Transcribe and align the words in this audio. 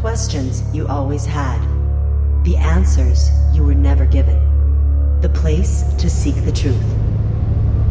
Questions 0.00 0.62
you 0.72 0.86
always 0.86 1.26
had. 1.26 1.60
The 2.44 2.56
answers 2.56 3.30
you 3.52 3.64
were 3.64 3.74
never 3.74 4.06
given. 4.06 4.38
The 5.20 5.28
place 5.28 5.82
to 5.94 6.08
seek 6.08 6.36
the 6.44 6.52
truth. 6.52 6.80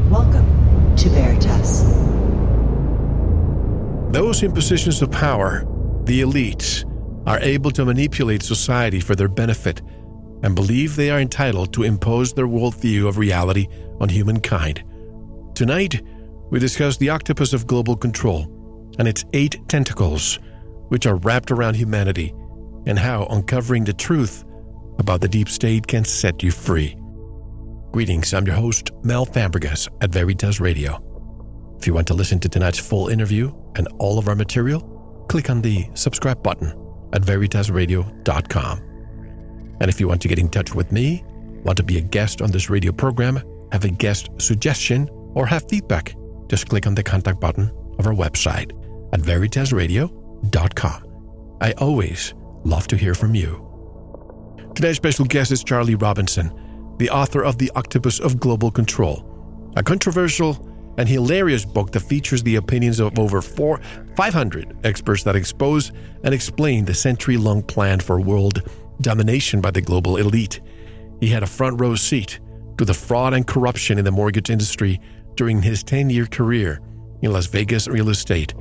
Welcome 0.09 0.95
to 0.95 1.09
Veritas. 1.09 1.83
Those 4.13 4.41
in 4.41 4.53
positions 4.53 5.01
of 5.01 5.11
power, 5.11 5.65
the 6.05 6.21
elites, 6.21 6.85
are 7.27 7.41
able 7.41 7.71
to 7.71 7.83
manipulate 7.83 8.41
society 8.41 9.01
for 9.01 9.13
their 9.13 9.27
benefit 9.27 9.81
and 10.43 10.55
believe 10.55 10.95
they 10.95 11.11
are 11.11 11.19
entitled 11.19 11.73
to 11.73 11.83
impose 11.83 12.31
their 12.31 12.47
worldview 12.47 13.05
of 13.05 13.17
reality 13.17 13.67
on 13.99 14.07
humankind. 14.07 14.81
Tonight, 15.55 16.01
we 16.51 16.59
discuss 16.59 16.95
the 16.95 17.09
octopus 17.09 17.51
of 17.51 17.67
global 17.67 17.97
control 17.97 18.43
and 18.97 19.09
its 19.09 19.25
eight 19.33 19.57
tentacles, 19.67 20.39
which 20.89 21.05
are 21.05 21.17
wrapped 21.17 21.51
around 21.51 21.75
humanity, 21.75 22.33
and 22.85 22.97
how 22.97 23.25
uncovering 23.25 23.83
the 23.83 23.93
truth 23.93 24.45
about 24.99 25.21
the 25.21 25.27
deep 25.27 25.49
state 25.49 25.85
can 25.87 26.03
set 26.03 26.41
you 26.43 26.51
free. 26.51 26.95
Greetings, 27.91 28.33
I'm 28.33 28.45
your 28.45 28.55
host, 28.55 28.91
Mel 29.03 29.25
Fabregas 29.25 29.87
at 30.01 30.11
Veritas 30.11 30.59
Radio. 30.59 31.03
If 31.79 31.87
you 31.87 31.93
want 31.93 32.07
to 32.07 32.13
listen 32.13 32.39
to 32.39 32.49
tonight's 32.49 32.79
full 32.79 33.09
interview 33.09 33.53
and 33.75 33.87
all 33.99 34.17
of 34.17 34.27
our 34.27 34.35
material, 34.35 34.81
click 35.29 35.49
on 35.49 35.61
the 35.61 35.89
subscribe 35.93 36.41
button 36.41 36.69
at 37.13 37.21
veritasradio.com. 37.21 38.79
And 39.79 39.89
if 39.89 39.99
you 39.99 40.07
want 40.07 40.21
to 40.21 40.27
get 40.27 40.39
in 40.39 40.49
touch 40.49 40.73
with 40.73 40.91
me, 40.91 41.23
want 41.63 41.77
to 41.77 41.83
be 41.83 41.97
a 41.97 42.01
guest 42.01 42.41
on 42.41 42.51
this 42.51 42.69
radio 42.69 42.91
program, 42.91 43.39
have 43.71 43.83
a 43.83 43.89
guest 43.89 44.29
suggestion, 44.37 45.09
or 45.33 45.45
have 45.45 45.67
feedback, 45.69 46.15
just 46.47 46.67
click 46.67 46.87
on 46.87 46.95
the 46.95 47.03
contact 47.03 47.39
button 47.39 47.71
of 47.99 48.07
our 48.07 48.13
website 48.13 48.71
at 49.13 49.19
veritasradio.com. 49.21 50.16
I 51.61 51.71
always 51.73 52.33
love 52.63 52.87
to 52.87 52.97
hear 52.97 53.15
from 53.15 53.35
you. 53.35 53.63
Today's 54.75 54.97
special 54.97 55.25
guest 55.25 55.51
is 55.51 55.63
Charlie 55.63 55.95
Robinson, 55.95 56.51
the 56.97 57.09
author 57.09 57.43
of 57.43 57.57
The 57.57 57.71
Octopus 57.75 58.19
of 58.19 58.39
Global 58.39 58.69
Control, 58.69 59.71
a 59.75 59.83
controversial 59.83 60.67
and 60.97 61.07
hilarious 61.07 61.65
book 61.65 61.91
that 61.91 62.01
features 62.01 62.43
the 62.43 62.55
opinions 62.55 62.99
of 62.99 63.17
over 63.17 63.41
four, 63.41 63.79
500 64.15 64.77
experts 64.83 65.23
that 65.23 65.35
expose 65.35 65.91
and 66.23 66.33
explain 66.33 66.85
the 66.85 66.93
century 66.93 67.37
long 67.37 67.61
plan 67.61 67.99
for 67.99 68.19
world 68.19 68.61
domination 69.01 69.61
by 69.61 69.71
the 69.71 69.81
global 69.81 70.17
elite. 70.17 70.59
He 71.19 71.27
had 71.27 71.43
a 71.43 71.47
front 71.47 71.79
row 71.79 71.95
seat 71.95 72.39
to 72.77 72.85
the 72.85 72.93
fraud 72.93 73.33
and 73.33 73.45
corruption 73.45 73.97
in 73.97 74.05
the 74.05 74.11
mortgage 74.11 74.49
industry 74.49 74.99
during 75.35 75.61
his 75.61 75.83
10 75.83 76.09
year 76.09 76.25
career 76.25 76.81
in 77.21 77.31
Las 77.31 77.47
Vegas 77.47 77.87
real 77.87 78.09
estate. 78.09 78.53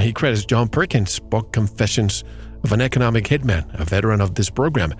He 0.00 0.12
credits 0.12 0.44
John 0.44 0.68
Perkins' 0.68 1.20
book 1.20 1.52
Confessions 1.52 2.24
of 2.64 2.72
an 2.72 2.80
Economic 2.80 3.24
Hitman, 3.24 3.68
a 3.78 3.84
veteran 3.84 4.20
of 4.20 4.34
this 4.34 4.50
program, 4.50 4.94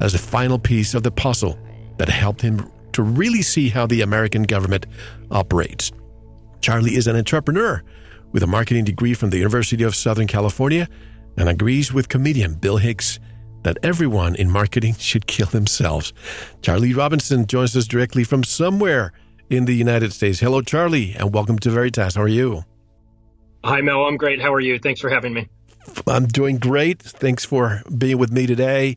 as 0.00 0.12
the 0.12 0.18
final 0.18 0.58
piece 0.58 0.94
of 0.94 1.02
the 1.02 1.10
puzzle 1.10 1.58
that 1.98 2.08
helped 2.08 2.40
him 2.40 2.70
to 2.92 3.02
really 3.02 3.42
see 3.42 3.68
how 3.68 3.86
the 3.86 4.00
American 4.00 4.44
government 4.44 4.86
operates. 5.30 5.92
Charlie 6.60 6.96
is 6.96 7.06
an 7.06 7.16
entrepreneur 7.16 7.82
with 8.32 8.42
a 8.42 8.46
marketing 8.46 8.84
degree 8.84 9.14
from 9.14 9.30
the 9.30 9.38
University 9.38 9.84
of 9.84 9.94
Southern 9.94 10.26
California 10.26 10.88
and 11.36 11.48
agrees 11.48 11.92
with 11.92 12.08
comedian 12.08 12.54
Bill 12.54 12.76
Hicks 12.76 13.18
that 13.62 13.78
everyone 13.82 14.34
in 14.36 14.50
marketing 14.50 14.94
should 14.98 15.26
kill 15.26 15.46
themselves. 15.46 16.12
Charlie 16.62 16.94
Robinson 16.94 17.46
joins 17.46 17.76
us 17.76 17.86
directly 17.86 18.24
from 18.24 18.44
somewhere 18.44 19.12
in 19.48 19.64
the 19.64 19.74
United 19.74 20.12
States. 20.12 20.40
Hello, 20.40 20.62
Charlie, 20.62 21.14
and 21.18 21.34
welcome 21.34 21.58
to 21.58 21.70
Veritas. 21.70 22.14
How 22.14 22.22
are 22.22 22.28
you? 22.28 22.64
Hi, 23.62 23.82
Mel. 23.82 24.06
I'm 24.06 24.16
great. 24.16 24.40
How 24.40 24.54
are 24.54 24.60
you? 24.60 24.78
Thanks 24.78 25.00
for 25.00 25.10
having 25.10 25.34
me. 25.34 25.48
I'm 26.06 26.26
doing 26.26 26.56
great. 26.58 27.02
Thanks 27.02 27.44
for 27.44 27.82
being 27.96 28.16
with 28.16 28.32
me 28.32 28.46
today. 28.46 28.96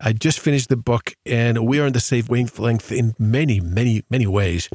I 0.00 0.12
just 0.12 0.40
finished 0.40 0.68
the 0.68 0.76
book, 0.76 1.14
and 1.24 1.64
we 1.66 1.78
are 1.78 1.86
in 1.86 1.92
the 1.92 2.00
same 2.00 2.24
wavelength 2.28 2.90
in 2.90 3.14
many, 3.18 3.60
many, 3.60 4.02
many 4.10 4.26
ways. 4.26 4.68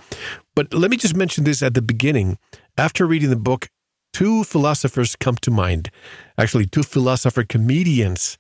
But 0.56 0.74
let 0.74 0.90
me 0.90 0.96
just 0.96 1.18
mention 1.18 1.44
this 1.44 1.62
at 1.62 1.74
the 1.74 1.82
beginning. 1.82 2.38
After 2.78 3.06
reading 3.06 3.30
the 3.30 3.36
book, 3.36 3.68
two 4.14 4.46
philosophers 4.46 5.18
come 5.18 5.36
to 5.42 5.52
mind. 5.52 5.90
Actually, 6.38 6.68
two 6.68 6.84
philosopher 6.84 7.44
comedians 7.44 8.38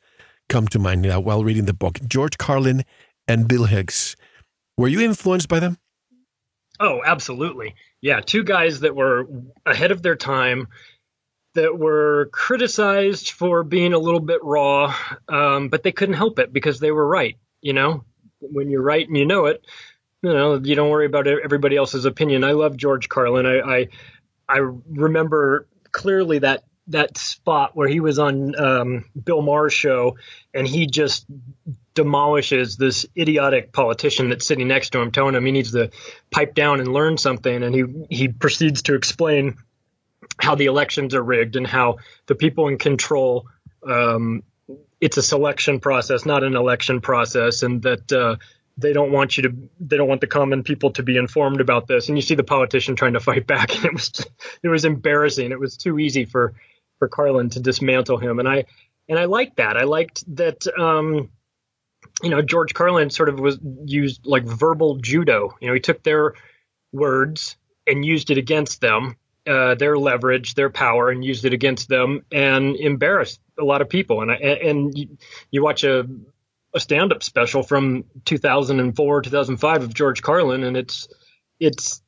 come 0.47 0.67
to 0.69 0.79
mind 0.79 1.05
while 1.25 1.43
reading 1.43 1.65
the 1.65 1.73
book 1.73 1.99
George 2.07 2.37
Carlin 2.37 2.85
and 3.27 3.49
Bill 3.49 3.65
Hicks. 3.65 4.15
Were 4.77 4.87
you 4.87 5.01
influenced 5.01 5.49
by 5.49 5.59
them? 5.59 5.77
Oh, 6.79 7.01
absolutely. 7.05 7.75
Yeah, 8.01 8.21
two 8.21 8.43
guys 8.43 8.81
that 8.81 8.95
were 8.95 9.27
ahead 9.65 9.91
of 9.91 10.01
their 10.01 10.15
time, 10.15 10.67
that 11.53 11.77
were 11.77 12.29
criticized 12.31 13.31
for 13.31 13.63
being 13.63 13.93
a 13.93 13.99
little 13.99 14.19
bit 14.19 14.43
raw, 14.43 14.93
um, 15.29 15.69
but 15.69 15.83
they 15.83 15.91
couldn't 15.91 16.15
help 16.15 16.37
it 16.39 16.51
because 16.53 16.79
they 16.79 16.91
were 16.91 17.07
right. 17.07 17.37
You 17.61 17.73
know, 17.73 18.03
when 18.39 18.69
you're 18.69 18.81
right 18.81 19.07
and 19.07 19.17
you 19.17 19.25
know 19.25 19.45
it, 19.45 19.65
you 20.21 20.33
know, 20.33 20.55
you 20.55 20.75
don't 20.75 20.89
worry 20.89 21.05
about 21.05 21.27
everybody 21.27 21.77
else's 21.77 22.05
opinion. 22.05 22.43
I 22.43 22.51
love 22.51 22.77
George 22.77 23.09
Carlin. 23.09 23.45
I, 23.45 23.59
I, 23.59 23.87
I 24.47 24.57
remember 24.57 25.67
clearly 25.91 26.39
that 26.39 26.63
that 26.87 27.17
spot 27.17 27.75
where 27.75 27.87
he 27.87 27.99
was 27.99 28.19
on 28.19 28.55
um, 28.59 29.05
Bill 29.23 29.41
Maher's 29.41 29.73
show 29.73 30.17
and 30.53 30.67
he 30.67 30.85
just 30.85 31.25
demolishes 31.95 32.77
this 32.77 33.05
idiotic 33.17 33.71
politician 33.71 34.29
that's 34.29 34.45
sitting 34.45 34.67
next 34.67 34.91
to 34.91 35.01
him, 35.01 35.11
telling 35.11 35.33
him 35.33 35.45
he 35.45 35.51
needs 35.51 35.71
to 35.71 35.89
pipe 36.29 36.53
down 36.53 36.79
and 36.79 36.93
learn 36.93 37.17
something, 37.17 37.63
and 37.63 37.73
he 37.73 37.83
he 38.09 38.27
proceeds 38.27 38.83
to 38.83 38.95
explain 38.95 39.57
how 40.37 40.55
the 40.55 40.65
elections 40.65 41.15
are 41.15 41.23
rigged 41.23 41.55
and 41.55 41.65
how 41.65 41.97
the 42.27 42.35
people 42.35 42.67
in 42.67 42.77
control 42.77 43.47
um, 43.87 44.43
it's 45.01 45.17
a 45.17 45.23
selection 45.23 45.79
process, 45.79 46.25
not 46.25 46.43
an 46.43 46.55
election 46.55 47.01
process, 47.01 47.63
and 47.63 47.81
that 47.83 48.11
uh, 48.11 48.37
they 48.77 48.93
don't 48.93 49.11
want 49.11 49.37
you 49.37 49.43
to 49.43 49.55
they 49.79 49.97
don't 49.97 50.07
want 50.07 50.21
the 50.21 50.27
common 50.27 50.63
people 50.63 50.91
to 50.91 51.03
be 51.03 51.17
informed 51.17 51.61
about 51.61 51.87
this. 51.87 52.07
And 52.07 52.17
you 52.17 52.21
see 52.21 52.35
the 52.35 52.43
politician 52.43 52.95
trying 52.95 53.13
to 53.13 53.19
fight 53.19 53.45
back, 53.47 53.75
and 53.75 53.85
it 53.85 53.93
was 53.93 54.25
it 54.63 54.67
was 54.67 54.85
embarrassing. 54.85 55.51
It 55.51 55.59
was 55.59 55.77
too 55.77 55.99
easy 55.99 56.25
for 56.25 56.53
for 56.99 57.07
Carlin 57.07 57.49
to 57.51 57.59
dismantle 57.59 58.17
him, 58.17 58.39
and 58.39 58.47
I 58.47 58.65
and 59.07 59.19
I 59.19 59.25
liked 59.25 59.57
that. 59.57 59.77
I 59.77 59.83
liked 59.83 60.23
that. 60.35 60.65
Um, 60.77 61.29
you 62.23 62.29
know, 62.29 62.41
George 62.41 62.73
Carlin 62.73 63.09
sort 63.09 63.29
of 63.29 63.39
was 63.39 63.59
used 63.85 64.25
like 64.25 64.43
verbal 64.43 64.97
judo. 64.97 65.55
You 65.59 65.67
know, 65.67 65.73
he 65.73 65.79
took 65.79 66.03
their 66.03 66.33
words 66.91 67.57
and 67.85 68.05
used 68.05 68.31
it 68.31 68.37
against 68.37 68.81
them, 68.81 69.17
uh, 69.47 69.75
their 69.75 69.97
leverage, 69.97 70.55
their 70.55 70.69
power, 70.69 71.09
and 71.09 71.23
used 71.23 71.45
it 71.45 71.53
against 71.53 71.89
them, 71.89 72.25
and 72.31 72.75
embarrassed 72.75 73.39
a 73.59 73.63
lot 73.63 73.81
of 73.81 73.89
people. 73.89 74.21
And 74.21 74.31
I, 74.31 74.35
and 74.35 74.97
you, 74.97 75.17
you 75.51 75.63
watch 75.63 75.83
a 75.83 76.07
a 76.73 76.79
stand-up 76.79 77.23
special 77.23 77.63
from 77.63 78.03
2004 78.25 79.21
2005 79.21 79.83
of 79.83 79.93
George 79.93 80.21
Carlin, 80.21 80.63
and 80.63 80.75
it's 80.75 81.07
it's 81.59 82.01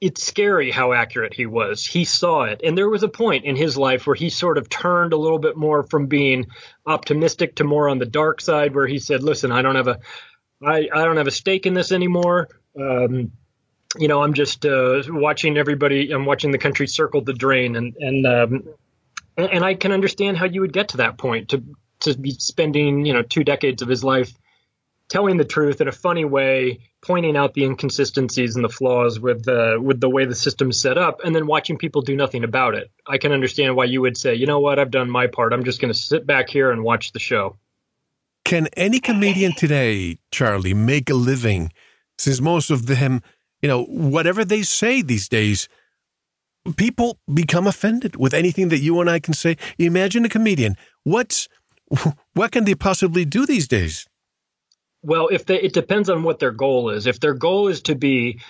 it's 0.00 0.24
scary 0.24 0.70
how 0.70 0.92
accurate 0.92 1.34
he 1.34 1.44
was. 1.44 1.84
He 1.84 2.04
saw 2.04 2.44
it. 2.44 2.62
And 2.64 2.76
there 2.76 2.88
was 2.88 3.02
a 3.02 3.08
point 3.08 3.44
in 3.44 3.54
his 3.54 3.76
life 3.76 4.06
where 4.06 4.16
he 4.16 4.30
sort 4.30 4.56
of 4.56 4.68
turned 4.68 5.12
a 5.12 5.18
little 5.18 5.38
bit 5.38 5.56
more 5.56 5.82
from 5.82 6.06
being 6.06 6.46
optimistic 6.86 7.56
to 7.56 7.64
more 7.64 7.88
on 7.88 7.98
the 7.98 8.06
dark 8.06 8.40
side 8.40 8.74
where 8.74 8.86
he 8.86 8.98
said, 8.98 9.22
listen, 9.22 9.52
I 9.52 9.60
don't 9.60 9.76
have 9.76 9.88
a, 9.88 10.00
I, 10.64 10.88
I 10.92 11.04
don't 11.04 11.18
have 11.18 11.26
a 11.26 11.32
stake 11.32 11.66
in 11.66 11.74
this 11.74 11.92
anymore. 11.92 12.48
Um, 12.78 13.32
you 13.98 14.08
know, 14.08 14.22
I'm 14.22 14.34
just 14.34 14.64
uh, 14.64 15.02
watching 15.08 15.58
everybody. 15.58 16.12
I'm 16.12 16.24
watching 16.24 16.52
the 16.52 16.58
country 16.58 16.86
circle 16.86 17.22
the 17.22 17.32
drain, 17.32 17.74
and 17.74 17.96
and 17.98 18.26
um, 18.26 18.64
and 19.36 19.64
I 19.64 19.74
can 19.74 19.90
understand 19.90 20.36
how 20.36 20.46
you 20.46 20.60
would 20.60 20.72
get 20.72 20.90
to 20.90 20.98
that 20.98 21.18
point 21.18 21.48
to 21.48 21.64
to 22.00 22.16
be 22.16 22.30
spending 22.30 23.04
you 23.04 23.12
know 23.12 23.22
two 23.22 23.42
decades 23.42 23.82
of 23.82 23.88
his 23.88 24.04
life 24.04 24.32
telling 25.10 25.36
the 25.36 25.44
truth 25.44 25.80
in 25.80 25.88
a 25.88 25.92
funny 25.92 26.24
way, 26.24 26.78
pointing 27.02 27.36
out 27.36 27.52
the 27.52 27.64
inconsistencies 27.64 28.54
and 28.54 28.64
the 28.64 28.68
flaws 28.68 29.20
with 29.20 29.44
the 29.44 29.78
with 29.82 30.00
the 30.00 30.08
way 30.08 30.24
the 30.24 30.34
system's 30.34 30.80
set 30.80 30.96
up, 30.96 31.20
and 31.22 31.34
then 31.34 31.46
watching 31.46 31.76
people 31.76 32.00
do 32.00 32.16
nothing 32.16 32.44
about 32.44 32.74
it. 32.74 32.90
I 33.06 33.18
can 33.18 33.32
understand 33.32 33.76
why 33.76 33.84
you 33.84 34.00
would 34.00 34.16
say, 34.16 34.34
you 34.34 34.46
know 34.46 34.60
what, 34.60 34.78
I've 34.78 34.90
done 34.90 35.10
my 35.10 35.26
part. 35.26 35.52
I'm 35.52 35.64
just 35.64 35.80
going 35.80 35.92
to 35.92 35.98
sit 35.98 36.26
back 36.26 36.48
here 36.48 36.70
and 36.70 36.82
watch 36.82 37.12
the 37.12 37.18
show. 37.18 37.58
Can 38.44 38.68
any 38.76 39.00
comedian 39.00 39.52
today, 39.52 40.18
Charlie, 40.30 40.74
make 40.74 41.10
a 41.10 41.14
living? 41.14 41.72
Since 42.16 42.40
most 42.40 42.70
of 42.70 42.86
them, 42.86 43.22
you 43.60 43.68
know, 43.68 43.84
whatever 43.84 44.44
they 44.44 44.62
say 44.62 45.02
these 45.02 45.28
days, 45.28 45.68
people 46.76 47.18
become 47.32 47.66
offended 47.66 48.16
with 48.16 48.34
anything 48.34 48.68
that 48.68 48.78
you 48.78 49.00
and 49.00 49.10
I 49.10 49.18
can 49.18 49.34
say. 49.34 49.56
Imagine 49.78 50.24
a 50.24 50.28
comedian. 50.28 50.76
What's 51.04 51.48
what 52.34 52.52
can 52.52 52.64
they 52.64 52.74
possibly 52.74 53.24
do 53.24 53.46
these 53.46 53.66
days? 53.66 54.06
Well, 55.02 55.28
if 55.28 55.46
they, 55.46 55.60
it 55.60 55.72
depends 55.72 56.10
on 56.10 56.22
what 56.22 56.38
their 56.38 56.50
goal 56.50 56.90
is. 56.90 57.06
If 57.06 57.20
their 57.20 57.34
goal 57.34 57.68
is 57.68 57.82
to 57.82 57.94
be 57.94 58.40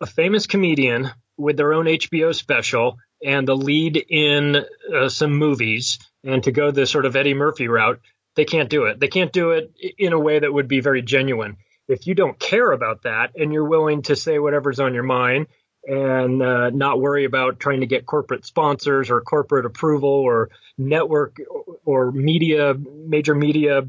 a 0.00 0.06
famous 0.06 0.46
comedian 0.46 1.10
with 1.36 1.56
their 1.56 1.72
own 1.72 1.86
HBO 1.86 2.34
special 2.34 2.98
and 3.24 3.46
the 3.46 3.56
lead 3.56 3.96
in 3.96 4.64
uh, 4.94 5.08
some 5.08 5.34
movies 5.34 5.98
and 6.24 6.42
to 6.44 6.52
go 6.52 6.70
the 6.70 6.86
sort 6.86 7.06
of 7.06 7.16
Eddie 7.16 7.34
Murphy 7.34 7.68
route, 7.68 8.00
they 8.34 8.44
can't 8.44 8.70
do 8.70 8.84
it. 8.84 9.00
They 9.00 9.08
can't 9.08 9.32
do 9.32 9.52
it 9.52 9.72
in 9.98 10.12
a 10.12 10.18
way 10.18 10.38
that 10.38 10.52
would 10.52 10.68
be 10.68 10.80
very 10.80 11.02
genuine. 11.02 11.56
If 11.88 12.06
you 12.06 12.14
don't 12.14 12.38
care 12.38 12.70
about 12.70 13.02
that 13.02 13.32
and 13.36 13.52
you're 13.52 13.64
willing 13.68 14.02
to 14.02 14.16
say 14.16 14.38
whatever's 14.38 14.80
on 14.80 14.94
your 14.94 15.04
mind 15.04 15.46
and 15.86 16.42
uh, 16.42 16.70
not 16.70 17.00
worry 17.00 17.24
about 17.24 17.60
trying 17.60 17.80
to 17.80 17.86
get 17.86 18.04
corporate 18.04 18.44
sponsors 18.44 19.10
or 19.10 19.20
corporate 19.20 19.64
approval 19.64 20.10
or 20.10 20.50
network 20.76 21.38
or 21.84 22.12
media 22.12 22.74
major 22.74 23.34
media 23.34 23.88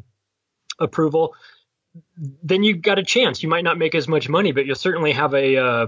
approval, 0.79 1.35
then 2.43 2.63
you've 2.63 2.81
got 2.81 2.99
a 2.99 3.03
chance. 3.03 3.43
You 3.43 3.49
might 3.49 3.63
not 3.63 3.77
make 3.77 3.95
as 3.95 4.07
much 4.07 4.29
money, 4.29 4.51
but 4.51 4.65
you'll 4.65 4.75
certainly 4.75 5.11
have 5.13 5.33
a 5.33 5.57
uh, 5.57 5.87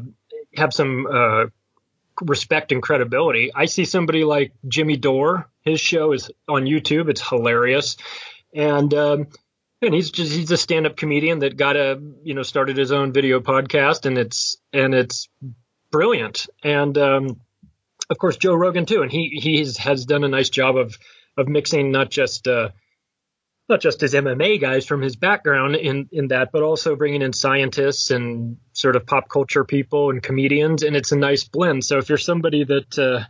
have 0.56 0.74
some 0.74 1.08
uh, 1.08 1.46
respect 2.22 2.72
and 2.72 2.82
credibility. 2.82 3.52
I 3.54 3.66
see 3.66 3.86
somebody 3.86 4.24
like 4.24 4.54
Jimmy 4.68 4.98
Dore. 4.98 5.48
His 5.62 5.80
show 5.80 6.12
is 6.12 6.32
on 6.48 6.64
YouTube. 6.64 7.10
It's 7.10 7.28
hilarious, 7.28 7.98
and 8.54 8.94
um, 8.94 9.28
and 9.82 9.94
he's 9.94 10.12
just 10.12 10.32
he's 10.32 10.52
a 10.52 10.58
stand 10.58 10.86
up 10.86 10.96
comedian 10.96 11.40
that 11.40 11.58
got 11.58 11.76
a 11.76 12.02
you 12.24 12.34
know 12.34 12.44
started 12.44 12.78
his 12.78 12.92
own 12.92 13.14
video 13.14 13.40
podcast, 13.40 14.06
and 14.06 14.18
it's 14.18 14.58
and 14.74 14.94
it's 14.94 15.30
brilliant. 15.92 16.48
And 16.64 16.98
um, 16.98 17.42
of 18.10 18.18
course 18.18 18.38
Joe 18.38 18.56
Rogan 18.56 18.86
too, 18.86 19.02
and 19.02 19.12
he 19.12 19.40
he 19.42 19.58
has 19.80 20.06
done 20.06 20.24
a 20.24 20.30
nice 20.30 20.50
job 20.50 20.78
of 20.78 20.98
of 21.38 21.48
mixing 21.48 21.92
not 21.92 22.10
just 22.10 22.48
uh, 22.48 22.70
not 23.72 23.82
just 23.82 24.02
his 24.02 24.14
MMA 24.14 24.62
guys 24.62 24.86
from 24.86 25.02
his 25.02 25.16
background 25.16 25.76
in 25.76 26.10
in 26.12 26.28
that, 26.28 26.52
but 26.52 26.62
also 26.62 26.96
bringing 26.96 27.24
in 27.24 27.34
scientists 27.34 28.12
and 28.12 28.58
sort 28.74 28.96
of 28.96 29.08
pop 29.08 29.30
culture 29.30 29.64
people 29.64 30.12
and 30.12 30.22
comedians, 30.22 30.84
and 30.84 30.96
it's 30.96 31.12
a 31.12 31.18
nice 31.18 31.44
blend. 31.46 31.84
So 31.84 31.98
if 31.98 32.10
you're 32.10 32.20
somebody 32.20 32.64
that 32.66 33.00
uh, 33.00 33.24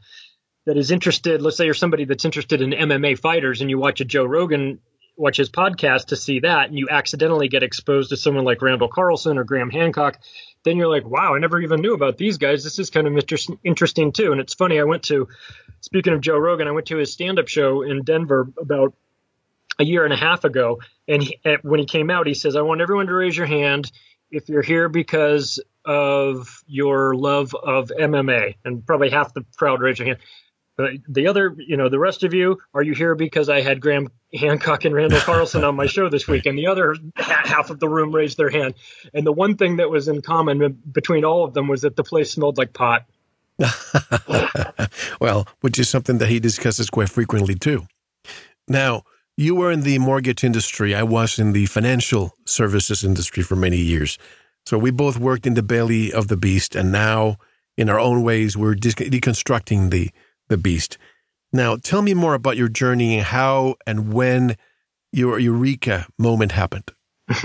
that 0.65 0.77
is 0.77 0.91
interested, 0.91 1.41
let's 1.41 1.55
say 1.55 1.65
you're 1.65 1.73
somebody 1.73 2.05
that's 2.05 2.25
interested 2.25 2.61
in 2.61 2.71
MMA 2.71 3.17
fighters, 3.19 3.61
and 3.61 3.69
you 3.69 3.77
watch 3.77 4.01
a 4.01 4.05
Joe 4.05 4.25
Rogan 4.25 4.79
watch 5.15 5.37
his 5.37 5.49
podcast 5.49 6.07
to 6.07 6.15
see 6.15 6.39
that, 6.39 6.69
and 6.69 6.77
you 6.77 6.89
accidentally 6.89 7.47
get 7.47 7.63
exposed 7.63 8.09
to 8.09 8.17
someone 8.17 8.43
like 8.43 8.61
Randall 8.61 8.87
Carlson 8.87 9.37
or 9.37 9.43
Graham 9.43 9.69
Hancock, 9.69 10.19
then 10.63 10.77
you're 10.77 10.87
like, 10.87 11.05
wow, 11.05 11.35
I 11.35 11.39
never 11.39 11.59
even 11.59 11.81
knew 11.81 11.93
about 11.93 12.17
these 12.17 12.37
guys. 12.37 12.63
This 12.63 12.79
is 12.79 12.89
kind 12.89 13.07
of 13.07 13.13
inter- 13.13 13.55
interesting 13.63 14.11
too. 14.11 14.31
And 14.31 14.41
it's 14.41 14.53
funny, 14.53 14.79
I 14.79 14.83
went 14.83 15.03
to, 15.03 15.27
speaking 15.81 16.13
of 16.13 16.21
Joe 16.21 16.37
Rogan, 16.37 16.67
I 16.67 16.71
went 16.71 16.87
to 16.87 16.97
his 16.97 17.13
stand 17.13 17.39
up 17.39 17.47
show 17.47 17.83
in 17.83 18.03
Denver 18.03 18.51
about 18.59 18.93
a 19.79 19.85
year 19.85 20.03
and 20.03 20.13
a 20.13 20.17
half 20.17 20.43
ago. 20.43 20.79
And 21.07 21.23
he, 21.23 21.39
when 21.63 21.79
he 21.79 21.85
came 21.85 22.09
out, 22.09 22.27
he 22.27 22.33
says, 22.33 22.55
I 22.55 22.61
want 22.61 22.81
everyone 22.81 23.07
to 23.07 23.13
raise 23.13 23.35
your 23.35 23.47
hand 23.47 23.91
if 24.29 24.47
you're 24.49 24.61
here 24.61 24.89
because 24.89 25.59
of 25.85 26.63
your 26.67 27.15
love 27.15 27.53
of 27.55 27.89
MMA. 27.89 28.55
And 28.63 28.85
probably 28.85 29.09
half 29.09 29.33
the 29.33 29.45
crowd 29.57 29.81
raised 29.81 29.99
their 29.99 30.07
hand. 30.07 30.19
But 30.77 30.91
the 31.07 31.27
other, 31.27 31.53
you 31.57 31.77
know, 31.77 31.89
the 31.89 31.99
rest 31.99 32.23
of 32.23 32.33
you, 32.33 32.57
are 32.73 32.81
you 32.81 32.93
here 32.93 33.13
because 33.13 33.49
I 33.49 33.61
had 33.61 33.81
Graham 33.81 34.09
Hancock 34.33 34.85
and 34.85 34.95
Randall 34.95 35.19
Carlson 35.19 35.63
on 35.63 35.75
my 35.75 35.85
show 35.85 36.09
this 36.09 36.27
week? 36.27 36.45
And 36.45 36.57
the 36.57 36.67
other 36.67 36.95
half 37.15 37.69
of 37.69 37.79
the 37.79 37.89
room 37.89 38.15
raised 38.15 38.37
their 38.37 38.49
hand. 38.49 38.75
And 39.13 39.25
the 39.25 39.33
one 39.33 39.57
thing 39.57 39.77
that 39.77 39.89
was 39.89 40.07
in 40.07 40.21
common 40.21 40.81
between 40.91 41.25
all 41.25 41.43
of 41.43 41.53
them 41.53 41.67
was 41.67 41.81
that 41.81 41.95
the 41.95 42.03
place 42.03 42.31
smelled 42.31 42.57
like 42.57 42.73
pot. 42.73 43.05
well, 45.21 45.47
which 45.59 45.77
is 45.77 45.89
something 45.89 46.17
that 46.17 46.29
he 46.29 46.39
discusses 46.39 46.89
quite 46.89 47.09
frequently 47.09 47.53
too. 47.53 47.85
Now, 48.67 49.03
you 49.37 49.55
were 49.55 49.71
in 49.71 49.81
the 49.81 49.99
mortgage 49.99 50.43
industry. 50.43 50.93
I 50.93 51.03
was 51.03 51.39
in 51.39 51.53
the 51.53 51.65
financial 51.65 52.33
services 52.45 53.03
industry 53.03 53.43
for 53.43 53.55
many 53.55 53.77
years. 53.77 54.17
So 54.65 54.77
we 54.77 54.91
both 54.91 55.17
worked 55.17 55.47
in 55.47 55.55
the 55.55 55.63
belly 55.63 56.13
of 56.13 56.27
the 56.27 56.37
beast, 56.37 56.75
and 56.75 56.91
now, 56.91 57.37
in 57.77 57.89
our 57.89 57.99
own 57.99 58.21
ways, 58.21 58.55
we're 58.55 58.75
deconstructing 58.75 59.89
the 59.89 60.11
the 60.49 60.57
beast. 60.57 60.97
Now, 61.53 61.77
tell 61.77 62.01
me 62.01 62.13
more 62.13 62.33
about 62.33 62.57
your 62.57 62.67
journey 62.67 63.15
and 63.17 63.25
how 63.25 63.75
and 63.87 64.13
when 64.13 64.57
your 65.11 65.39
eureka 65.39 66.07
moment 66.17 66.51
happened. 66.51 66.91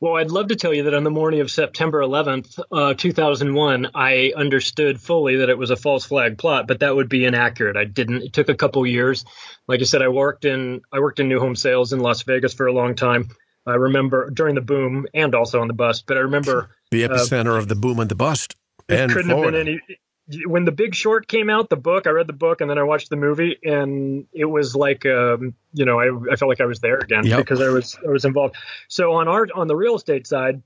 Well, 0.00 0.14
I'd 0.14 0.30
love 0.30 0.48
to 0.48 0.56
tell 0.56 0.72
you 0.72 0.84
that 0.84 0.94
on 0.94 1.02
the 1.02 1.10
morning 1.10 1.40
of 1.40 1.50
September 1.50 2.00
11th, 2.00 2.60
uh, 2.70 2.94
2001, 2.94 3.88
I 3.96 4.32
understood 4.36 5.00
fully 5.00 5.36
that 5.36 5.48
it 5.48 5.58
was 5.58 5.70
a 5.70 5.76
false 5.76 6.04
flag 6.04 6.38
plot, 6.38 6.68
but 6.68 6.80
that 6.80 6.94
would 6.94 7.08
be 7.08 7.24
inaccurate. 7.24 7.76
I 7.76 7.82
didn't. 7.82 8.22
It 8.22 8.32
took 8.32 8.48
a 8.48 8.54
couple 8.54 8.86
years. 8.86 9.24
Like 9.66 9.80
I 9.80 9.84
said, 9.84 10.00
I 10.00 10.08
worked 10.08 10.44
in 10.44 10.82
I 10.92 11.00
worked 11.00 11.18
in 11.18 11.28
new 11.28 11.40
home 11.40 11.56
sales 11.56 11.92
in 11.92 11.98
Las 11.98 12.22
Vegas 12.22 12.54
for 12.54 12.68
a 12.68 12.72
long 12.72 12.94
time. 12.94 13.28
I 13.66 13.74
remember 13.74 14.30
during 14.30 14.54
the 14.54 14.60
boom 14.60 15.06
and 15.14 15.34
also 15.34 15.60
on 15.60 15.66
the 15.66 15.74
bust, 15.74 16.04
but 16.06 16.16
I 16.16 16.20
remember 16.20 16.70
the 16.92 17.04
uh, 17.04 17.08
epicenter 17.08 17.56
uh, 17.56 17.58
of 17.58 17.68
the 17.68 17.74
boom 17.74 17.98
and 17.98 18.08
the 18.08 18.14
bust. 18.14 18.54
It 18.88 19.10
couldn't 19.10 19.30
Florida. 19.30 19.58
have 19.58 19.66
been 19.66 19.74
any 19.74 19.98
when 20.46 20.64
the 20.64 20.72
Big 20.72 20.94
Short 20.94 21.26
came 21.26 21.48
out, 21.48 21.70
the 21.70 21.76
book, 21.76 22.06
I 22.06 22.10
read 22.10 22.26
the 22.26 22.32
book 22.32 22.60
and 22.60 22.68
then 22.68 22.78
I 22.78 22.82
watched 22.82 23.10
the 23.10 23.16
movie, 23.16 23.58
and 23.62 24.26
it 24.32 24.44
was 24.44 24.76
like, 24.76 25.06
um, 25.06 25.54
you 25.72 25.84
know, 25.84 25.98
I, 25.98 26.32
I 26.32 26.36
felt 26.36 26.48
like 26.48 26.60
I 26.60 26.66
was 26.66 26.80
there 26.80 26.98
again 26.98 27.24
yep. 27.24 27.38
because 27.38 27.60
I 27.60 27.68
was 27.68 27.96
I 28.06 28.10
was 28.10 28.24
involved. 28.24 28.56
So 28.88 29.14
on 29.14 29.28
our 29.28 29.46
on 29.54 29.68
the 29.68 29.76
real 29.76 29.96
estate 29.96 30.26
side, 30.26 30.62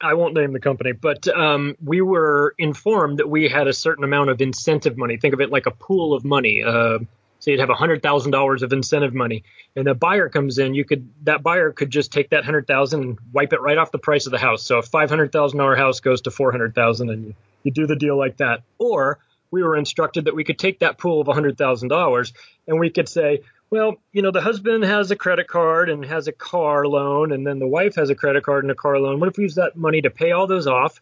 I 0.00 0.14
won't 0.14 0.34
name 0.34 0.52
the 0.52 0.60
company, 0.60 0.92
but 0.92 1.28
um, 1.28 1.76
we 1.84 2.00
were 2.00 2.54
informed 2.56 3.18
that 3.18 3.28
we 3.28 3.48
had 3.48 3.66
a 3.66 3.72
certain 3.72 4.04
amount 4.04 4.30
of 4.30 4.40
incentive 4.40 4.96
money. 4.96 5.18
Think 5.18 5.34
of 5.34 5.40
it 5.40 5.50
like 5.50 5.66
a 5.66 5.72
pool 5.72 6.14
of 6.14 6.24
money. 6.24 6.62
Uh, 6.62 7.00
so 7.40 7.50
you'd 7.50 7.60
have 7.60 7.68
hundred 7.68 8.02
thousand 8.02 8.32
dollars 8.32 8.62
of 8.62 8.72
incentive 8.72 9.12
money, 9.12 9.44
and 9.76 9.86
a 9.86 9.94
buyer 9.94 10.28
comes 10.28 10.58
in. 10.58 10.74
You 10.74 10.84
could 10.84 11.10
that 11.24 11.42
buyer 11.42 11.72
could 11.72 11.90
just 11.90 12.10
take 12.10 12.30
that 12.30 12.44
hundred 12.44 12.66
thousand 12.66 13.02
and 13.02 13.18
wipe 13.32 13.52
it 13.52 13.60
right 13.60 13.76
off 13.76 13.90
the 13.90 13.98
price 13.98 14.26
of 14.26 14.32
the 14.32 14.38
house. 14.38 14.64
So 14.64 14.78
a 14.78 14.82
five 14.82 15.10
hundred 15.10 15.30
thousand 15.30 15.58
dollar 15.58 15.76
house 15.76 16.00
goes 16.00 16.22
to 16.22 16.30
four 16.30 16.52
hundred 16.52 16.74
thousand, 16.74 17.10
and 17.10 17.26
you 17.26 17.34
you 17.62 17.70
do 17.70 17.86
the 17.86 17.96
deal 17.96 18.16
like 18.16 18.38
that. 18.38 18.62
Or 18.90 19.18
we 19.50 19.62
were 19.62 19.76
instructed 19.76 20.26
that 20.26 20.34
we 20.34 20.44
could 20.44 20.58
take 20.58 20.80
that 20.80 20.98
pool 20.98 21.20
of 21.20 21.26
$100,000 21.26 22.32
and 22.66 22.80
we 22.80 22.90
could 22.90 23.08
say, 23.08 23.42
well, 23.70 23.96
you 24.12 24.22
know, 24.22 24.30
the 24.30 24.40
husband 24.40 24.84
has 24.84 25.10
a 25.10 25.16
credit 25.16 25.46
card 25.46 25.90
and 25.90 26.04
has 26.04 26.26
a 26.26 26.32
car 26.32 26.86
loan, 26.86 27.32
and 27.32 27.46
then 27.46 27.58
the 27.58 27.66
wife 27.66 27.96
has 27.96 28.08
a 28.08 28.14
credit 28.14 28.42
card 28.42 28.64
and 28.64 28.70
a 28.70 28.74
car 28.74 28.98
loan. 28.98 29.20
What 29.20 29.28
if 29.28 29.36
we 29.36 29.44
use 29.44 29.56
that 29.56 29.76
money 29.76 30.00
to 30.00 30.10
pay 30.10 30.32
all 30.32 30.46
those 30.46 30.66
off? 30.66 31.00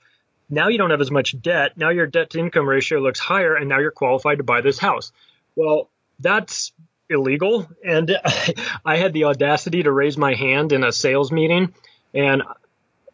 Now 0.51 0.69
you 0.69 0.79
don't 0.79 0.91
have 0.91 1.01
as 1.01 1.11
much 1.11 1.41
debt. 1.41 1.77
Now 1.77 1.91
your 1.91 2.07
debt 2.07 2.31
to 2.31 2.41
income 2.41 2.69
ratio 2.69 2.99
looks 2.99 3.21
higher, 3.21 3.55
and 3.55 3.69
now 3.69 3.79
you're 3.79 3.93
qualified 3.93 4.39
to 4.39 4.45
buy 4.45 4.63
this 4.63 4.79
house. 4.79 5.13
Well, 5.55 5.89
that's 6.19 6.73
illegal. 7.09 7.69
And 7.85 8.17
I 8.85 8.97
had 8.97 9.13
the 9.13 9.25
audacity 9.25 9.85
to 9.85 9.93
raise 9.93 10.17
my 10.17 10.35
hand 10.35 10.73
in 10.73 10.83
a 10.83 10.93
sales 10.93 11.31
meeting. 11.31 11.73
And 12.15 12.43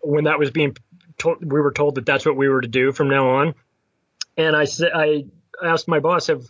when 0.00 0.24
that 0.24 0.38
was 0.38 0.50
being 0.50 0.76
told, 1.18 1.44
we 1.44 1.60
were 1.60 1.72
told 1.72 1.96
that 1.96 2.06
that's 2.06 2.24
what 2.24 2.36
we 2.36 2.48
were 2.48 2.60
to 2.60 2.68
do 2.68 2.92
from 2.92 3.08
now 3.08 3.36
on. 3.36 3.54
And 4.36 4.56
I 4.56 4.64
said, 4.64 4.92
I 4.94 5.24
asked 5.62 5.88
my 5.88 6.00
boss, 6.00 6.28
have, 6.28 6.44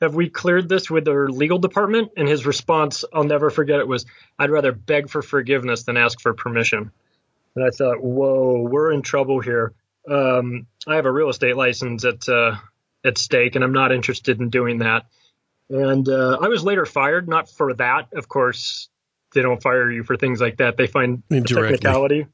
have 0.00 0.14
we 0.14 0.28
cleared 0.28 0.68
this 0.68 0.90
with 0.90 1.08
our 1.08 1.28
legal 1.28 1.58
department? 1.58 2.12
And 2.16 2.28
his 2.28 2.46
response, 2.46 3.04
I'll 3.12 3.24
never 3.24 3.50
forget 3.50 3.80
it 3.80 3.88
was, 3.88 4.06
I'd 4.38 4.50
rather 4.50 4.72
beg 4.72 5.08
for 5.08 5.22
forgiveness 5.22 5.84
than 5.84 5.96
ask 5.96 6.20
for 6.20 6.34
permission. 6.34 6.90
And 7.56 7.64
I 7.64 7.70
thought, 7.70 8.02
whoa, 8.02 8.66
we're 8.68 8.92
in 8.92 9.02
trouble 9.02 9.40
here. 9.40 9.72
Um, 10.08 10.66
I 10.86 10.96
have 10.96 11.06
a 11.06 11.12
real 11.12 11.28
estate 11.28 11.56
license 11.56 12.04
at, 12.04 12.28
uh, 12.28 12.56
at 13.04 13.18
stake 13.18 13.54
and 13.54 13.64
I'm 13.64 13.72
not 13.72 13.92
interested 13.92 14.40
in 14.40 14.50
doing 14.50 14.78
that. 14.78 15.06
And, 15.70 16.08
uh, 16.08 16.38
I 16.40 16.48
was 16.48 16.62
later 16.62 16.84
fired, 16.84 17.28
not 17.28 17.48
for 17.48 17.72
that. 17.74 18.08
Of 18.12 18.28
course, 18.28 18.88
they 19.34 19.42
don't 19.42 19.62
fire 19.62 19.90
you 19.90 20.04
for 20.04 20.16
things 20.16 20.40
like 20.40 20.58
that. 20.58 20.76
They 20.76 20.86
find 20.86 21.22
the 21.28 21.40
technicality. 21.40 22.26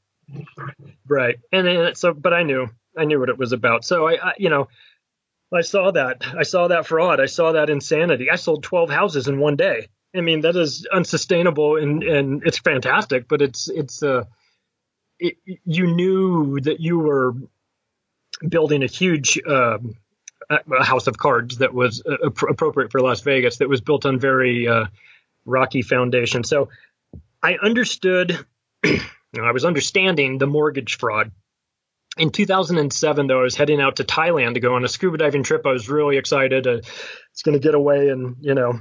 Right. 1.06 1.36
And, 1.52 1.66
and 1.66 1.96
so, 1.96 2.12
but 2.12 2.34
I 2.34 2.42
knew, 2.42 2.68
I 2.96 3.04
knew 3.04 3.20
what 3.20 3.28
it 3.28 3.38
was 3.38 3.52
about. 3.52 3.84
So 3.84 4.08
I, 4.08 4.30
I, 4.30 4.32
you 4.36 4.50
know, 4.50 4.68
I 5.52 5.62
saw 5.62 5.90
that. 5.90 6.24
I 6.36 6.44
saw 6.44 6.68
that 6.68 6.86
fraud. 6.86 7.20
I 7.20 7.26
saw 7.26 7.52
that 7.52 7.70
insanity. 7.70 8.30
I 8.30 8.36
sold 8.36 8.62
12 8.62 8.90
houses 8.90 9.28
in 9.28 9.38
one 9.38 9.56
day. 9.56 9.88
I 10.14 10.20
mean, 10.20 10.42
that 10.42 10.56
is 10.56 10.86
unsustainable 10.92 11.76
and, 11.76 12.02
and 12.02 12.42
it's 12.44 12.58
fantastic, 12.58 13.28
but 13.28 13.42
it's, 13.42 13.68
it's, 13.68 14.02
uh, 14.02 14.24
it, 15.18 15.36
you 15.64 15.86
knew 15.86 16.60
that 16.60 16.80
you 16.80 16.98
were 16.98 17.34
building 18.48 18.82
a 18.82 18.86
huge, 18.86 19.40
um, 19.46 19.94
a 20.48 20.84
house 20.84 21.06
of 21.06 21.16
cards 21.16 21.58
that 21.58 21.72
was 21.72 22.02
uh, 22.04 22.30
appropriate 22.48 22.90
for 22.90 23.00
Las 23.00 23.20
Vegas 23.20 23.58
that 23.58 23.68
was 23.68 23.80
built 23.80 24.06
on 24.06 24.18
very, 24.18 24.66
uh, 24.66 24.86
rocky 25.44 25.82
foundation. 25.82 26.42
So 26.44 26.70
I 27.42 27.54
understood 27.54 28.44
I 28.84 29.52
was 29.52 29.64
understanding 29.64 30.38
the 30.38 30.46
mortgage 30.46 30.98
fraud. 30.98 31.30
In 32.16 32.30
2007, 32.30 33.26
though, 33.26 33.40
I 33.40 33.42
was 33.42 33.56
heading 33.56 33.80
out 33.80 33.96
to 33.96 34.04
Thailand 34.04 34.54
to 34.54 34.60
go 34.60 34.74
on 34.74 34.84
a 34.84 34.88
scuba 34.88 35.16
diving 35.16 35.42
trip. 35.42 35.64
I 35.64 35.72
was 35.72 35.88
really 35.88 36.16
excited. 36.16 36.66
Uh, 36.66 36.80
it's 37.32 37.42
going 37.42 37.58
to 37.58 37.62
get 37.62 37.74
away 37.74 38.08
and, 38.08 38.36
you 38.40 38.54
know, 38.54 38.80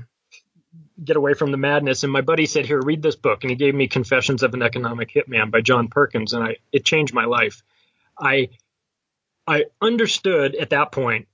get 1.03 1.15
away 1.15 1.33
from 1.33 1.51
the 1.51 1.57
madness. 1.57 2.03
And 2.03 2.11
my 2.11 2.21
buddy 2.21 2.45
said, 2.45 2.65
"Here, 2.65 2.81
read 2.81 3.01
this 3.01 3.15
book." 3.15 3.43
And 3.43 3.49
he 3.49 3.55
gave 3.55 3.75
me 3.75 3.87
Confessions 3.87 4.43
of 4.43 4.53
an 4.53 4.61
Economic 4.61 5.11
Hitman 5.13 5.51
by 5.51 5.61
John 5.61 5.87
Perkins, 5.87 6.33
and 6.33 6.43
I 6.43 6.57
it 6.71 6.85
changed 6.85 7.13
my 7.13 7.25
life. 7.25 7.63
I 8.19 8.49
I 9.47 9.65
understood 9.81 10.55
at 10.55 10.71
that 10.71 10.91
point 10.91 11.27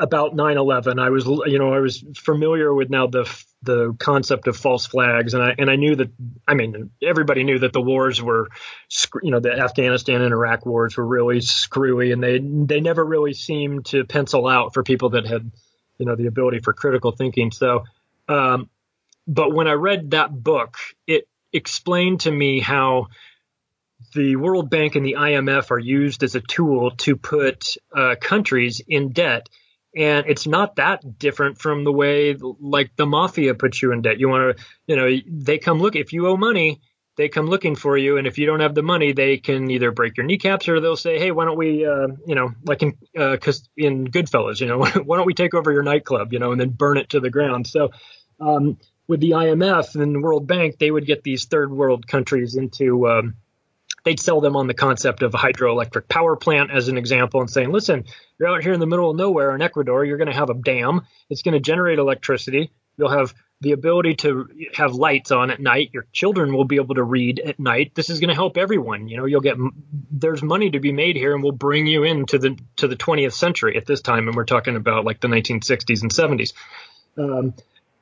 about 0.00 0.34
9/11. 0.34 1.00
I 1.00 1.10
was 1.10 1.24
you 1.24 1.58
know 1.58 1.72
I 1.72 1.80
was 1.80 2.04
familiar 2.16 2.72
with 2.72 2.90
now 2.90 3.06
the 3.06 3.24
the 3.62 3.94
concept 3.98 4.46
of 4.46 4.56
false 4.56 4.86
flags, 4.86 5.34
and 5.34 5.42
I 5.42 5.54
and 5.58 5.70
I 5.70 5.76
knew 5.76 5.96
that 5.96 6.10
I 6.46 6.54
mean 6.54 6.90
everybody 7.02 7.44
knew 7.44 7.58
that 7.60 7.72
the 7.72 7.80
wars 7.80 8.22
were, 8.22 8.48
you 9.22 9.30
know, 9.30 9.40
the 9.40 9.52
Afghanistan 9.52 10.22
and 10.22 10.32
Iraq 10.32 10.64
wars 10.64 10.96
were 10.96 11.06
really 11.06 11.40
screwy, 11.40 12.12
and 12.12 12.22
they 12.22 12.38
they 12.38 12.80
never 12.80 13.04
really 13.04 13.34
seemed 13.34 13.86
to 13.86 14.04
pencil 14.04 14.46
out 14.46 14.74
for 14.74 14.82
people 14.82 15.10
that 15.10 15.26
had, 15.26 15.50
you 15.98 16.06
know, 16.06 16.14
the 16.14 16.26
ability 16.26 16.60
for 16.60 16.72
critical 16.72 17.10
thinking. 17.10 17.50
So, 17.50 17.84
um, 18.28 18.70
but 19.26 19.52
when 19.52 19.66
I 19.66 19.72
read 19.72 20.12
that 20.12 20.30
book, 20.30 20.76
it 21.06 21.28
explained 21.52 22.20
to 22.20 22.30
me 22.30 22.60
how 22.60 23.08
the 24.14 24.36
World 24.36 24.70
Bank 24.70 24.94
and 24.94 25.04
the 25.04 25.16
IMF 25.18 25.72
are 25.72 25.78
used 25.78 26.22
as 26.22 26.36
a 26.36 26.40
tool 26.40 26.92
to 26.98 27.16
put 27.16 27.76
uh, 27.94 28.14
countries 28.20 28.80
in 28.86 29.10
debt 29.10 29.48
and 29.98 30.26
it's 30.28 30.46
not 30.46 30.76
that 30.76 31.18
different 31.18 31.58
from 31.58 31.82
the 31.82 31.92
way 31.92 32.36
like 32.60 32.94
the 32.94 33.04
mafia 33.04 33.54
puts 33.54 33.82
you 33.82 33.90
in 33.90 34.00
debt. 34.00 34.20
You 34.20 34.28
want 34.28 34.56
to, 34.56 34.64
you 34.86 34.94
know, 34.94 35.18
they 35.26 35.58
come 35.58 35.80
look 35.80 35.96
if 35.96 36.12
you 36.12 36.28
owe 36.28 36.36
money, 36.36 36.80
they 37.16 37.28
come 37.28 37.46
looking 37.46 37.74
for 37.74 37.98
you, 37.98 38.16
and 38.16 38.24
if 38.24 38.38
you 38.38 38.46
don't 38.46 38.60
have 38.60 38.76
the 38.76 38.82
money, 38.82 39.12
they 39.12 39.38
can 39.38 39.68
either 39.72 39.90
break 39.90 40.16
your 40.16 40.24
kneecaps 40.24 40.68
or 40.68 40.78
they'll 40.78 40.96
say, 40.96 41.18
hey, 41.18 41.32
why 41.32 41.46
don't 41.46 41.58
we, 41.58 41.84
uh, 41.84 42.06
you 42.26 42.36
know, 42.36 42.52
like 42.64 42.84
in 42.84 42.96
because 43.12 43.62
uh, 43.62 43.86
in 43.86 44.06
Goodfellas, 44.06 44.60
you 44.60 44.68
know, 44.68 44.78
why 45.04 45.16
don't 45.16 45.26
we 45.26 45.34
take 45.34 45.54
over 45.54 45.72
your 45.72 45.82
nightclub, 45.82 46.32
you 46.32 46.38
know, 46.38 46.52
and 46.52 46.60
then 46.60 46.70
burn 46.70 46.96
it 46.96 47.10
to 47.10 47.20
the 47.20 47.30
ground. 47.30 47.66
So. 47.66 47.90
Um, 48.40 48.78
with 49.08 49.20
the 49.20 49.30
IMF 49.30 49.94
and 49.94 50.14
the 50.14 50.20
World 50.20 50.46
Bank, 50.46 50.78
they 50.78 50.90
would 50.90 51.06
get 51.06 51.24
these 51.24 51.46
third 51.46 51.72
world 51.72 52.06
countries 52.06 52.56
into 52.56 53.08
um, 53.08 53.36
they'd 54.08 54.18
sell 54.18 54.40
them 54.40 54.56
on 54.56 54.66
the 54.66 54.72
concept 54.72 55.20
of 55.20 55.34
a 55.34 55.36
hydroelectric 55.36 56.08
power 56.08 56.34
plant 56.34 56.70
as 56.70 56.88
an 56.88 56.96
example 56.96 57.42
and 57.42 57.50
saying, 57.50 57.70
listen, 57.70 58.06
you're 58.38 58.48
out 58.48 58.62
here 58.62 58.72
in 58.72 58.80
the 58.80 58.86
middle 58.86 59.10
of 59.10 59.16
nowhere 59.16 59.54
in 59.54 59.60
Ecuador, 59.60 60.02
you're 60.02 60.16
going 60.16 60.30
to 60.30 60.34
have 60.34 60.48
a 60.48 60.54
dam, 60.54 61.02
it's 61.28 61.42
going 61.42 61.52
to 61.52 61.60
generate 61.60 61.98
electricity, 61.98 62.72
you'll 62.96 63.10
have 63.10 63.34
the 63.60 63.72
ability 63.72 64.14
to 64.14 64.48
have 64.72 64.94
lights 64.94 65.30
on 65.30 65.50
at 65.50 65.60
night, 65.60 65.90
your 65.92 66.06
children 66.10 66.54
will 66.54 66.64
be 66.64 66.76
able 66.76 66.94
to 66.94 67.02
read 67.02 67.38
at 67.38 67.60
night. 67.60 67.94
This 67.94 68.08
is 68.08 68.18
going 68.18 68.28
to 68.28 68.34
help 68.34 68.56
everyone. 68.56 69.08
You 69.08 69.18
know, 69.18 69.26
you'll 69.26 69.42
get 69.42 69.58
there's 70.10 70.42
money 70.42 70.70
to 70.70 70.80
be 70.80 70.92
made 70.92 71.16
here 71.16 71.34
and 71.34 71.42
we'll 71.42 71.52
bring 71.52 71.86
you 71.86 72.04
into 72.04 72.38
the 72.38 72.56
to 72.76 72.88
the 72.88 72.96
20th 72.96 73.34
century 73.34 73.76
at 73.76 73.84
this 73.84 74.00
time 74.00 74.26
and 74.26 74.34
we're 74.34 74.44
talking 74.44 74.76
about 74.76 75.04
like 75.04 75.20
the 75.20 75.28
1960s 75.28 76.00
and 76.00 76.10
70s. 76.10 76.54
Um, 77.18 77.52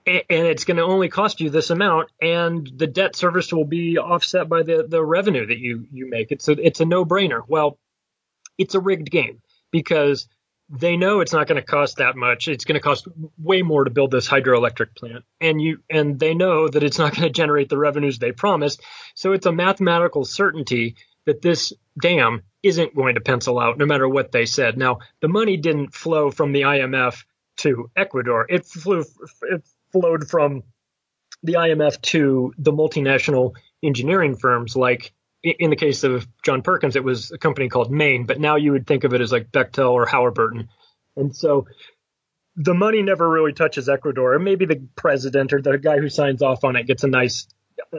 and 0.06 0.46
it's 0.46 0.64
going 0.64 0.76
to 0.76 0.84
only 0.84 1.08
cost 1.08 1.40
you 1.40 1.50
this 1.50 1.70
amount, 1.70 2.10
and 2.20 2.70
the 2.76 2.86
debt 2.86 3.16
service 3.16 3.52
will 3.52 3.64
be 3.64 3.98
offset 3.98 4.48
by 4.48 4.62
the, 4.62 4.86
the 4.88 5.04
revenue 5.04 5.46
that 5.46 5.58
you 5.58 5.86
you 5.90 6.08
make. 6.08 6.30
It's 6.30 6.48
a 6.48 6.52
it's 6.52 6.80
a 6.80 6.84
no 6.84 7.04
brainer. 7.04 7.42
Well, 7.46 7.78
it's 8.56 8.75
a 8.75 8.80
rigged 8.80 9.10
game 9.10 9.42
because 9.72 10.28
they 10.68 10.96
know 10.96 11.20
it's 11.20 11.32
not 11.32 11.46
going 11.46 11.60
to 11.60 11.66
cost 11.66 11.98
that 11.98 12.16
much. 12.16 12.48
It's 12.48 12.64
going 12.64 12.75
to 12.75 12.80
cost 12.80 13.06
way 13.38 13.62
more 13.62 13.84
to 13.84 13.90
build 13.90 14.10
this 14.10 14.28
hydroelectric 14.28 14.94
plant, 14.96 15.25
and 15.40 15.60
you 15.60 15.80
and 15.90 16.18
they 16.18 16.34
know 16.34 16.68
that 16.68 16.84
it's 16.84 16.98
not 16.98 17.12
going 17.16 17.26
to 17.26 17.30
generate 17.30 17.68
the 17.68 17.78
revenues 17.78 18.18
they 18.18 18.32
promised. 18.32 18.82
So 19.14 19.32
it's 19.32 19.46
a 19.46 19.52
mathematical 19.52 20.25
certainty 20.25 20.96
that 21.25 21.42
this 21.42 21.72
dam 22.00 22.42
isn't 22.62 22.94
going 22.94 23.16
to 23.16 23.20
pencil 23.20 23.58
out, 23.58 23.78
no 23.78 23.86
matter 23.86 24.08
what 24.08 24.30
they 24.30 24.46
said. 24.46 24.78
Now, 24.78 25.00
the 25.20 25.28
money 25.28 25.56
didn't 25.56 25.94
flow 25.94 26.30
from 26.30 26.52
the 26.52 26.62
IMF 26.62 27.25
to 27.58 27.90
Ecuador. 27.96 28.46
It 28.48 28.64
flew. 28.66 29.04
It 29.42 29.64
flowed 29.92 30.28
from 30.28 30.62
the 31.42 31.54
IMF 31.54 32.00
to 32.02 32.52
the 32.58 32.72
multinational 32.72 33.54
engineering 33.82 34.36
firms 34.36 34.74
like 34.76 35.12
in 35.42 35.70
the 35.70 35.76
case 35.76 36.02
of 36.02 36.26
John 36.42 36.62
Perkins, 36.62 36.96
it 36.96 37.04
was 37.04 37.30
a 37.30 37.38
company 37.38 37.68
called 37.68 37.90
Main, 37.90 38.26
but 38.26 38.40
now 38.40 38.56
you 38.56 38.72
would 38.72 38.86
think 38.86 39.04
of 39.04 39.14
it 39.14 39.20
as 39.20 39.30
like 39.30 39.52
Bechtel 39.52 39.92
or 39.92 40.06
Halliburton. 40.06 40.68
And 41.16 41.34
so 41.34 41.66
the 42.56 42.74
money 42.74 43.02
never 43.02 43.28
really 43.28 43.52
touches 43.52 43.88
Ecuador. 43.88 44.38
Maybe 44.38 44.66
the 44.66 44.88
president 44.96 45.52
or 45.52 45.62
the 45.62 45.78
guy 45.78 45.98
who 45.98 46.08
signs 46.08 46.42
off 46.42 46.64
on 46.64 46.74
it 46.76 46.86
gets 46.86 47.04
a 47.04 47.08
nice 47.08 47.46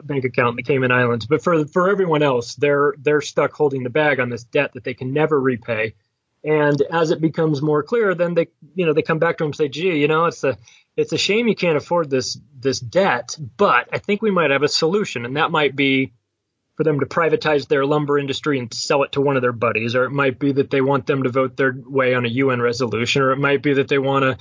bank 0.04 0.26
account 0.26 0.52
in 0.52 0.56
the 0.58 0.64
Cayman 0.64 0.92
Islands. 0.92 1.26
But 1.26 1.44
for 1.44 1.66
for 1.68 1.90
everyone 1.90 2.24
else, 2.24 2.56
they're 2.56 2.94
they're 3.00 3.22
stuck 3.22 3.54
holding 3.54 3.84
the 3.84 3.90
bag 3.90 4.20
on 4.20 4.30
this 4.30 4.44
debt 4.44 4.74
that 4.74 4.84
they 4.84 4.94
can 4.94 5.14
never 5.14 5.40
repay. 5.40 5.94
And 6.48 6.82
as 6.82 7.12
it 7.12 7.20
becomes 7.20 7.62
more 7.62 7.84
clear, 7.84 8.16
then 8.16 8.34
they 8.34 8.48
you 8.74 8.86
know 8.86 8.94
they 8.94 9.02
come 9.02 9.20
back 9.20 9.38
to 9.38 9.44
him 9.44 9.50
and 9.50 9.56
say, 9.56 9.68
"Gee, 9.68 10.00
you 10.00 10.08
know, 10.08 10.26
it's 10.26 10.46
a 10.46 10.58
it's 10.96 11.12
a 11.12 11.18
shame 11.18 11.50
you 11.50 11.56
can't 11.56 11.76
afford 11.76 12.10
this 12.10 12.40
this 12.58 12.80
debt, 12.80 13.38
but 13.58 13.90
I 13.92 13.98
think 13.98 14.22
we 14.22 14.32
might 14.32 14.52
have 14.52 14.64
a 14.64 14.70
solution, 14.70 15.26
and 15.26 15.36
that 15.36 15.52
might 15.52 15.76
be 15.76 16.14
for 16.78 16.86
them 16.86 17.02
to 17.02 17.06
privatize 17.06 17.68
their 17.68 17.86
lumber 17.86 18.18
industry 18.18 18.60
and 18.60 18.74
sell 18.74 19.04
it 19.04 19.12
to 19.12 19.22
one 19.22 19.36
of 19.36 19.42
their 19.42 19.52
buddies, 19.52 19.94
or 19.94 20.06
it 20.06 20.12
might 20.12 20.40
be 20.40 20.54
that 20.54 20.70
they 20.70 20.80
want 20.80 21.06
them 21.06 21.24
to 21.24 21.30
vote 21.30 21.58
their 21.58 21.76
way 21.86 22.14
on 22.14 22.24
a 22.24 22.30
UN 22.30 22.62
resolution, 22.62 23.24
or 23.24 23.32
it 23.32 23.40
might 23.40 23.62
be 23.62 23.74
that 23.74 23.90
they 23.90 23.98
want 23.98 24.24
to 24.24 24.38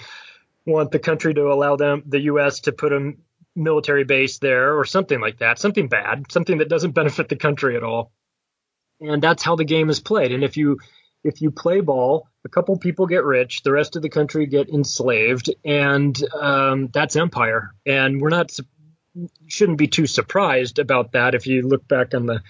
want 0.65 0.93
the 0.93 1.01
country 1.01 1.35
to 1.35 1.51
allow 1.51 1.75
them 1.75 2.05
the 2.07 2.21
U.S. 2.21 2.61
to 2.61 2.73
put 2.73 2.93
a 2.93 3.15
military 3.57 4.05
base 4.05 4.39
there, 4.39 4.79
or 4.79 4.85
something 4.85 5.21
like 5.21 5.39
that, 5.39 5.59
something 5.59 5.89
bad, 5.89 6.31
something 6.31 6.59
that 6.59 6.69
doesn't 6.69 6.93
benefit 7.01 7.29
the 7.29 7.35
country 7.35 7.75
at 7.75 7.83
all. 7.83 8.13
And 9.01 9.21
that's 9.21 9.43
how 9.43 9.57
the 9.57 9.65
game 9.65 9.91
is 9.91 9.99
played. 9.99 10.31
And 10.31 10.45
if 10.45 10.57
you 10.57 10.79
if 11.27 11.43
you 11.43 11.51
play 11.51 11.81
ball, 11.81 12.29
a 12.45 12.49
couple 12.49 12.79
people 12.79 13.07
get 13.07 13.25
rich, 13.25 13.63
the 13.63 13.73
rest 13.73 13.97
of 13.97 14.03
the 14.03 14.09
country 14.09 14.47
get 14.47 14.69
enslaved, 14.69 15.53
and 15.65 16.17
um, 16.35 16.89
that's 16.93 17.17
empire. 17.17 17.73
And 17.85 18.21
we're 18.21 18.31
not 18.31 18.57
shouldn't 19.47 19.79
be 19.79 19.89
too 19.89 20.07
surprised 20.07 20.79
about 20.79 21.13
that. 21.13 21.35
If 21.35 21.47
you 21.47 21.63
look 21.63 21.87
back 21.89 22.15
on 22.15 22.27
the 22.27 22.43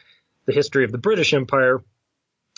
the 0.47 0.52
history 0.52 0.85
of 0.85 0.92
the 0.92 0.99
British 0.99 1.33
Empire, 1.35 1.83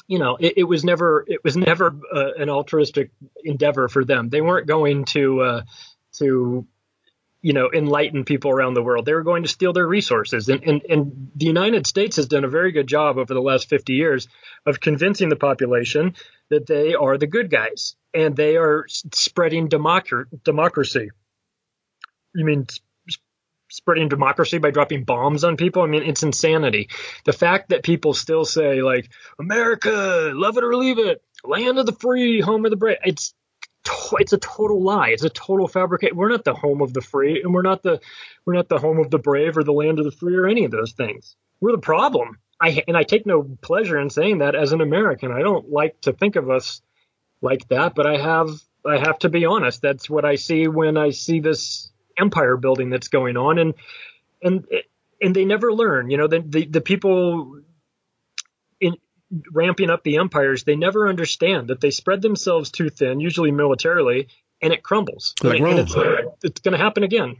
you 0.07 0.19
know 0.19 0.37
it, 0.39 0.55
it 0.57 0.65
was 0.65 0.85
never 0.85 1.25
it 1.27 1.45
was 1.45 1.57
never 1.57 1.95
uh, 2.13 2.33
an 2.39 2.51
altruistic 2.51 3.11
endeavor 3.45 3.89
for 3.89 4.05
them. 4.05 4.29
They 4.29 4.41
weren't 4.41 4.67
going 4.67 5.05
to 5.07 5.41
uh, 5.41 5.63
to 6.19 6.67
you 7.49 7.55
know, 7.55 7.71
enlighten 7.73 8.26
people 8.26 8.50
around 8.50 8.75
the 8.75 8.83
world. 8.83 9.07
They 9.07 9.14
were 9.14 9.23
going 9.23 9.43
to 9.43 9.49
steal 9.49 9.73
their 9.73 9.87
resources. 9.87 10.50
And, 10.50 10.62
and, 10.64 10.83
and 10.87 11.31
the 11.35 11.47
United 11.47 11.87
States 11.87 12.17
has 12.17 12.26
done 12.26 12.45
a 12.45 12.49
very 12.49 12.73
good 12.73 12.87
job 12.87 13.17
over 13.17 13.33
the 13.33 13.40
last 13.40 13.71
50 13.71 13.95
years 13.95 14.28
of 14.67 14.81
convincing 14.81 15.31
the 15.31 15.37
population 15.37 16.14
that 16.50 16.67
they 16.67 16.93
are 16.93 17.17
the 17.17 17.26
good 17.26 17.50
guys 17.50 17.97
and 18.12 18.37
they 18.37 18.59
are 18.59 18.85
spreading 19.14 19.71
democ- 19.71 20.26
democracy. 20.45 21.09
You 22.35 22.45
mean 22.45 22.67
spreading 23.71 24.11
democracy 24.11 24.59
by 24.59 24.71
dropping 24.71 25.05
bombs 25.05 25.43
on 25.43 25.57
people? 25.57 25.81
I 25.81 25.87
mean, 25.87 26.02
it's 26.02 26.23
insanity. 26.23 26.90
The 27.25 27.33
fact 27.33 27.71
that 27.71 27.83
people 27.83 28.12
still 28.12 28.45
say, 28.45 28.83
like, 28.83 29.09
America, 29.40 30.33
love 30.35 30.59
it 30.59 30.64
or 30.64 30.76
leave 30.76 30.99
it, 30.99 31.23
land 31.45 31.78
of 31.78 31.87
the 31.87 31.93
free, 31.93 32.43
home 32.43 32.67
of 32.67 32.71
the 32.71 32.76
brave, 32.76 32.99
it's 33.07 33.33
it's 34.12 34.33
a 34.33 34.38
total 34.38 34.83
lie. 34.83 35.11
It's 35.11 35.25
a 35.25 35.30
total 35.30 35.68
fabricate. 35.68 36.14
We're 36.14 36.28
not 36.28 36.45
the 36.45 36.54
home 36.54 36.80
of 36.80 36.92
the 36.92 37.00
free, 37.00 37.42
and 37.42 37.52
we're 37.52 37.62
not 37.62 37.83
the 37.83 38.00
we're 38.45 38.54
not 38.54 38.68
the 38.68 38.78
home 38.78 38.99
of 38.99 39.11
the 39.11 39.18
brave 39.18 39.57
or 39.57 39.64
the 39.64 39.73
land 39.73 39.99
of 39.99 40.04
the 40.04 40.11
free 40.11 40.37
or 40.37 40.47
any 40.47 40.64
of 40.64 40.71
those 40.71 40.92
things. 40.92 41.37
We're 41.61 41.73
the 41.73 41.78
problem. 41.78 42.38
I 42.61 42.83
and 42.88 42.97
I 42.97 43.04
take 43.04 43.26
no 43.26 43.42
pleasure 43.62 43.99
in 43.99 44.11
saying 44.11 44.38
that 44.38 44.54
as 44.54 44.73
an 44.73 44.80
American. 44.80 45.33
I 45.33 45.40
don't 45.40 45.71
like 45.71 46.00
to 46.02 46.12
think 46.12 46.37
of 46.37 46.50
us 46.50 46.83
like 47.40 47.68
that, 47.68 47.95
but 47.95 48.07
I 48.07 48.16
have 48.16 48.50
I 48.85 48.99
have 48.99 49.18
to 49.21 49.28
be 49.28 49.45
honest. 49.45 49.83
That's 49.83 50.09
what 50.09 50.25
I 50.25 50.37
see 50.37 50.68
when 50.68 50.97
I 50.97 51.11
see 51.11 51.40
this 51.40 51.90
empire 52.18 52.57
building 52.57 52.90
that's 52.90 53.09
going 53.09 53.37
on, 53.37 53.59
and 53.59 53.75
and 54.42 54.66
and 55.21 55.35
they 55.35 55.45
never 55.45 55.73
learn. 55.73 56.11
You 56.11 56.16
know, 56.16 56.26
the 56.26 56.40
the, 56.40 56.66
the 56.66 56.80
people 56.80 57.61
ramping 59.53 59.91
up 59.91 60.05
the 60.05 60.17
empires, 60.17 60.65
they 60.65 60.77
never 60.77 61.09
understand 61.09 61.69
that 61.69 61.81
they 61.81 61.91
spread 61.91 62.23
themselves 62.23 62.71
too 62.71 62.91
thin, 62.91 63.21
usually 63.21 63.51
militarily, 63.51 64.29
and 64.63 64.73
it 64.73 64.83
crumbles. 64.83 65.35
Like 65.43 65.57
and, 65.57 65.65
Rome. 65.65 65.79
It's, 65.79 65.95
it's 66.43 66.61
going 66.61 66.73
to 66.73 66.83
happen 66.83 67.03
again. 67.03 67.37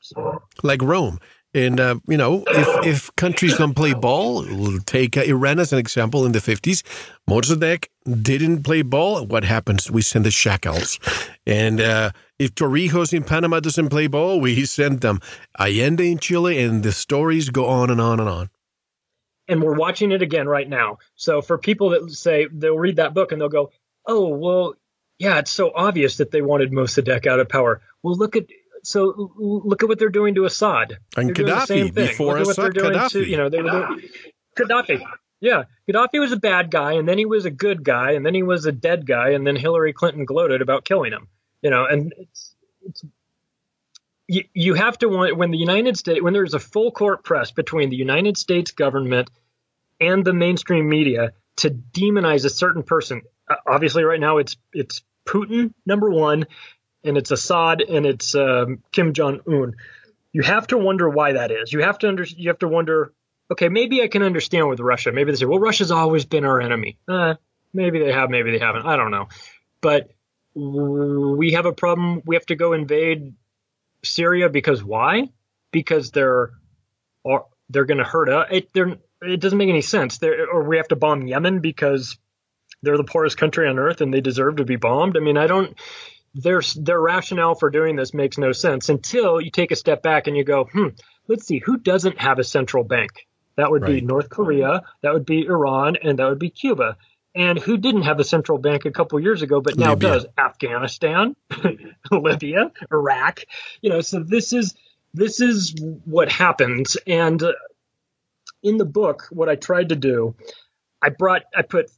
So. 0.00 0.42
Like 0.62 0.82
Rome. 0.82 1.20
And, 1.54 1.80
uh, 1.80 1.96
you 2.06 2.18
know, 2.18 2.44
if, 2.48 2.86
if 2.86 3.16
countries 3.16 3.56
don't 3.56 3.74
play 3.74 3.94
ball, 3.94 4.44
we'll 4.44 4.80
take 4.80 5.16
uh, 5.16 5.22
Iran 5.22 5.58
as 5.58 5.72
an 5.72 5.78
example 5.78 6.26
in 6.26 6.32
the 6.32 6.38
50s. 6.38 6.82
Mossadegh 7.30 7.86
didn't 8.22 8.62
play 8.62 8.82
ball. 8.82 9.24
What 9.24 9.44
happens? 9.44 9.90
We 9.90 10.02
send 10.02 10.26
the 10.26 10.30
jackals. 10.30 10.98
And 11.46 11.80
uh, 11.80 12.10
if 12.38 12.54
Torrijos 12.54 13.14
in 13.14 13.24
Panama 13.24 13.60
doesn't 13.60 13.88
play 13.88 14.06
ball, 14.06 14.38
we 14.38 14.66
send 14.66 15.00
them 15.00 15.20
Allende 15.58 16.10
in 16.10 16.18
Chile, 16.18 16.62
and 16.62 16.82
the 16.82 16.92
stories 16.92 17.48
go 17.48 17.66
on 17.66 17.88
and 17.88 18.02
on 18.02 18.20
and 18.20 18.28
on 18.28 18.50
and 19.48 19.62
we're 19.62 19.76
watching 19.76 20.12
it 20.12 20.22
again 20.22 20.48
right 20.48 20.68
now. 20.68 20.98
So 21.14 21.42
for 21.42 21.58
people 21.58 21.90
that 21.90 22.10
say 22.10 22.46
they'll 22.50 22.78
read 22.78 22.96
that 22.96 23.14
book 23.14 23.32
and 23.32 23.40
they'll 23.40 23.48
go, 23.48 23.70
"Oh, 24.06 24.28
well, 24.28 24.74
yeah, 25.18 25.38
it's 25.38 25.50
so 25.50 25.72
obvious 25.74 26.18
that 26.18 26.30
they 26.30 26.42
wanted 26.42 26.72
Mossadegh 26.72 27.26
out 27.26 27.40
of 27.40 27.48
power." 27.48 27.82
Well, 28.02 28.16
look 28.16 28.36
at 28.36 28.46
so 28.82 29.32
look 29.36 29.82
at 29.82 29.88
what 29.88 29.98
they're 29.98 30.08
doing 30.08 30.34
to 30.36 30.44
Assad 30.44 30.98
and 31.16 31.34
they're 31.34 31.46
Gaddafi 31.46 31.92
before 31.92 32.38
Assad. 32.38 32.74
Gaddafi, 32.74 33.10
to, 33.10 33.28
you 33.28 33.36
know, 33.36 33.48
they 33.48 33.62
were 33.62 33.70
doing, 33.70 34.02
Gaddafi. 34.56 35.02
Yeah, 35.40 35.64
Gaddafi 35.88 36.18
was 36.18 36.32
a 36.32 36.36
bad 36.36 36.70
guy, 36.70 36.92
and 36.92 37.08
then 37.08 37.18
he 37.18 37.26
was 37.26 37.44
a 37.44 37.50
good 37.50 37.84
guy, 37.84 38.12
and 38.12 38.24
then 38.24 38.34
he 38.34 38.42
was 38.42 38.64
a 38.64 38.72
dead 38.72 39.06
guy, 39.06 39.30
and 39.30 39.46
then 39.46 39.54
Hillary 39.56 39.92
Clinton 39.92 40.24
gloated 40.24 40.62
about 40.62 40.84
killing 40.84 41.12
him. 41.12 41.28
You 41.62 41.70
know, 41.70 41.84
and 41.84 42.14
it's 42.16 42.54
it's 42.82 43.04
you, 44.28 44.44
you 44.52 44.74
have 44.74 44.98
to 44.98 45.08
want 45.08 45.36
when 45.36 45.50
the 45.50 45.58
United 45.58 45.96
States 45.96 46.22
when 46.22 46.32
there's 46.32 46.54
a 46.54 46.58
full 46.58 46.90
court 46.90 47.24
press 47.24 47.50
between 47.50 47.90
the 47.90 47.96
United 47.96 48.36
States 48.36 48.72
government 48.72 49.30
and 50.00 50.24
the 50.24 50.32
mainstream 50.32 50.88
media 50.88 51.32
to 51.56 51.70
demonize 51.70 52.44
a 52.44 52.50
certain 52.50 52.82
person. 52.82 53.22
Uh, 53.48 53.56
obviously, 53.66 54.04
right 54.04 54.20
now 54.20 54.38
it's 54.38 54.56
it's 54.72 55.02
Putin 55.26 55.72
number 55.84 56.10
one, 56.10 56.46
and 57.04 57.16
it's 57.16 57.30
Assad 57.30 57.82
and 57.82 58.06
it's 58.06 58.34
um, 58.34 58.82
Kim 58.92 59.12
Jong 59.12 59.40
Un. 59.48 59.74
You 60.32 60.42
have 60.42 60.66
to 60.68 60.78
wonder 60.78 61.08
why 61.08 61.32
that 61.32 61.50
is. 61.50 61.72
You 61.72 61.82
have 61.82 61.98
to 62.00 62.08
under, 62.08 62.24
you 62.24 62.50
have 62.50 62.58
to 62.58 62.68
wonder. 62.68 63.12
Okay, 63.50 63.68
maybe 63.68 64.02
I 64.02 64.08
can 64.08 64.22
understand 64.22 64.68
with 64.68 64.80
Russia. 64.80 65.12
Maybe 65.12 65.30
they 65.30 65.36
say, 65.36 65.46
well, 65.46 65.60
Russia's 65.60 65.92
always 65.92 66.24
been 66.24 66.44
our 66.44 66.60
enemy. 66.60 66.98
Uh, 67.06 67.36
maybe 67.72 68.00
they 68.00 68.12
have, 68.12 68.28
maybe 68.28 68.50
they 68.50 68.58
haven't. 68.58 68.86
I 68.86 68.96
don't 68.96 69.12
know. 69.12 69.28
But 69.80 70.10
we 70.54 71.52
have 71.52 71.64
a 71.64 71.72
problem. 71.72 72.22
We 72.26 72.34
have 72.34 72.46
to 72.46 72.56
go 72.56 72.72
invade 72.72 73.34
Syria 74.04 74.48
because 74.48 74.82
why? 74.82 75.30
Because 75.70 76.10
they're 76.10 76.52
or 77.24 77.46
they're 77.70 77.84
going 77.84 77.98
to 77.98 78.04
hurt 78.04 78.28
us. 78.28 78.48
It, 78.50 78.70
it 79.22 79.40
doesn't 79.40 79.58
make 79.58 79.68
any 79.68 79.82
sense. 79.82 80.18
They're, 80.18 80.48
or 80.48 80.62
we 80.64 80.76
have 80.76 80.88
to 80.88 80.96
bomb 80.96 81.26
Yemen 81.26 81.60
because 81.60 82.18
they're 82.82 82.96
the 82.96 83.04
poorest 83.04 83.36
country 83.36 83.68
on 83.68 83.78
earth 83.78 84.00
and 84.00 84.12
they 84.12 84.20
deserve 84.20 84.56
to 84.56 84.64
be 84.64 84.76
bombed. 84.76 85.16
I 85.16 85.20
mean, 85.20 85.36
I 85.36 85.46
don't. 85.46 85.76
their 86.34 86.60
their 86.76 87.00
rationale 87.00 87.54
for 87.54 87.70
doing 87.70 87.96
this 87.96 88.12
makes 88.14 88.38
no 88.38 88.52
sense 88.52 88.88
until 88.88 89.40
you 89.40 89.50
take 89.50 89.70
a 89.70 89.76
step 89.76 90.02
back 90.02 90.26
and 90.26 90.36
you 90.36 90.44
go, 90.44 90.64
hmm, 90.64 90.88
let's 91.28 91.46
see, 91.46 91.58
who 91.58 91.78
doesn't 91.78 92.20
have 92.20 92.38
a 92.38 92.44
central 92.44 92.84
bank? 92.84 93.10
That 93.56 93.70
would 93.70 93.82
right. 93.82 93.94
be 93.94 94.00
North 94.02 94.28
Korea, 94.28 94.82
that 95.02 95.14
would 95.14 95.24
be 95.24 95.46
Iran, 95.46 95.96
and 95.96 96.18
that 96.18 96.28
would 96.28 96.38
be 96.38 96.50
Cuba. 96.50 96.98
And 97.36 97.58
who 97.58 97.76
didn't 97.76 98.02
have 98.02 98.18
a 98.18 98.24
central 98.24 98.56
bank 98.56 98.86
a 98.86 98.90
couple 98.90 99.20
years 99.20 99.42
ago, 99.42 99.60
but 99.60 99.76
now 99.76 99.90
Libya. 99.90 100.08
does? 100.08 100.26
Afghanistan, 100.38 101.36
Libya, 102.10 102.72
Iraq. 102.90 103.44
You 103.82 103.90
know, 103.90 104.00
so 104.00 104.20
this 104.20 104.54
is 104.54 104.74
this 105.12 105.40
is 105.40 105.74
what 106.04 106.32
happens. 106.32 106.96
And 107.06 107.42
uh, 107.42 107.52
in 108.62 108.78
the 108.78 108.86
book, 108.86 109.26
what 109.30 109.50
I 109.50 109.56
tried 109.56 109.90
to 109.90 109.96
do, 109.96 110.34
I 111.02 111.10
brought 111.10 111.42
I 111.54 111.62
put 111.62 111.90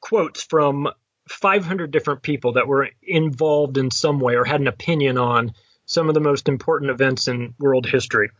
quotes 0.00 0.42
from 0.42 0.88
500 1.28 1.90
different 1.90 2.22
people 2.22 2.52
that 2.52 2.68
were 2.68 2.90
involved 3.02 3.78
in 3.78 3.90
some 3.90 4.20
way 4.20 4.36
or 4.36 4.44
had 4.44 4.60
an 4.60 4.66
opinion 4.66 5.16
on 5.16 5.54
some 5.86 6.08
of 6.08 6.14
the 6.14 6.20
most 6.20 6.48
important 6.48 6.90
events 6.90 7.28
in 7.28 7.54
world 7.58 7.86
history. 7.86 8.30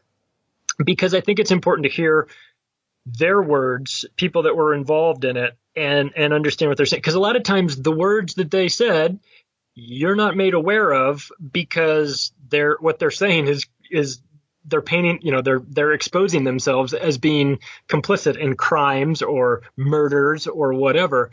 Because 0.84 1.14
I 1.14 1.20
think 1.20 1.38
it's 1.38 1.50
important 1.50 1.86
to 1.86 1.92
hear 1.92 2.28
their 3.06 3.40
words, 3.42 4.04
people 4.16 4.42
that 4.42 4.56
were 4.56 4.74
involved 4.74 5.24
in 5.24 5.36
it, 5.36 5.56
and 5.76 6.12
and 6.16 6.32
understand 6.32 6.70
what 6.70 6.76
they're 6.76 6.86
saying. 6.86 7.00
Because 7.00 7.14
a 7.14 7.20
lot 7.20 7.36
of 7.36 7.42
times 7.42 7.76
the 7.76 7.92
words 7.92 8.34
that 8.34 8.50
they 8.50 8.68
said, 8.68 9.18
you're 9.74 10.16
not 10.16 10.36
made 10.36 10.54
aware 10.54 10.92
of 10.92 11.30
because 11.52 12.32
they're 12.48 12.76
what 12.80 12.98
they're 12.98 13.10
saying 13.10 13.48
is 13.48 13.66
is 13.90 14.20
they're 14.66 14.80
painting, 14.80 15.18
you 15.22 15.32
know, 15.32 15.42
they're 15.42 15.62
they're 15.66 15.92
exposing 15.92 16.44
themselves 16.44 16.94
as 16.94 17.18
being 17.18 17.58
complicit 17.88 18.38
in 18.38 18.56
crimes 18.56 19.22
or 19.22 19.62
murders 19.76 20.46
or 20.46 20.72
whatever 20.74 21.30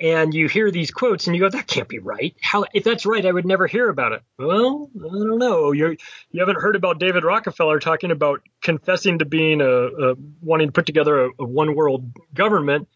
and 0.00 0.32
you 0.32 0.48
hear 0.48 0.70
these 0.70 0.90
quotes 0.90 1.26
and 1.26 1.36
you 1.36 1.42
go, 1.42 1.50
that 1.50 1.66
can't 1.66 1.88
be 1.88 1.98
right. 1.98 2.34
How, 2.40 2.64
if 2.72 2.84
that's 2.84 3.04
right, 3.04 3.24
I 3.24 3.30
would 3.30 3.44
never 3.44 3.66
hear 3.66 3.88
about 3.88 4.12
it. 4.12 4.22
Well, 4.38 4.90
I 4.96 5.08
don't 5.08 5.38
know. 5.38 5.72
You 5.72 5.96
you 6.30 6.40
haven't 6.40 6.60
heard 6.60 6.74
about 6.74 6.98
David 6.98 7.22
Rockefeller 7.22 7.78
talking 7.78 8.10
about 8.10 8.40
confessing 8.62 9.18
to 9.18 9.26
being 9.26 9.60
a, 9.60 9.66
a 9.66 10.14
wanting 10.40 10.68
to 10.68 10.72
put 10.72 10.86
together 10.86 11.26
a, 11.26 11.30
a 11.38 11.44
one 11.44 11.74
world 11.74 12.10
government 12.32 12.88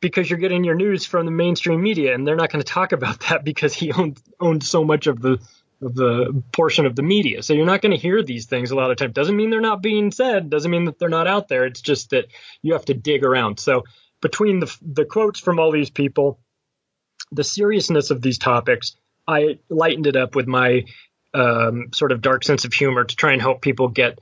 because 0.00 0.28
you're 0.28 0.38
getting 0.38 0.64
your 0.64 0.74
news 0.74 1.04
from 1.04 1.26
the 1.26 1.32
mainstream 1.32 1.80
media 1.80 2.14
and 2.14 2.26
they're 2.26 2.36
not 2.36 2.50
going 2.50 2.62
to 2.62 2.72
talk 2.72 2.92
about 2.92 3.20
that 3.28 3.44
because 3.44 3.72
he 3.72 3.92
owned 3.92 4.20
owned 4.40 4.64
so 4.64 4.82
much 4.82 5.06
of 5.06 5.20
the 5.20 5.38
of 5.80 5.94
the 5.94 6.42
portion 6.52 6.86
of 6.86 6.96
the 6.96 7.02
media. 7.02 7.40
So 7.40 7.54
you're 7.54 7.64
not 7.64 7.82
going 7.82 7.92
to 7.92 8.02
hear 8.02 8.20
these 8.24 8.46
things 8.46 8.72
a 8.72 8.74
lot 8.74 8.90
of 8.90 8.96
times. 8.96 9.12
Doesn't 9.14 9.36
mean 9.36 9.50
they're 9.50 9.60
not 9.60 9.80
being 9.80 10.10
said. 10.10 10.50
Doesn't 10.50 10.72
mean 10.72 10.86
that 10.86 10.98
they're 10.98 11.08
not 11.08 11.28
out 11.28 11.46
there. 11.46 11.66
It's 11.66 11.80
just 11.80 12.10
that 12.10 12.26
you 12.62 12.72
have 12.72 12.86
to 12.86 12.94
dig 12.94 13.22
around. 13.22 13.60
So 13.60 13.84
between 14.20 14.58
the 14.58 14.76
the 14.82 15.04
quotes 15.04 15.38
from 15.38 15.60
all 15.60 15.70
these 15.70 15.90
people 15.90 16.40
the 17.32 17.44
seriousness 17.44 18.10
of 18.10 18.22
these 18.22 18.38
topics, 18.38 18.96
I 19.26 19.58
lightened 19.68 20.06
it 20.06 20.16
up 20.16 20.34
with 20.34 20.46
my 20.46 20.84
um, 21.34 21.88
sort 21.92 22.12
of 22.12 22.20
dark 22.20 22.44
sense 22.44 22.64
of 22.64 22.72
humor 22.72 23.04
to 23.04 23.16
try 23.16 23.32
and 23.32 23.42
help 23.42 23.60
people 23.60 23.88
get 23.88 24.18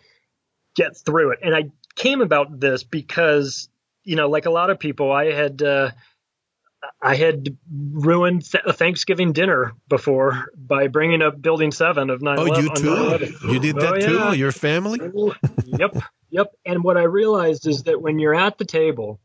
get 0.74 0.96
through 0.96 1.32
it. 1.32 1.38
And 1.42 1.54
I 1.54 1.70
came 1.94 2.20
about 2.20 2.60
this 2.60 2.84
because, 2.84 3.68
you 4.04 4.16
know, 4.16 4.28
like 4.28 4.46
a 4.46 4.50
lot 4.50 4.70
of 4.70 4.78
people, 4.78 5.10
I 5.10 5.32
had 5.32 5.62
uh, 5.62 5.90
I 7.00 7.16
had 7.16 7.56
ruined 7.70 8.48
a 8.64 8.72
Thanksgiving 8.72 9.32
dinner 9.32 9.74
before 9.88 10.46
by 10.56 10.88
bringing 10.88 11.22
up 11.22 11.40
Building 11.40 11.72
Seven 11.72 12.10
of 12.10 12.22
9 12.22 12.38
Oh, 12.38 12.60
you 12.60 12.74
too? 12.74 13.48
You 13.48 13.58
did 13.60 13.76
that 13.76 14.02
oh, 14.04 14.32
too? 14.32 14.38
Your 14.38 14.52
family? 14.52 15.00
yep, 15.66 15.96
yep. 16.30 16.52
And 16.64 16.84
what 16.84 16.96
I 16.96 17.04
realized 17.04 17.66
is 17.66 17.84
that 17.84 18.00
when 18.00 18.18
you're 18.18 18.34
at 18.34 18.58
the 18.58 18.64
table 18.64 19.20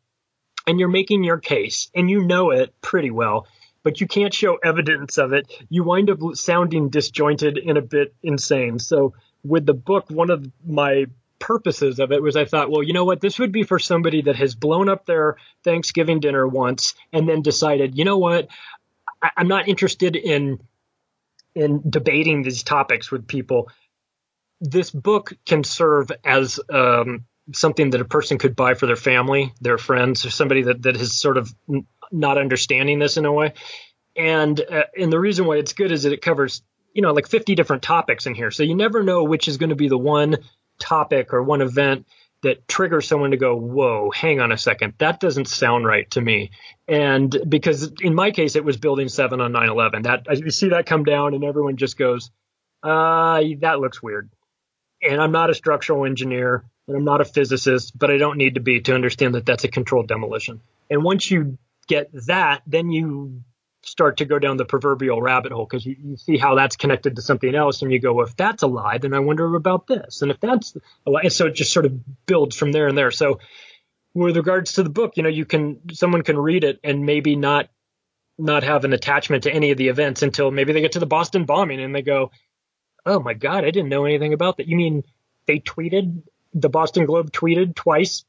and 0.68 0.80
you're 0.80 0.90
making 0.90 1.24
your 1.24 1.40
case 1.40 1.90
and 1.96 2.10
you 2.10 2.24
know 2.24 2.52
it 2.52 2.74
pretty 2.82 3.12
well, 3.12 3.48
but 3.84 4.02
you 4.02 4.08
can't 4.08 4.34
show 4.34 4.58
evidence 4.64 5.18
of 5.18 5.34
it, 5.34 5.52
you 5.70 5.84
wind 5.84 6.10
up 6.10 6.20
sounding 6.34 6.90
disjointed 6.90 7.58
and 7.58 7.78
a 7.78 7.82
bit 7.82 8.14
insane. 8.22 8.80
So 8.80 9.14
with 9.44 9.66
the 9.66 9.74
book, 9.74 10.10
one 10.10 10.30
of 10.30 10.46
my 10.66 11.06
purposes 11.40 12.00
of 12.00 12.12
it 12.12 12.22
was 12.22 12.36
I 12.36 12.46
thought, 12.46 12.70
well, 12.70 12.84
you 12.84 12.94
know 12.94 13.06
what? 13.06 13.20
This 13.22 13.40
would 13.40 13.52
be 13.52 13.64
for 13.64 13.80
somebody 13.80 14.22
that 14.24 14.36
has 14.36 14.56
blown 14.56 14.90
up 14.90 15.06
their 15.06 15.38
Thanksgiving 15.64 16.20
dinner 16.20 16.48
once 16.48 16.94
and 17.12 17.28
then 17.28 17.42
decided, 17.42 17.98
you 17.98 18.06
know 18.06 18.20
what? 18.20 18.48
I- 19.22 19.32
I'm 19.38 19.48
not 19.48 19.68
interested 19.68 20.16
in 20.16 20.60
in 21.54 21.82
debating 21.90 22.44
these 22.44 22.64
topics 22.64 23.12
with 23.12 23.28
people. 23.28 23.70
This 24.62 24.90
book 24.90 25.34
can 25.46 25.66
serve 25.66 26.12
as 26.24 26.62
um, 26.70 27.26
something 27.54 27.90
that 27.90 28.00
a 28.00 28.06
person 28.06 28.38
could 28.38 28.56
buy 28.56 28.74
for 28.76 28.86
their 28.86 28.96
family, 28.96 29.54
their 29.60 29.78
friends, 29.78 30.26
or 30.26 30.30
somebody 30.30 30.64
that, 30.64 30.84
that 30.84 30.96
has 30.96 31.20
sort 31.20 31.38
of 31.38 31.54
not 32.12 32.38
understanding 32.38 33.00
this 33.00 33.18
in 33.18 33.26
a 33.26 33.32
way. 33.32 33.54
And 34.16 34.60
uh, 34.60 34.84
and 34.98 35.12
the 35.12 35.20
reason 35.20 35.46
why 35.46 35.58
it's 35.58 35.74
good 35.74 35.92
is 35.92 36.04
that 36.04 36.14
it 36.14 36.22
covers 36.22 36.62
you 36.94 37.02
know 37.02 37.14
like 37.14 37.28
50 37.28 37.56
different 37.56 37.84
topics 37.84 38.26
in 38.26 38.36
here, 38.36 38.52
so 38.52 38.64
you 38.64 38.76
never 38.76 39.04
know 39.04 39.24
which 39.24 39.48
is 39.48 39.58
going 39.58 39.70
to 39.70 39.76
be 39.76 39.88
the 39.88 39.98
one 39.98 40.38
topic 40.80 41.34
or 41.34 41.44
one 41.44 41.62
event 41.62 42.06
that 42.44 42.68
triggers 42.68 43.08
someone 43.08 43.32
to 43.32 43.38
go, 43.38 43.56
whoa, 43.56 44.10
hang 44.12 44.40
on 44.40 44.52
a 44.52 44.58
second, 44.58 44.94
that 44.98 45.20
doesn't 45.20 45.48
sound 45.48 45.86
right 45.86 46.10
to 46.12 46.20
me. 46.20 46.50
And 46.88 47.36
because 47.48 47.92
in 48.02 48.16
my 48.16 48.32
case, 48.32 48.56
it 48.56 48.66
was 48.66 48.78
building 48.78 49.10
seven 49.10 49.40
on 49.42 49.54
9/11. 49.54 50.04
That 50.04 50.40
you 50.40 50.52
see 50.52 50.70
that 50.70 50.86
come 50.86 51.04
down, 51.04 51.34
and 51.34 51.44
everyone 51.44 51.78
just 51.78 51.98
goes, 51.98 52.32
uh, 52.84 53.42
that 53.60 53.80
looks 53.80 54.02
weird. 54.02 54.30
And 55.04 55.22
I'm 55.22 55.32
not 55.32 55.50
a 55.50 55.54
structural 55.54 56.06
engineer, 56.06 56.64
and 56.88 56.98
I'm 56.98 57.06
not 57.06 57.22
a 57.22 57.26
physicist, 57.26 57.98
but 57.98 58.12
I 58.12 58.18
don't 58.18 58.38
need 58.38 58.56
to 58.56 58.62
be 58.62 58.82
to 58.82 58.96
understand 58.96 59.36
that 59.36 59.46
that's 59.46 59.64
a 59.64 59.68
controlled 59.68 60.08
demolition. 60.08 60.62
And 60.90 61.04
once 61.04 61.30
you 61.30 61.58
get 61.92 62.10
that, 62.28 62.62
then 62.66 62.90
you 62.90 63.44
start 63.84 64.18
to 64.18 64.26
go 64.26 64.40
down 64.40 64.56
the 64.56 64.66
proverbial 64.66 65.22
rabbit 65.22 65.52
hole 65.52 65.66
because 65.66 65.86
you, 65.86 65.96
you, 66.02 66.16
see 66.16 66.38
how 66.38 66.56
that's 66.56 66.78
connected 66.78 67.16
to 67.18 67.22
something 67.22 67.54
else 67.54 67.82
and 67.82 67.92
you 67.92 68.00
go 68.00 68.14
well, 68.14 68.28
if 68.28 68.36
that's 68.36 68.64
a 68.64 68.68
lie 68.68 69.00
then 69.00 69.14
i 69.14 69.20
wonder 69.20 69.56
about 69.56 69.88
this. 69.88 70.22
And 70.22 70.32
if 70.32 70.40
that's 70.40 70.78
a 71.06 71.10
lie 71.10 71.28
so 71.28 71.48
it 71.48 71.56
just 71.56 71.74
sort 71.74 71.86
of 71.86 72.26
builds 72.26 72.56
from 72.56 72.72
there 72.72 72.88
and 72.88 72.98
there. 72.98 73.12
So 73.12 73.40
with 74.14 74.38
regards 74.38 74.74
to 74.74 74.84
the 74.84 74.90
book 74.90 75.14
you 75.16 75.24
know 75.24 75.30
you 75.30 75.46
can 75.46 75.80
someone 75.92 76.22
can 76.22 76.38
read 76.38 76.64
it 76.64 76.80
and 76.84 77.06
maybe 77.06 77.36
not 77.36 77.70
not 78.38 78.64
have 78.64 78.86
an 78.86 78.94
attachment 78.94 79.44
to 79.44 79.54
any 79.54 79.72
of 79.72 79.78
the 79.78 79.88
events 79.88 80.22
until 80.22 80.52
maybe 80.52 80.74
they 80.74 80.82
get 80.82 80.94
to 80.94 81.00
the 81.00 81.06
boston 81.06 81.46
bombing 81.46 81.82
and 81.82 81.96
they 81.96 82.02
go 82.02 82.30
oh 83.06 83.20
my 83.20 83.34
god 83.34 83.64
i 83.64 83.72
didn't 83.72 83.90
know 83.90 84.06
anything 84.06 84.34
about 84.34 84.58
that. 84.58 84.68
You 84.68 84.76
mean 84.76 85.04
they 85.48 85.60
tweeted 85.60 86.24
the 86.54 86.70
boston 86.70 87.06
globe 87.06 87.32
tweeted 87.32 87.74
twice 87.74 88.26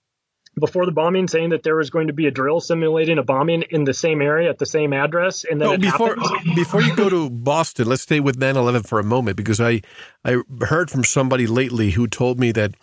before 0.58 0.84
the 0.84 0.92
bombing 0.92 1.28
saying 1.28 1.50
that 1.50 1.62
there 1.62 1.76
was 1.76 1.90
going 1.90 2.08
to 2.08 2.12
be 2.12 2.26
a 2.26 2.30
drill 2.30 2.60
simulating 2.60 3.18
a 3.18 3.22
bombing 3.22 3.62
in 3.70 3.84
the 3.84 3.94
same 3.94 4.20
area 4.20 4.50
at 4.50 4.58
the 4.58 4.66
same 4.66 4.92
address 4.92 5.44
and 5.44 5.60
then 5.60 5.68
no, 5.68 5.78
before 5.78 6.16
before 6.54 6.82
you 6.82 6.94
go 6.94 7.08
to 7.08 7.30
Boston 7.30 7.88
let's 7.88 8.02
stay 8.02 8.20
with 8.20 8.38
9/11 8.38 8.86
for 8.86 8.98
a 8.98 9.04
moment 9.04 9.36
because 9.36 9.60
I 9.60 9.80
I 10.24 10.42
heard 10.62 10.90
from 10.90 11.04
somebody 11.04 11.46
lately 11.46 11.92
who 11.92 12.06
told 12.06 12.38
me 12.38 12.52
that 12.52 12.74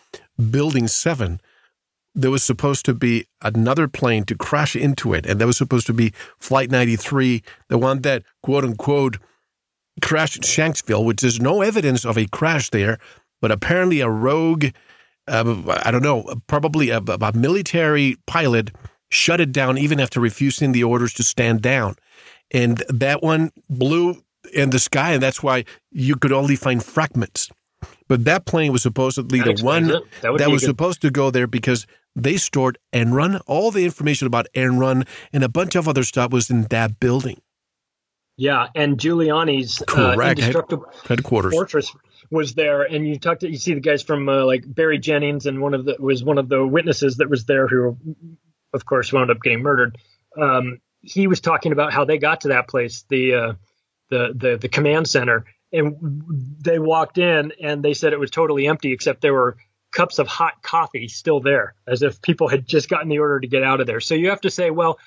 building 0.50 0.88
7 0.88 1.40
there 2.16 2.32
was 2.32 2.44
supposed 2.44 2.86
to 2.86 2.94
be 2.94 3.28
another 3.42 3.88
plane 3.88 4.24
to 4.26 4.36
crash 4.36 4.76
into 4.76 5.14
it 5.14 5.26
and 5.26 5.40
that 5.40 5.48
was 5.48 5.58
supposed 5.58 5.86
to 5.88 5.94
be 5.94 6.12
flight 6.40 6.72
93 6.72 7.44
the 7.68 7.78
one 7.78 8.02
that 8.02 8.24
quote 8.42 8.64
unquote 8.64 9.18
crashed 10.02 10.38
in 10.38 10.42
Shanksville 10.42 11.06
which 11.06 11.24
is 11.24 11.40
no 11.40 11.62
evidence 11.62 12.04
of 12.04 12.18
a 12.18 12.26
crash 12.26 12.72
there 12.72 12.98
but 13.42 13.52
apparently 13.52 14.02
a 14.02 14.10
rogue 14.10 14.68
uh, 15.30 15.80
I 15.86 15.92
don't 15.92 16.04
know, 16.04 16.34
probably 16.48 16.90
a, 16.90 17.00
a 17.00 17.32
military 17.34 18.18
pilot 18.28 18.72
shut 19.10 19.42
it 19.42 19.52
down 19.52 19.78
even 19.78 20.00
after 20.00 20.20
refusing 20.20 20.72
the 20.72 20.84
orders 20.84 21.14
to 21.14 21.24
stand 21.24 21.62
down. 21.62 21.96
And 22.52 22.84
that 22.90 23.22
one 23.22 23.52
blew 23.70 24.24
in 24.54 24.72
the 24.72 24.80
sky, 24.80 25.14
and 25.14 25.22
that's 25.22 25.44
why 25.44 25.66
you 25.92 26.16
could 26.16 26.32
only 26.32 26.56
find 26.56 26.84
fragments. 26.84 27.50
But 28.08 28.26
that 28.26 28.46
plane 28.46 28.72
was 28.72 28.82
supposedly 28.82 29.40
that 29.40 29.58
the 29.58 29.64
one 29.64 29.88
that, 29.88 30.04
that 30.22 30.50
was 30.50 30.62
good. 30.62 30.68
supposed 30.68 31.02
to 31.02 31.12
go 31.12 31.30
there 31.30 31.48
because 31.48 31.86
they 32.16 32.38
stored 32.38 32.78
Enron. 32.92 33.40
All 33.46 33.72
the 33.72 33.86
information 33.86 34.26
about 34.26 34.48
Enron 34.56 35.08
and 35.32 35.44
a 35.44 35.50
bunch 35.50 35.76
of 35.76 35.88
other 35.88 36.04
stuff 36.04 36.32
was 36.32 36.50
in 36.50 36.64
that 36.64 37.00
building. 37.00 37.40
Yeah, 38.40 38.68
and 38.74 38.98
Giuliani's 38.98 39.82
uh, 39.82 40.16
indestructible 40.18 40.90
headquarters 41.06 41.52
fortress 41.52 41.94
was 42.32 42.54
there, 42.54 42.84
and 42.84 43.06
you 43.06 43.20
talked 43.20 43.42
to 43.42 43.50
you 43.50 43.58
see 43.58 43.74
the 43.74 43.82
guys 43.82 44.02
from 44.02 44.30
uh, 44.30 44.46
like 44.46 44.64
Barry 44.66 44.98
Jennings, 44.98 45.46
and 45.46 45.60
one 45.62 45.74
of 45.74 45.84
the 45.84 45.98
was 46.00 46.24
one 46.24 46.38
of 46.38 46.48
the 46.48 46.66
witnesses 46.66 47.18
that 47.18 47.30
was 47.30 47.44
there 47.44 47.68
who, 47.68 47.98
of 48.74 48.86
course, 48.86 49.12
wound 49.12 49.30
up 49.30 49.42
getting 49.42 49.62
murdered. 49.62 49.98
Um, 50.40 50.80
he 51.02 51.28
was 51.28 51.42
talking 51.42 51.74
about 51.74 51.92
how 51.92 52.06
they 52.06 52.18
got 52.18 52.42
to 52.42 52.48
that 52.50 52.70
place, 52.70 53.04
the 53.10 53.34
uh, 53.34 53.54
the 54.10 54.32
the 54.34 54.58
the 54.58 54.70
command 54.70 55.10
center, 55.10 55.44
and 55.74 56.24
they 56.64 56.80
walked 56.80 57.18
in 57.18 57.52
and 57.62 57.84
they 57.84 57.94
said 57.94 58.14
it 58.14 58.20
was 58.20 58.32
totally 58.32 58.68
empty 58.68 58.94
except 58.94 59.22
there 59.22 59.34
were 59.34 59.58
cups 59.92 60.18
of 60.18 60.28
hot 60.28 60.64
coffee 60.64 61.10
still 61.10 61.42
there, 61.42 61.76
as 61.86 62.04
if 62.04 62.22
people 62.22 62.48
had 62.48 62.66
just 62.66 62.88
gotten 62.88 63.10
the 63.10 63.20
order 63.20 63.42
to 63.42 63.48
get 63.48 63.64
out 63.64 63.82
of 63.82 63.88
there. 63.88 64.00
So 64.00 64.16
you 64.16 64.30
have 64.30 64.42
to 64.42 64.50
say, 64.50 64.72
well, 64.72 64.98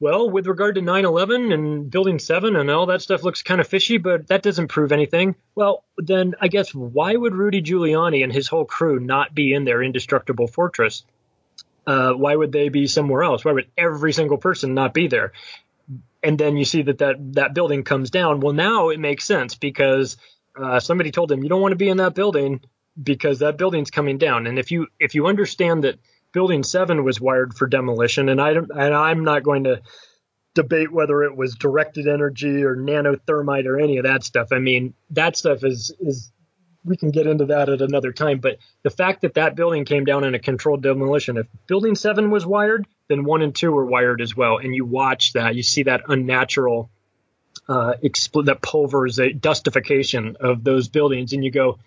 well, 0.00 0.28
with 0.28 0.46
regard 0.46 0.74
to 0.74 0.82
9 0.82 1.04
11 1.04 1.52
and 1.52 1.90
Building 1.90 2.18
7 2.18 2.56
and 2.56 2.70
all 2.70 2.86
that 2.86 3.02
stuff 3.02 3.22
looks 3.22 3.42
kind 3.42 3.60
of 3.60 3.68
fishy, 3.68 3.98
but 3.98 4.28
that 4.28 4.42
doesn't 4.42 4.68
prove 4.68 4.92
anything. 4.92 5.34
Well, 5.54 5.84
then 5.96 6.34
I 6.40 6.48
guess 6.48 6.74
why 6.74 7.14
would 7.14 7.34
Rudy 7.34 7.62
Giuliani 7.62 8.22
and 8.22 8.32
his 8.32 8.48
whole 8.48 8.64
crew 8.64 8.98
not 8.98 9.34
be 9.34 9.52
in 9.52 9.64
their 9.64 9.82
indestructible 9.82 10.46
fortress? 10.46 11.04
Uh, 11.86 12.12
why 12.12 12.34
would 12.34 12.50
they 12.50 12.70
be 12.70 12.86
somewhere 12.86 13.22
else? 13.22 13.44
Why 13.44 13.52
would 13.52 13.68
every 13.76 14.12
single 14.12 14.38
person 14.38 14.74
not 14.74 14.94
be 14.94 15.08
there? 15.08 15.32
and 16.24 16.38
then 16.38 16.56
you 16.56 16.64
see 16.64 16.82
that 16.82 16.98
that 16.98 17.16
that 17.34 17.54
building 17.54 17.84
comes 17.84 18.10
down. 18.10 18.40
Well, 18.40 18.54
now 18.54 18.88
it 18.88 18.98
makes 18.98 19.24
sense 19.24 19.54
because 19.54 20.16
uh, 20.60 20.80
somebody 20.80 21.10
told 21.10 21.30
him 21.30 21.42
you 21.42 21.48
don't 21.48 21.60
want 21.60 21.72
to 21.72 21.76
be 21.76 21.90
in 21.90 21.98
that 21.98 22.14
building 22.14 22.62
because 23.00 23.40
that 23.40 23.58
building's 23.58 23.90
coming 23.90 24.18
down. 24.18 24.46
And 24.46 24.58
if 24.58 24.70
you 24.70 24.86
if 24.98 25.14
you 25.14 25.26
understand 25.26 25.84
that 25.84 25.98
building 26.34 26.64
seven 26.64 27.04
was 27.04 27.20
wired 27.20 27.54
for 27.54 27.66
demolition, 27.66 28.28
and 28.28 28.40
I 28.40 28.50
and 28.50 28.94
I'm 28.94 29.24
not 29.24 29.44
going 29.44 29.64
to 29.64 29.80
debate 30.54 30.92
whether 30.92 31.22
it 31.22 31.36
was 31.36 31.54
directed 31.54 32.06
energy 32.06 32.64
or 32.64 32.76
nanothermite 32.76 33.66
or 33.66 33.80
any 33.80 33.96
of 33.96 34.04
that 34.04 34.24
stuff. 34.24 34.48
I 34.52 34.58
mean, 34.58 34.94
that 35.10 35.36
stuff 35.36 35.64
is 35.64 35.94
is 36.00 36.30
we 36.84 36.96
can 36.96 37.10
get 37.10 37.26
into 37.26 37.46
that 37.46 37.70
at 37.70 37.80
another 37.80 38.12
time. 38.12 38.40
But 38.40 38.58
the 38.82 38.90
fact 38.90 39.22
that 39.22 39.34
that 39.34 39.56
building 39.56 39.84
came 39.84 40.04
down 40.04 40.24
in 40.24 40.34
a 40.34 40.38
controlled 40.38 40.82
demolition, 40.82 41.38
if 41.38 41.46
building 41.66 41.94
seven 41.94 42.30
was 42.30 42.44
wired, 42.44 42.86
then 43.08 43.24
one 43.24 43.40
and 43.40 43.54
two 43.54 43.72
were 43.72 43.86
wired 43.86 44.20
as 44.20 44.36
well. 44.36 44.58
And 44.58 44.74
you 44.74 44.84
watch 44.84 45.32
that, 45.32 45.54
you 45.54 45.62
see 45.62 45.84
that 45.84 46.02
unnatural, 46.08 46.90
uh, 47.68 47.94
expl- 48.02 48.46
that 48.46 48.60
pulverization, 48.60 49.38
dustification 49.38 50.36
of 50.40 50.62
those 50.62 50.88
buildings, 50.88 51.32
and 51.32 51.42
you 51.42 51.50
go, 51.50 51.78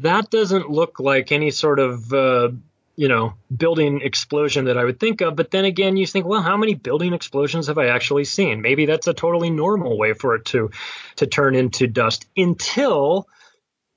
that 0.00 0.28
doesn't 0.28 0.68
look 0.68 1.00
like 1.00 1.32
any 1.32 1.50
sort 1.50 1.78
of 1.78 2.12
uh, 2.12 2.50
you 2.96 3.08
know 3.08 3.34
building 3.54 4.00
explosion 4.02 4.64
that 4.64 4.78
I 4.78 4.84
would 4.84 4.98
think 4.98 5.20
of. 5.20 5.36
But 5.36 5.50
then 5.50 5.64
again, 5.64 5.96
you 5.96 6.06
think, 6.06 6.26
well, 6.26 6.42
how 6.42 6.56
many 6.56 6.74
building 6.74 7.12
explosions 7.12 7.68
have 7.68 7.78
I 7.78 7.88
actually 7.88 8.24
seen? 8.24 8.62
Maybe 8.62 8.86
that's 8.86 9.06
a 9.06 9.14
totally 9.14 9.50
normal 9.50 9.96
way 9.96 10.14
for 10.14 10.34
it 10.34 10.46
to 10.46 10.70
to 11.16 11.26
turn 11.26 11.54
into 11.54 11.86
dust 11.86 12.26
until 12.36 13.28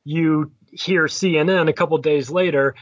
you 0.03 0.51
hear 0.71 1.05
CNN 1.05 1.69
a 1.69 1.73
couple 1.73 1.97
days 1.97 2.29
later 2.29 2.75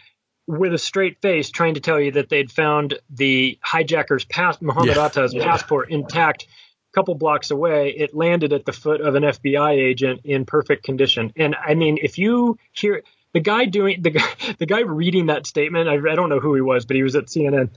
with 0.47 0.73
a 0.73 0.77
straight 0.77 1.21
face 1.21 1.51
trying 1.51 1.75
to 1.75 1.81
tell 1.81 1.99
you 1.99 2.11
that 2.11 2.29
they'd 2.29 2.51
found 2.51 2.99
the 3.09 3.59
hijacker's 3.65 4.25
pass 4.25 4.61
Muhammad 4.61 4.95
yeah. 4.95 5.05
Atta's 5.05 5.33
yeah. 5.33 5.43
passport 5.43 5.91
intact 5.91 6.43
a 6.43 6.95
couple 6.95 7.15
blocks 7.15 7.51
away. 7.51 7.93
It 7.97 8.15
landed 8.15 8.53
at 8.53 8.65
the 8.65 8.71
foot 8.71 9.01
of 9.01 9.15
an 9.15 9.23
FBI 9.23 9.71
agent 9.71 10.21
in 10.23 10.45
perfect 10.45 10.85
condition. 10.85 11.33
And 11.35 11.55
I 11.55 11.75
mean, 11.75 11.97
if 12.01 12.17
you 12.17 12.57
hear 12.71 13.03
the 13.37 13.41
guy 13.41 13.65
doing 13.65 14.01
the 14.01 14.09
guy 14.09 14.27
the 14.57 14.65
guy 14.65 14.79
reading 14.79 15.27
that 15.27 15.45
statement, 15.45 15.87
I, 15.87 15.93
I 16.11 16.15
don't 16.15 16.29
know 16.29 16.39
who 16.39 16.55
he 16.55 16.61
was, 16.61 16.85
but 16.85 16.95
he 16.95 17.03
was 17.03 17.15
at 17.15 17.25
CNN. 17.25 17.69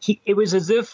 He 0.00 0.20
it 0.26 0.34
was 0.34 0.54
as 0.54 0.70
if 0.70 0.92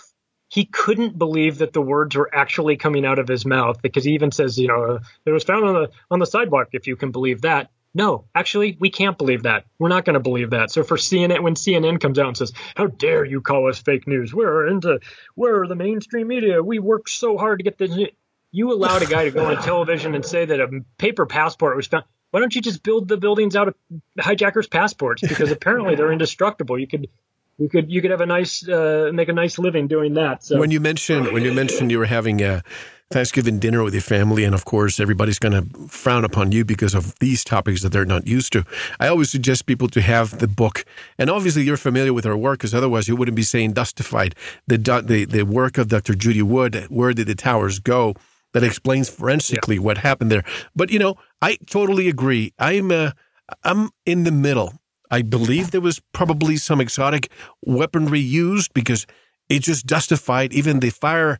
he 0.49 0.67
couldn't 0.67 1.17
believe 1.17 1.59
that 1.59 1.73
the 1.73 1.81
words 1.81 2.15
were 2.15 2.29
actually 2.35 2.77
coming 2.77 3.07
out 3.07 3.19
of 3.19 3.27
his 3.27 3.47
mouth 3.47 3.81
because 3.81 4.05
he 4.05 4.13
even 4.13 4.31
says, 4.31 4.59
you 4.59 4.69
know, 4.69 4.83
uh, 4.83 4.99
it 5.25 5.31
was 5.31 5.45
found 5.45 5.65
on 5.65 5.75
the 5.75 5.91
on 6.11 6.19
the 6.19 6.27
sidewalk, 6.27 6.69
if 6.73 6.87
you 6.87 6.97
can 6.97 7.13
believe 7.13 7.43
that. 7.43 7.71
No, 7.95 8.27
actually, 8.35 8.77
we 8.79 8.91
can't 8.91 9.17
believe 9.17 9.45
that. 9.45 9.65
We're 9.79 9.89
not 9.89 10.05
going 10.05 10.15
to 10.15 10.21
believe 10.21 10.51
that. 10.51 10.71
So 10.71 10.83
for 10.83 10.99
CNN, 10.99 11.43
when 11.43 11.55
CNN 11.55 11.99
comes 11.99 12.19
out 12.19 12.29
and 12.29 12.37
says, 12.37 12.53
"How 12.77 12.89
dare 12.89 13.25
you 13.25 13.41
call 13.41 13.71
us 13.71 13.79
fake 13.81 14.07
news? 14.07 14.35
We're 14.35 14.69
into 14.69 15.01
we're 15.35 15.67
the 15.67 15.77
mainstream 15.77 16.29
media. 16.29 16.63
We 16.63 16.79
worked 16.79 17.09
so 17.09 17.39
hard 17.39 17.61
to 17.61 17.65
get 17.65 17.79
this." 17.79 17.97
You 18.53 18.73
allowed 18.73 19.03
a 19.03 19.07
guy 19.07 19.25
to 19.25 19.31
go 19.31 19.47
on 19.47 19.63
television 19.63 20.15
and 20.15 20.27
say 20.27 20.45
that 20.45 20.61
a 20.61 20.69
paper 20.99 21.25
passport 21.25 21.75
was 21.77 21.87
found. 21.87 22.05
Why 22.31 22.41
don't 22.41 22.55
you 22.55 22.63
just 22.63 22.83
build 22.83 23.09
the 23.09 23.17
buildings 23.17 23.57
out 23.57 23.69
of 23.69 23.75
hijackers' 24.19 24.69
passports? 24.69 25.23
Because 25.23 25.51
apparently 25.51 25.97
they're 25.97 26.13
indestructible. 26.19 26.79
You 26.79 26.87
could 26.87 27.09
you 27.59 27.69
could 27.69 27.91
you 27.91 28.01
could 28.01 28.11
have 28.11 28.21
a 28.21 28.27
nice 28.27 28.67
uh, 28.67 29.11
make 29.13 29.29
a 29.29 29.33
nice 29.33 29.59
living 29.59 29.89
doing 29.89 30.15
that. 30.15 30.45
So. 30.45 30.59
When 30.59 30.71
you 30.71 30.81
mentioned 30.81 31.33
when 31.33 31.45
you 31.45 31.53
mentioned 31.53 31.91
you 31.91 31.99
were 31.99 32.07
having 32.07 32.41
a 32.43 32.63
Thanksgiving 33.13 33.59
dinner 33.59 33.83
with 33.83 33.93
your 33.93 34.03
family, 34.03 34.45
and 34.45 34.55
of 34.55 34.65
course, 34.65 35.01
everybody's 35.01 35.41
going 35.41 35.53
to 35.53 35.89
frown 35.89 36.25
upon 36.25 36.53
you 36.53 36.65
because 36.65 36.95
of 36.95 37.19
these 37.19 37.43
topics 37.43 37.83
that 37.83 37.91
they're 37.91 38.05
not 38.05 38.29
used 38.29 38.53
to. 38.53 38.65
I 39.01 39.09
always 39.09 39.29
suggest 39.29 39.67
people 39.67 39.89
to 39.89 40.01
have 40.01 40.39
the 40.39 40.47
book, 40.47 40.85
and 41.19 41.29
obviously, 41.29 41.65
you're 41.65 41.77
familiar 41.77 42.13
with 42.13 42.25
her 42.25 42.37
work, 42.37 42.61
because 42.61 42.73
otherwise, 42.73 43.09
you 43.09 43.17
wouldn't 43.17 43.35
be 43.35 43.43
saying 43.43 43.73
"Dustified." 43.73 44.37
The 44.69 44.79
the 44.79 45.25
the 45.25 45.43
work 45.43 45.77
of 45.77 45.89
Dr. 45.89 46.15
Judy 46.15 46.43
Wood, 46.43 46.87
"Where 46.89 47.13
Did 47.13 47.27
the 47.27 47.35
Towers 47.35 47.81
Go," 47.81 48.15
that 48.53 48.65
explains 48.65 49.09
forensically 49.09 49.77
yeah. 49.77 49.83
what 49.83 49.99
happened 49.99 50.31
there. 50.31 50.45
But 50.75 50.91
you 50.91 50.99
know, 50.99 51.17
I 51.41 51.59
totally 51.67 52.09
agree. 52.09 52.53
I'm 52.59 52.91
uh, 52.91 53.13
I'm 53.65 53.91
in 54.07 54.25
the 54.25 54.33
middle. 54.33 54.75
I 55.11 55.23
believe 55.23 55.71
there 55.71 55.81
was 55.81 56.01
probably 56.13 56.57
some 56.57 56.81
exotic 56.81 57.31
weaponry 57.63 58.21
used 58.21 58.73
because 58.75 59.07
it 59.49 59.61
just 59.63 59.87
justified 59.87 60.53
even 60.53 60.79
the 60.79 60.91
firemen 60.91 61.39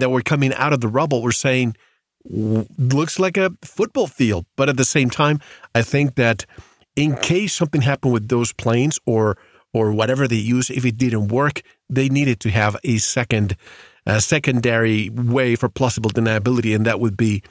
that 0.00 0.10
were 0.10 0.22
coming 0.22 0.52
out 0.54 0.74
of 0.74 0.80
the 0.80 0.88
rubble 0.88 1.22
were 1.22 1.32
saying, 1.32 1.76
looks 2.24 3.18
like 3.18 3.38
a 3.38 3.52
football 3.62 4.06
field. 4.06 4.44
But 4.56 4.68
at 4.68 4.76
the 4.76 4.84
same 4.84 5.08
time, 5.08 5.40
I 5.74 5.82
think 5.82 6.16
that 6.16 6.44
in 6.94 7.16
case 7.16 7.54
something 7.54 7.80
happened 7.80 8.12
with 8.12 8.28
those 8.28 8.52
planes 8.52 8.98
or 9.06 9.38
or 9.72 9.92
whatever 9.92 10.26
they 10.26 10.36
use, 10.36 10.68
if 10.68 10.84
it 10.84 10.96
didn't 10.96 11.28
work, 11.28 11.62
they 11.88 12.08
needed 12.08 12.40
to 12.40 12.50
have 12.50 12.76
a 12.82 12.98
second, 12.98 13.56
a 14.06 14.20
secondary 14.20 15.10
way 15.10 15.56
for 15.56 15.68
plausible 15.68 16.10
deniability, 16.10 16.74
and 16.74 16.86
that 16.86 17.00
would 17.00 17.16
be, 17.16 17.42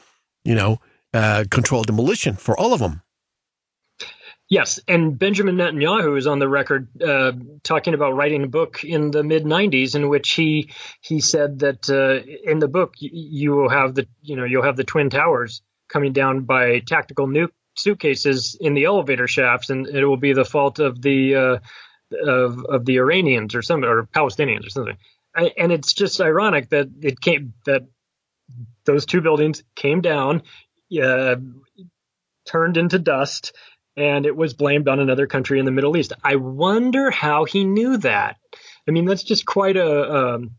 you 0.43 0.55
know, 0.55 0.79
uh, 1.13 1.45
controlled 1.49 1.87
demolition 1.87 2.35
for 2.35 2.59
all 2.59 2.73
of 2.73 2.79
them. 2.79 3.01
Yes, 4.49 4.79
and 4.87 5.17
Benjamin 5.17 5.57
Netanyahu 5.57 6.17
is 6.17 6.25
on 6.25 6.39
the 6.39 6.49
record 6.49 6.89
uh, 7.01 7.33
talking 7.63 7.93
about 7.93 8.15
writing 8.15 8.43
a 8.43 8.47
book 8.47 8.83
in 8.83 9.11
the 9.11 9.23
mid 9.23 9.45
'90s 9.45 9.93
in 9.93 10.09
which 10.09 10.31
he 10.31 10.71
he 11.01 11.21
said 11.21 11.59
that 11.59 11.87
uh, 11.87 12.25
in 12.49 12.57
the 12.57 12.67
book 12.67 12.95
you 12.97 13.51
will 13.51 13.69
have 13.69 13.93
the 13.93 14.07
you 14.23 14.35
know 14.35 14.45
you'll 14.45 14.63
have 14.63 14.75
the 14.75 14.83
twin 14.83 15.11
towers 15.11 15.61
coming 15.87 16.13
down 16.13 16.41
by 16.45 16.79
tactical 16.79 17.27
nuke 17.27 17.51
suitcases 17.77 18.57
in 18.59 18.73
the 18.73 18.85
elevator 18.85 19.27
shafts, 19.27 19.69
and 19.69 19.87
it 19.87 20.05
will 20.05 20.17
be 20.17 20.33
the 20.33 20.45
fault 20.45 20.79
of 20.79 20.99
the 20.99 21.35
uh, 21.35 21.57
of 22.25 22.65
of 22.65 22.85
the 22.85 22.97
Iranians 22.97 23.53
or 23.53 23.61
some 23.61 23.83
or 23.85 24.07
Palestinians 24.07 24.65
or 24.65 24.71
something. 24.71 24.97
And 25.57 25.71
it's 25.71 25.93
just 25.93 26.21
ironic 26.21 26.69
that 26.69 26.89
it 27.01 27.19
came 27.21 27.53
that 27.65 27.83
those 28.85 29.05
two 29.05 29.21
buildings 29.21 29.63
came 29.75 30.01
down, 30.01 30.43
uh, 31.01 31.35
turned 32.45 32.77
into 32.77 32.99
dust 32.99 33.53
and 33.99 34.25
it 34.25 34.35
was 34.35 34.53
blamed 34.53 34.87
on 34.87 34.99
another 34.99 35.27
country 35.27 35.59
in 35.59 35.65
the 35.65 35.71
Middle 35.71 35.97
East. 35.97 36.13
I 36.23 36.37
wonder 36.37 37.11
how 37.11 37.43
he 37.43 37.65
knew 37.65 37.97
that. 37.97 38.37
I 38.87 38.91
mean, 38.91 39.05
that's 39.05 39.23
just 39.23 39.45
quite 39.45 39.75
a 39.75 40.35
um, 40.35 40.51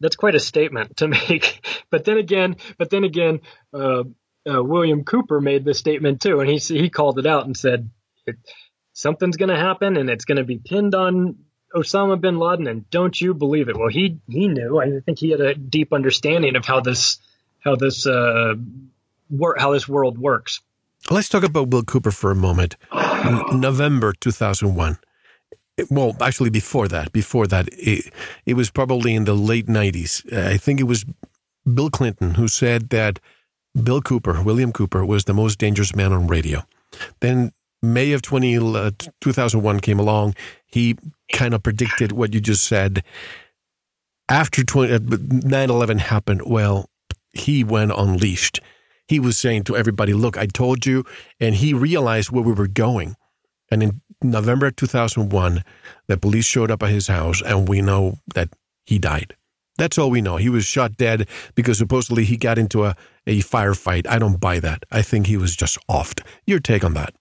that's 0.00 0.16
quite 0.16 0.36
a 0.36 0.40
statement 0.40 0.98
to 0.98 1.08
make. 1.28 1.66
but 1.90 2.04
then 2.04 2.18
again, 2.18 2.56
but 2.78 2.90
then 2.90 3.04
again, 3.04 3.40
uh, 3.74 4.04
uh, 4.48 4.62
William 4.62 5.04
Cooper 5.04 5.40
made 5.40 5.64
this 5.64 5.78
statement 5.78 6.20
too, 6.20 6.40
and 6.40 6.48
he 6.48 6.58
he 6.58 6.88
called 6.88 7.18
it 7.18 7.26
out 7.26 7.46
and 7.46 7.56
said 7.56 7.90
something's 8.92 9.36
going 9.36 9.48
to 9.50 9.56
happen, 9.56 9.96
and 9.96 10.08
it's 10.08 10.24
going 10.24 10.38
to 10.38 10.44
be 10.44 10.60
pinned 10.64 10.94
on 10.94 11.36
Osama 11.76 12.20
bin 12.20 12.38
Laden, 12.38 12.66
and 12.66 12.88
don't 12.90 13.20
you 13.20 13.34
believe 13.34 13.68
it? 13.68 13.76
Well, 13.76 13.88
he 13.88 14.18
he 14.28 14.48
knew. 14.48 14.80
I 14.80 15.00
think 15.04 15.18
he 15.18 15.30
had 15.30 15.40
a 15.40 15.54
deep 15.54 15.92
understanding 15.92 16.56
of 16.56 16.64
how 16.64 16.80
this 16.80 17.18
how 17.60 17.76
this 17.76 18.06
uh, 18.06 18.54
wor- 19.28 19.56
how 19.58 19.72
this 19.72 19.86
world 19.86 20.18
works. 20.18 20.60
Let's 21.10 21.28
talk 21.28 21.44
about 21.44 21.70
Bill 21.70 21.84
Cooper 21.84 22.10
for 22.10 22.30
a 22.30 22.34
moment. 22.34 22.76
November 23.52 24.12
2001. 24.12 24.98
Well, 25.90 26.16
actually, 26.20 26.50
before 26.50 26.88
that, 26.88 27.12
before 27.12 27.46
that, 27.48 27.68
it, 27.72 28.12
it 28.46 28.54
was 28.54 28.70
probably 28.70 29.14
in 29.14 29.24
the 29.24 29.34
late 29.34 29.66
90s. 29.66 30.32
I 30.32 30.56
think 30.56 30.80
it 30.80 30.84
was 30.84 31.04
Bill 31.72 31.90
Clinton 31.90 32.34
who 32.34 32.48
said 32.48 32.88
that 32.90 33.20
Bill 33.80 34.00
Cooper, 34.00 34.42
William 34.42 34.72
Cooper, 34.72 35.04
was 35.04 35.24
the 35.24 35.34
most 35.34 35.58
dangerous 35.58 35.94
man 35.94 36.12
on 36.12 36.26
radio. 36.26 36.62
Then 37.20 37.52
May 37.82 38.12
of 38.12 38.22
20, 38.22 38.56
uh, 38.56 38.90
2001 39.20 39.80
came 39.80 40.00
along. 40.00 40.34
He 40.66 40.96
kind 41.32 41.54
of 41.54 41.62
predicted 41.62 42.12
what 42.12 42.34
you 42.34 42.40
just 42.40 42.64
said. 42.64 43.02
After 44.28 44.62
uh, 44.76 44.98
9 45.00 45.70
11 45.70 45.98
happened, 45.98 46.42
well, 46.46 46.90
he 47.32 47.62
went 47.62 47.92
unleashed 47.92 48.60
he 49.08 49.20
was 49.20 49.38
saying 49.38 49.64
to 49.64 49.76
everybody, 49.76 50.12
Look, 50.12 50.36
I 50.36 50.46
told 50.46 50.86
you. 50.86 51.04
And 51.40 51.54
he 51.54 51.72
realized 51.72 52.30
where 52.30 52.42
we 52.42 52.52
were 52.52 52.68
going. 52.68 53.16
And 53.70 53.82
in 53.82 54.00
November 54.22 54.70
2001, 54.70 55.64
the 56.06 56.16
police 56.16 56.44
showed 56.44 56.70
up 56.70 56.82
at 56.82 56.90
his 56.90 57.08
house, 57.08 57.42
and 57.42 57.68
we 57.68 57.82
know 57.82 58.18
that 58.34 58.50
he 58.84 58.98
died. 58.98 59.34
That's 59.76 59.98
all 59.98 60.10
we 60.10 60.22
know. 60.22 60.36
He 60.36 60.48
was 60.48 60.64
shot 60.64 60.96
dead 60.96 61.28
because 61.54 61.78
supposedly 61.78 62.24
he 62.24 62.36
got 62.36 62.58
into 62.58 62.84
a, 62.84 62.96
a 63.26 63.40
firefight. 63.40 64.06
I 64.08 64.18
don't 64.18 64.40
buy 64.40 64.58
that. 64.60 64.84
I 64.90 65.02
think 65.02 65.26
he 65.26 65.36
was 65.36 65.54
just 65.54 65.78
offed. 65.88 66.22
Your 66.46 66.60
take 66.60 66.84
on 66.84 66.94
that? 66.94 67.14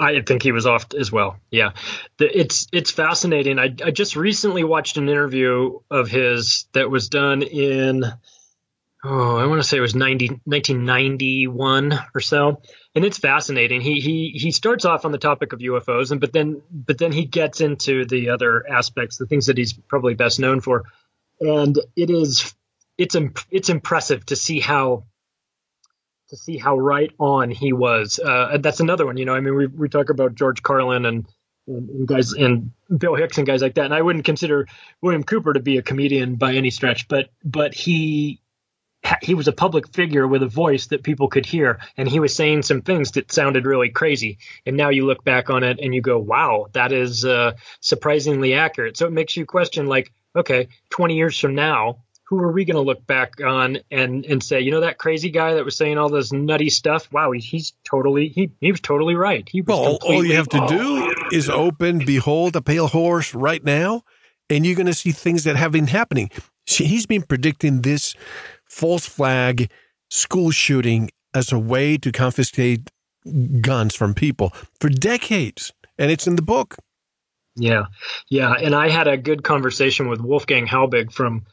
I 0.00 0.20
think 0.20 0.42
he 0.42 0.52
was 0.52 0.66
off 0.66 0.86
as 0.98 1.10
well. 1.10 1.38
Yeah, 1.50 1.70
it's 2.20 2.68
it's 2.72 2.90
fascinating. 2.90 3.58
I 3.58 3.74
I 3.84 3.90
just 3.90 4.14
recently 4.14 4.62
watched 4.62 4.96
an 4.96 5.08
interview 5.08 5.80
of 5.90 6.08
his 6.08 6.66
that 6.72 6.90
was 6.90 7.08
done 7.08 7.42
in 7.42 8.04
oh, 9.04 9.36
I 9.36 9.46
want 9.46 9.60
to 9.60 9.66
say 9.66 9.76
it 9.76 9.80
was 9.80 9.94
90, 9.94 10.28
1991 10.44 11.98
or 12.14 12.20
so. 12.20 12.60
And 12.94 13.04
it's 13.04 13.18
fascinating. 13.18 13.80
He 13.80 14.00
he 14.00 14.30
he 14.38 14.50
starts 14.50 14.84
off 14.84 15.04
on 15.04 15.12
the 15.12 15.18
topic 15.18 15.52
of 15.52 15.60
UFOs, 15.60 16.10
and 16.10 16.20
but 16.20 16.32
then 16.32 16.62
but 16.70 16.98
then 16.98 17.12
he 17.12 17.24
gets 17.24 17.60
into 17.60 18.04
the 18.04 18.30
other 18.30 18.68
aspects, 18.68 19.18
the 19.18 19.26
things 19.26 19.46
that 19.46 19.58
he's 19.58 19.72
probably 19.72 20.14
best 20.14 20.40
known 20.40 20.60
for. 20.60 20.84
And 21.40 21.78
it 21.96 22.10
is 22.10 22.54
it's 22.96 23.16
it's 23.50 23.68
impressive 23.68 24.26
to 24.26 24.36
see 24.36 24.60
how 24.60 25.04
to 26.28 26.36
see 26.36 26.58
how 26.58 26.76
right 26.76 27.12
on 27.18 27.50
he 27.50 27.72
was. 27.72 28.18
Uh, 28.18 28.58
that's 28.60 28.80
another 28.80 29.06
one. 29.06 29.16
You 29.16 29.24
know, 29.24 29.34
I 29.34 29.40
mean, 29.40 29.54
we 29.54 29.66
we 29.66 29.88
talk 29.88 30.10
about 30.10 30.34
George 30.34 30.62
Carlin 30.62 31.06
and 31.06 31.26
and, 31.66 32.06
guys 32.08 32.32
and 32.32 32.72
Bill 32.96 33.14
Hicks 33.14 33.38
and 33.38 33.46
guys 33.46 33.62
like 33.62 33.74
that. 33.74 33.84
And 33.84 33.94
I 33.94 34.02
wouldn't 34.02 34.24
consider 34.24 34.66
William 35.02 35.22
Cooper 35.22 35.52
to 35.52 35.60
be 35.60 35.78
a 35.78 35.82
comedian 35.82 36.36
by 36.36 36.54
any 36.54 36.70
stretch, 36.70 37.08
but 37.08 37.30
but 37.44 37.74
he 37.74 38.40
he 39.22 39.34
was 39.34 39.48
a 39.48 39.52
public 39.52 39.88
figure 39.88 40.26
with 40.26 40.42
a 40.42 40.48
voice 40.48 40.88
that 40.88 41.02
people 41.02 41.28
could 41.28 41.46
hear 41.46 41.78
and 41.96 42.08
he 42.08 42.18
was 42.18 42.34
saying 42.34 42.62
some 42.62 42.82
things 42.82 43.12
that 43.12 43.30
sounded 43.30 43.64
really 43.64 43.90
crazy 43.90 44.38
and 44.66 44.76
now 44.76 44.88
you 44.88 45.06
look 45.06 45.24
back 45.24 45.50
on 45.50 45.62
it 45.62 45.78
and 45.80 45.94
you 45.94 46.00
go 46.00 46.18
wow 46.18 46.66
that 46.72 46.92
is 46.92 47.24
uh, 47.24 47.52
surprisingly 47.80 48.54
accurate 48.54 48.96
so 48.96 49.06
it 49.06 49.12
makes 49.12 49.36
you 49.36 49.46
question 49.46 49.86
like 49.86 50.12
okay 50.34 50.68
20 50.90 51.14
years 51.16 51.38
from 51.38 51.54
now 51.54 51.98
who 52.28 52.38
are 52.38 52.52
we 52.52 52.64
going 52.64 52.76
to 52.76 52.82
look 52.82 53.06
back 53.06 53.40
on 53.44 53.78
and 53.90 54.24
and 54.26 54.42
say 54.42 54.60
you 54.60 54.70
know 54.70 54.80
that 54.80 54.98
crazy 54.98 55.30
guy 55.30 55.54
that 55.54 55.64
was 55.64 55.76
saying 55.76 55.98
all 55.98 56.08
this 56.08 56.32
nutty 56.32 56.70
stuff 56.70 57.10
wow 57.12 57.30
he, 57.32 57.40
he's 57.40 57.72
totally 57.84 58.28
he, 58.28 58.50
he 58.60 58.70
was 58.70 58.80
totally 58.80 59.14
right 59.14 59.48
he 59.50 59.60
was 59.60 59.68
well 59.68 59.98
all 60.02 60.24
you 60.24 60.34
have 60.34 60.48
to 60.48 60.64
do 60.68 61.14
is 61.32 61.48
open 61.48 61.98
behold 61.98 62.54
a 62.56 62.62
pale 62.62 62.88
horse 62.88 63.34
right 63.34 63.64
now 63.64 64.02
and 64.50 64.64
you're 64.64 64.76
going 64.76 64.86
to 64.86 64.94
see 64.94 65.12
things 65.12 65.44
that 65.44 65.56
have 65.56 65.72
been 65.72 65.88
happening 65.88 66.30
he's 66.66 67.06
been 67.06 67.22
predicting 67.22 67.82
this 67.82 68.14
false 68.66 69.06
flag 69.06 69.70
school 70.10 70.50
shooting 70.50 71.10
as 71.34 71.52
a 71.52 71.58
way 71.58 71.96
to 71.98 72.12
confiscate 72.12 72.90
guns 73.60 73.94
from 73.94 74.14
people 74.14 74.52
for 74.80 74.88
decades. 74.88 75.72
And 75.98 76.10
it's 76.10 76.26
in 76.26 76.36
the 76.36 76.42
book. 76.42 76.76
Yeah. 77.56 77.86
Yeah. 78.28 78.52
And 78.52 78.74
I 78.74 78.88
had 78.88 79.08
a 79.08 79.16
good 79.16 79.42
conversation 79.42 80.08
with 80.08 80.20
Wolfgang 80.20 80.66
Halbig 80.66 81.12
from. 81.12 81.44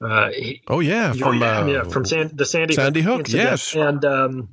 Uh, 0.00 0.30
oh 0.68 0.80
yeah, 0.80 1.12
from 1.12 1.42
uh, 1.42 1.66
yeah, 1.66 1.84
from 1.84 2.04
San, 2.04 2.30
the 2.34 2.44
Sandy 2.44 2.74
Sandy 2.74 3.00
Hook, 3.00 3.26
Hook 3.26 3.28
yes, 3.32 3.74
and 3.74 4.04
um, 4.04 4.48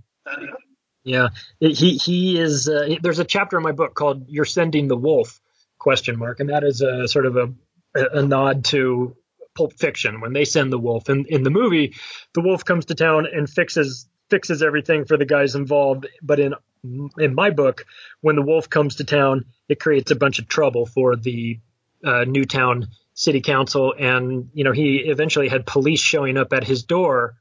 yeah, 1.04 1.30
he 1.60 1.98
he 1.98 2.40
is. 2.40 2.70
Uh, 2.70 2.96
there's 3.02 3.20
a 3.20 3.26
chapter 3.26 3.58
in 3.58 3.64
my 3.64 3.74
book 3.74 3.94
called 3.94 4.30
"You're 4.30 4.46
Sending 4.46 4.88
the 4.88 4.96
Wolf?" 4.96 5.42
question 5.84 6.18
mark, 6.18 6.40
and 6.40 6.50
that 6.50 6.64
is 6.64 6.82
a 6.82 7.08
sort 7.08 7.26
of 7.26 7.36
a 7.36 7.54
a 7.96 8.22
nod 8.22 8.64
to 8.66 9.16
Pulp 9.56 9.74
Fiction 9.74 10.22
when 10.22 10.34
they 10.34 10.46
send 10.46 10.72
the 10.72 10.80
wolf. 10.80 11.10
And 11.10 11.28
in 11.28 11.44
the 11.44 11.50
movie, 11.50 11.94
the 12.34 12.42
wolf 12.42 12.66
comes 12.66 12.86
to 12.86 12.96
town 12.96 13.28
and 13.32 13.50
fixes 13.50 14.08
fixes 14.30 14.64
everything 14.64 15.06
for 15.06 15.18
the 15.18 15.26
guys 15.26 15.56
involved. 15.56 16.08
But 16.22 16.40
in 16.40 16.54
in 17.18 17.36
my 17.36 17.50
book, 17.50 17.86
when 18.22 18.36
the 18.36 18.42
wolf 18.42 18.70
comes 18.70 18.96
to 18.96 19.04
town, 19.04 19.46
it 19.70 19.80
creates 19.80 20.12
a 20.12 20.16
bunch 20.16 20.40
of 20.40 20.48
trouble 20.48 20.86
for 20.86 21.16
the 21.16 21.60
uh, 22.04 22.26
Newtown 22.26 22.88
City 23.14 23.42
Council, 23.42 23.94
and 23.98 24.50
you 24.54 24.64
know 24.64 24.72
he 24.72 24.98
eventually 24.98 25.48
had 25.48 25.66
police 25.66 26.00
showing 26.00 26.38
up 26.38 26.54
at 26.54 26.64
his 26.64 26.84
door 26.84 27.36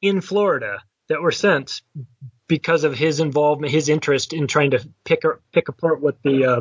in 0.00 0.20
Florida 0.20 0.82
that 1.08 1.22
were 1.22 1.32
sent 1.32 1.82
because 2.48 2.84
of 2.84 2.94
his 2.94 3.20
involvement, 3.20 3.72
his 3.72 3.88
interest 3.88 4.32
in 4.32 4.46
trying 4.46 4.72
to 4.72 4.88
pick 5.04 5.22
pick 5.52 5.68
apart 5.68 6.00
what 6.00 6.22
the 6.22 6.44
uh, 6.44 6.60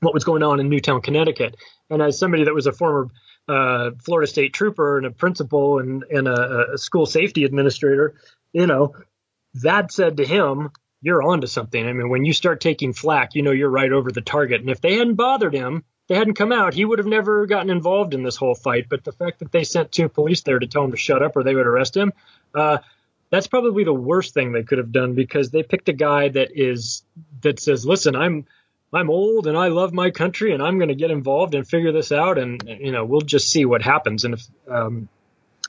what 0.00 0.14
was 0.14 0.24
going 0.24 0.42
on 0.42 0.60
in 0.60 0.68
Newtown, 0.68 1.02
Connecticut. 1.02 1.56
And 1.88 2.02
as 2.02 2.18
somebody 2.18 2.44
that 2.44 2.54
was 2.54 2.66
a 2.66 2.72
former 2.72 3.08
uh, 3.48 3.90
Florida 4.02 4.26
State 4.26 4.54
trooper 4.54 4.96
and 4.96 5.06
a 5.06 5.10
principal 5.10 5.78
and, 5.78 6.04
and 6.10 6.28
a, 6.28 6.72
a, 6.74 6.78
school 6.78 7.06
safety 7.06 7.44
administrator, 7.44 8.14
you 8.52 8.66
know, 8.66 8.94
that 9.54 9.92
said 9.92 10.18
to 10.18 10.24
him, 10.24 10.70
you're 11.02 11.22
onto 11.22 11.46
something. 11.46 11.86
I 11.86 11.92
mean, 11.92 12.08
when 12.08 12.24
you 12.24 12.32
start 12.32 12.60
taking 12.60 12.92
flack, 12.92 13.34
you 13.34 13.42
know 13.42 13.50
you're 13.50 13.70
right 13.70 13.90
over 13.90 14.10
the 14.10 14.20
target. 14.20 14.60
And 14.60 14.70
if 14.70 14.80
they 14.80 14.96
hadn't 14.96 15.14
bothered 15.14 15.54
him, 15.54 15.84
they 16.10 16.16
hadn't 16.16 16.34
come 16.34 16.50
out, 16.50 16.74
he 16.74 16.84
would 16.84 16.98
have 16.98 17.06
never 17.06 17.46
gotten 17.46 17.70
involved 17.70 18.14
in 18.14 18.24
this 18.24 18.34
whole 18.34 18.56
fight. 18.56 18.88
But 18.88 19.04
the 19.04 19.12
fact 19.12 19.38
that 19.38 19.52
they 19.52 19.62
sent 19.62 19.92
two 19.92 20.08
police 20.08 20.40
there 20.40 20.58
to 20.58 20.66
tell 20.66 20.82
him 20.82 20.90
to 20.90 20.96
shut 20.96 21.22
up 21.22 21.36
or 21.36 21.44
they 21.44 21.54
would 21.54 21.68
arrest 21.68 21.96
him, 21.96 22.12
uh, 22.52 22.78
that's 23.30 23.46
probably 23.46 23.84
the 23.84 23.94
worst 23.94 24.34
thing 24.34 24.50
they 24.50 24.64
could 24.64 24.78
have 24.78 24.90
done 24.90 25.14
because 25.14 25.50
they 25.50 25.62
picked 25.62 25.88
a 25.88 25.92
guy 25.92 26.28
that 26.30 26.48
is 26.52 27.04
that 27.42 27.60
says, 27.60 27.86
"Listen, 27.86 28.16
I'm 28.16 28.46
I'm 28.92 29.08
old 29.08 29.46
and 29.46 29.56
I 29.56 29.68
love 29.68 29.92
my 29.92 30.10
country 30.10 30.52
and 30.52 30.60
I'm 30.60 30.78
going 30.78 30.88
to 30.88 30.96
get 30.96 31.12
involved 31.12 31.54
and 31.54 31.64
figure 31.64 31.92
this 31.92 32.10
out 32.10 32.38
and 32.38 32.60
you 32.66 32.90
know 32.90 33.04
we'll 33.04 33.20
just 33.20 33.48
see 33.48 33.64
what 33.64 33.80
happens 33.80 34.24
and 34.24 34.34
if 34.34 34.44
um, 34.68 35.08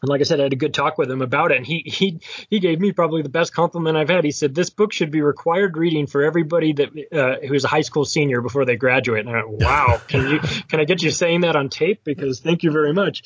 and 0.02 0.10
like 0.10 0.20
I 0.20 0.24
said, 0.24 0.40
I 0.40 0.44
had 0.44 0.54
a 0.54 0.58
good 0.58 0.74
talk 0.74 0.98
with 0.98 1.12
him 1.12 1.22
about 1.22 1.52
it, 1.52 1.58
and 1.58 1.66
he 1.66 1.84
he 1.86 2.20
he 2.50 2.60
gave 2.60 2.80
me 2.80 2.92
probably 2.92 3.22
the 3.22 3.30
best 3.30 3.54
compliment 3.54 3.98
I've 3.98 4.10
had. 4.10 4.24
He 4.24 4.32
said 4.32 4.56
this 4.56 4.72
book 4.72 4.92
should 4.94 5.12
be 5.12 5.22
required 5.22 5.78
reading 5.78 6.08
for 6.08 6.24
everybody 6.24 6.74
that 6.74 6.90
uh, 7.12 7.48
who's 7.48 7.66
a 7.66 7.68
high 7.68 7.82
school 7.82 8.04
senior 8.04 8.42
before 8.42 8.66
they 8.66 8.78
graduate. 8.78 9.26
And 9.26 9.36
I 9.36 9.44
went, 9.44 9.62
wow, 9.62 10.02
can 10.08 10.28
you 10.28 10.40
can 10.40 10.80
I 10.80 10.86
get 10.86 11.04
you 11.04 11.12
saying 11.12 11.42
that 11.42 11.56
on 11.56 11.70
tape? 11.70 12.04
Because 12.04 12.40
thank 12.40 12.64
you 12.64 12.72
very 12.72 12.94
much. 12.94 13.24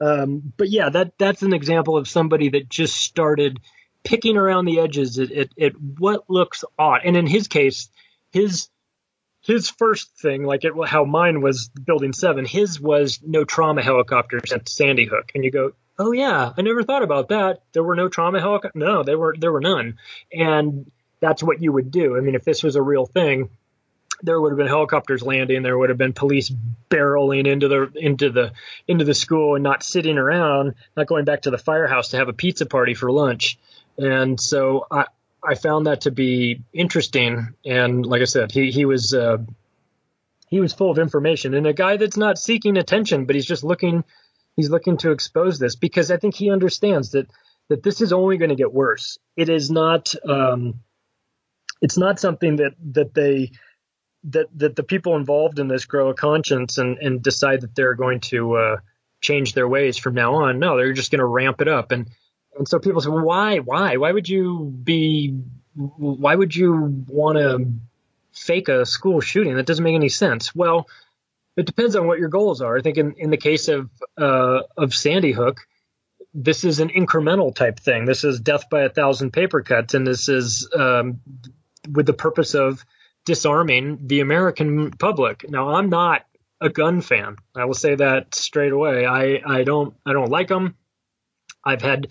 Um, 0.00 0.52
but 0.56 0.68
yeah, 0.68 0.90
that 0.90 1.12
that's 1.18 1.42
an 1.42 1.54
example 1.54 1.96
of 1.96 2.06
somebody 2.06 2.50
that 2.50 2.68
just 2.68 2.96
started 2.96 3.60
picking 4.04 4.36
around 4.36 4.66
the 4.66 4.80
edges 4.80 5.18
at, 5.18 5.32
at, 5.32 5.48
at 5.58 5.72
what 5.80 6.28
looks 6.28 6.62
odd. 6.78 7.00
And 7.04 7.16
in 7.16 7.26
his 7.26 7.48
case, 7.48 7.88
his 8.30 8.68
his 9.40 9.70
first 9.70 10.10
thing, 10.20 10.44
like 10.44 10.64
it, 10.64 10.72
how 10.86 11.04
mine 11.04 11.40
was 11.40 11.70
building 11.70 12.12
seven, 12.12 12.44
his 12.44 12.78
was 12.78 13.20
no 13.24 13.44
trauma 13.44 13.82
helicopters 13.82 14.52
at 14.52 14.68
Sandy 14.68 15.06
Hook. 15.06 15.32
And 15.34 15.42
you 15.42 15.50
go, 15.50 15.72
oh 15.98 16.12
yeah, 16.12 16.52
I 16.56 16.62
never 16.62 16.82
thought 16.82 17.02
about 17.02 17.28
that. 17.28 17.62
There 17.72 17.82
were 17.82 17.96
no 17.96 18.08
trauma 18.08 18.40
helicopters. 18.40 18.78
No, 18.80 19.02
there 19.02 19.18
were 19.18 19.34
there 19.38 19.52
were 19.52 19.60
none. 19.60 19.98
And 20.32 20.90
that's 21.20 21.42
what 21.42 21.60
you 21.60 21.72
would 21.72 21.90
do. 21.90 22.16
I 22.16 22.20
mean, 22.20 22.34
if 22.34 22.44
this 22.44 22.62
was 22.62 22.76
a 22.76 22.82
real 22.82 23.06
thing, 23.06 23.50
there 24.22 24.40
would 24.40 24.52
have 24.52 24.58
been 24.58 24.68
helicopters 24.68 25.22
landing. 25.22 25.62
There 25.62 25.76
would 25.76 25.88
have 25.90 25.98
been 25.98 26.12
police 26.12 26.52
barreling 26.90 27.46
into 27.46 27.68
the 27.68 27.90
into 27.94 28.30
the 28.30 28.52
into 28.86 29.04
the 29.04 29.14
school 29.14 29.54
and 29.54 29.64
not 29.64 29.82
sitting 29.82 30.18
around, 30.18 30.74
not 30.96 31.06
going 31.06 31.24
back 31.24 31.42
to 31.42 31.50
the 31.50 31.58
firehouse 31.58 32.10
to 32.10 32.16
have 32.16 32.28
a 32.28 32.32
pizza 32.32 32.66
party 32.66 32.94
for 32.94 33.10
lunch. 33.10 33.58
And 33.96 34.40
so 34.40 34.86
I, 34.90 35.06
I 35.42 35.56
found 35.56 35.86
that 35.86 36.02
to 36.02 36.12
be 36.12 36.62
interesting. 36.72 37.54
And 37.66 38.06
like 38.06 38.22
I 38.22 38.26
said, 38.26 38.52
he 38.52 38.70
he 38.70 38.84
was 38.84 39.14
uh, 39.14 39.38
he 40.48 40.60
was 40.60 40.72
full 40.72 40.90
of 40.90 40.98
information 40.98 41.54
and 41.54 41.66
a 41.66 41.72
guy 41.72 41.96
that's 41.96 42.16
not 42.16 42.38
seeking 42.38 42.76
attention, 42.76 43.26
but 43.26 43.34
he's 43.34 43.46
just 43.46 43.64
looking 43.64 44.04
he's 44.58 44.68
looking 44.68 44.98
to 44.98 45.12
expose 45.12 45.58
this 45.58 45.76
because 45.76 46.10
I 46.10 46.18
think 46.18 46.34
he 46.34 46.50
understands 46.50 47.12
that 47.12 47.30
that 47.70 47.82
this 47.82 48.02
is 48.02 48.12
only 48.12 48.36
going 48.36 48.50
to 48.50 48.54
get 48.54 48.72
worse. 48.72 49.18
It 49.36 49.48
is 49.48 49.70
not 49.70 50.14
um, 50.28 50.80
it's 51.80 51.96
not 51.96 52.20
something 52.20 52.56
that 52.56 52.74
that 52.92 53.14
they 53.14 53.52
that 54.24 54.46
that 54.58 54.76
the 54.76 54.82
people 54.82 55.16
involved 55.16 55.58
in 55.58 55.68
this 55.68 55.86
grow 55.86 56.10
a 56.10 56.14
conscience 56.14 56.76
and 56.76 56.98
and 56.98 57.22
decide 57.22 57.62
that 57.62 57.74
they're 57.74 57.94
going 57.94 58.20
to 58.20 58.56
uh, 58.56 58.76
change 59.22 59.54
their 59.54 59.68
ways 59.68 59.96
from 59.96 60.14
now 60.14 60.34
on. 60.34 60.58
No, 60.58 60.76
they're 60.76 60.92
just 60.92 61.10
going 61.10 61.20
to 61.20 61.24
ramp 61.24 61.62
it 61.62 61.68
up 61.68 61.92
and 61.92 62.10
and 62.58 62.68
so 62.68 62.78
people 62.78 63.00
say, 63.00 63.08
well, 63.08 63.24
why, 63.24 63.58
why, 63.58 63.96
why 63.96 64.12
would 64.12 64.28
you 64.28 64.64
be, 64.64 65.40
why 65.74 66.34
would 66.34 66.54
you 66.54 67.04
want 67.06 67.38
to 67.38 67.72
fake 68.32 68.68
a 68.68 68.84
school 68.84 69.20
shooting? 69.20 69.54
That 69.54 69.66
doesn't 69.66 69.84
make 69.84 69.94
any 69.94 70.08
sense. 70.08 70.54
Well, 70.54 70.88
it 71.58 71.66
depends 71.66 71.96
on 71.96 72.06
what 72.06 72.20
your 72.20 72.28
goals 72.28 72.62
are. 72.62 72.78
I 72.78 72.82
think 72.82 72.98
in, 72.98 73.14
in 73.18 73.30
the 73.30 73.36
case 73.36 73.66
of 73.66 73.90
uh, 74.16 74.60
of 74.76 74.94
Sandy 74.94 75.32
Hook, 75.32 75.58
this 76.32 76.62
is 76.62 76.78
an 76.78 76.88
incremental 76.88 77.52
type 77.52 77.80
thing. 77.80 78.04
This 78.04 78.22
is 78.22 78.38
death 78.38 78.70
by 78.70 78.82
a 78.82 78.88
thousand 78.88 79.32
paper 79.32 79.62
cuts, 79.62 79.94
and 79.94 80.06
this 80.06 80.28
is 80.28 80.68
um, 80.72 81.20
with 81.90 82.06
the 82.06 82.12
purpose 82.12 82.54
of 82.54 82.84
disarming 83.24 84.06
the 84.06 84.20
American 84.20 84.92
public. 84.92 85.50
Now, 85.50 85.74
I'm 85.74 85.90
not 85.90 86.24
a 86.60 86.68
gun 86.68 87.00
fan. 87.00 87.36
I 87.56 87.64
will 87.64 87.74
say 87.74 87.96
that 87.96 88.36
straight 88.36 88.72
away. 88.72 89.04
I, 89.04 89.42
I 89.44 89.64
don't 89.64 89.94
I 90.06 90.12
don't 90.12 90.30
like 90.30 90.48
them. 90.48 90.76
I've 91.64 91.82
had 91.82 92.08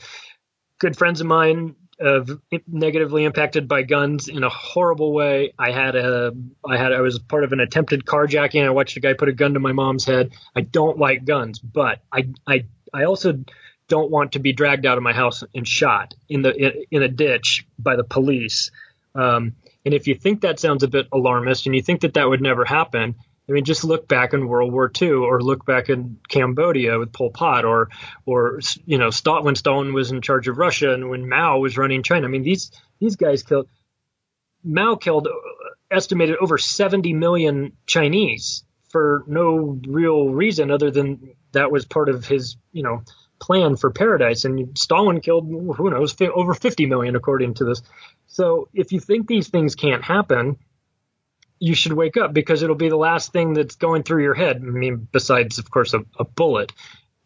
good 0.77 0.97
friends 0.97 1.21
of 1.21 1.27
mine 1.27 1.75
have 1.99 2.29
negatively 2.67 3.23
impacted 3.23 3.67
by 3.67 3.81
guns 3.81 4.27
in 4.27 4.43
a 4.43 4.49
horrible 4.49 5.13
way. 5.13 5.53
I 5.57 5.71
had 5.71 5.95
a, 5.95 6.33
I 6.65 6.77
had, 6.77 6.93
I 6.93 7.01
was 7.01 7.17
part 7.19 7.43
of 7.43 7.53
an 7.53 7.59
attempted 7.59 8.05
carjacking. 8.05 8.63
I 8.63 8.69
watched 8.69 8.97
a 8.97 8.99
guy 8.99 9.13
put 9.13 9.29
a 9.29 9.33
gun 9.33 9.53
to 9.55 9.59
my 9.59 9.71
mom's 9.71 10.05
head. 10.05 10.31
I 10.55 10.61
don't 10.61 10.97
like 10.99 11.25
guns, 11.25 11.59
but 11.59 11.99
I, 12.11 12.29
I, 12.45 12.65
I 12.93 13.05
also 13.05 13.43
don't 13.87 14.11
want 14.11 14.33
to 14.33 14.39
be 14.39 14.53
dragged 14.53 14.85
out 14.85 14.97
of 14.97 15.03
my 15.03 15.13
house 15.13 15.43
and 15.55 15.67
shot 15.67 16.13
in 16.29 16.41
the, 16.41 16.53
in, 16.55 16.83
in 16.91 17.03
a 17.03 17.07
ditch 17.07 17.65
by 17.79 17.95
the 17.95 18.03
police. 18.03 18.69
Um, 19.15 19.55
and 19.85 19.93
if 19.93 20.05
you 20.05 20.15
think 20.15 20.41
that 20.41 20.59
sounds 20.59 20.83
a 20.83 20.87
bit 20.87 21.07
alarmist 21.11 21.65
and 21.65 21.75
you 21.75 21.81
think 21.81 22.01
that 22.01 22.13
that 22.15 22.29
would 22.29 22.41
never 22.41 22.65
happen, 22.65 23.15
I 23.49 23.53
mean, 23.53 23.63
just 23.63 23.83
look 23.83 24.07
back 24.07 24.33
in 24.33 24.47
World 24.47 24.73
War 24.73 24.91
II, 25.01 25.11
or 25.11 25.41
look 25.41 25.65
back 25.65 25.89
in 25.89 26.19
Cambodia 26.27 26.99
with 26.99 27.13
Pol 27.13 27.29
Pot, 27.29 27.63
or, 27.63 27.89
or 28.25 28.59
you 28.85 28.97
know, 28.97 29.09
when 29.41 29.55
Stalin 29.55 29.93
was 29.93 30.11
in 30.11 30.21
charge 30.21 30.47
of 30.47 30.57
Russia 30.57 30.93
and 30.93 31.09
when 31.09 31.29
Mao 31.29 31.59
was 31.59 31.77
running 31.77 32.03
China. 32.03 32.27
I 32.27 32.29
mean, 32.29 32.43
these 32.43 32.71
these 32.99 33.15
guys 33.15 33.43
killed. 33.43 33.69
Mao 34.63 34.95
killed 34.95 35.27
uh, 35.27 35.31
estimated 35.89 36.35
over 36.41 36.57
70 36.57 37.13
million 37.13 37.73
Chinese 37.85 38.63
for 38.89 39.23
no 39.27 39.79
real 39.87 40.29
reason 40.29 40.71
other 40.71 40.91
than 40.91 41.33
that 41.53 41.71
was 41.71 41.85
part 41.85 42.09
of 42.09 42.25
his, 42.25 42.57
you 42.73 42.83
know, 42.83 43.03
plan 43.39 43.75
for 43.75 43.91
paradise. 43.91 44.43
And 44.43 44.77
Stalin 44.77 45.21
killed 45.21 45.45
who 45.45 45.89
knows 45.89 46.15
over 46.21 46.53
50 46.53 46.85
million 46.87 47.15
according 47.15 47.55
to 47.55 47.65
this. 47.65 47.81
So 48.27 48.67
if 48.73 48.91
you 48.91 48.99
think 48.99 49.27
these 49.27 49.47
things 49.47 49.75
can't 49.75 50.03
happen 50.03 50.57
you 51.59 51.75
should 51.75 51.93
wake 51.93 52.17
up 52.17 52.33
because 52.33 52.61
it'll 52.61 52.75
be 52.75 52.89
the 52.89 52.97
last 52.97 53.31
thing 53.31 53.53
that's 53.53 53.75
going 53.75 54.03
through 54.03 54.23
your 54.23 54.33
head. 54.33 54.57
I 54.57 54.59
mean, 54.59 55.07
besides, 55.11 55.59
of 55.59 55.69
course, 55.69 55.93
a, 55.93 56.03
a, 56.19 56.23
bullet. 56.23 56.71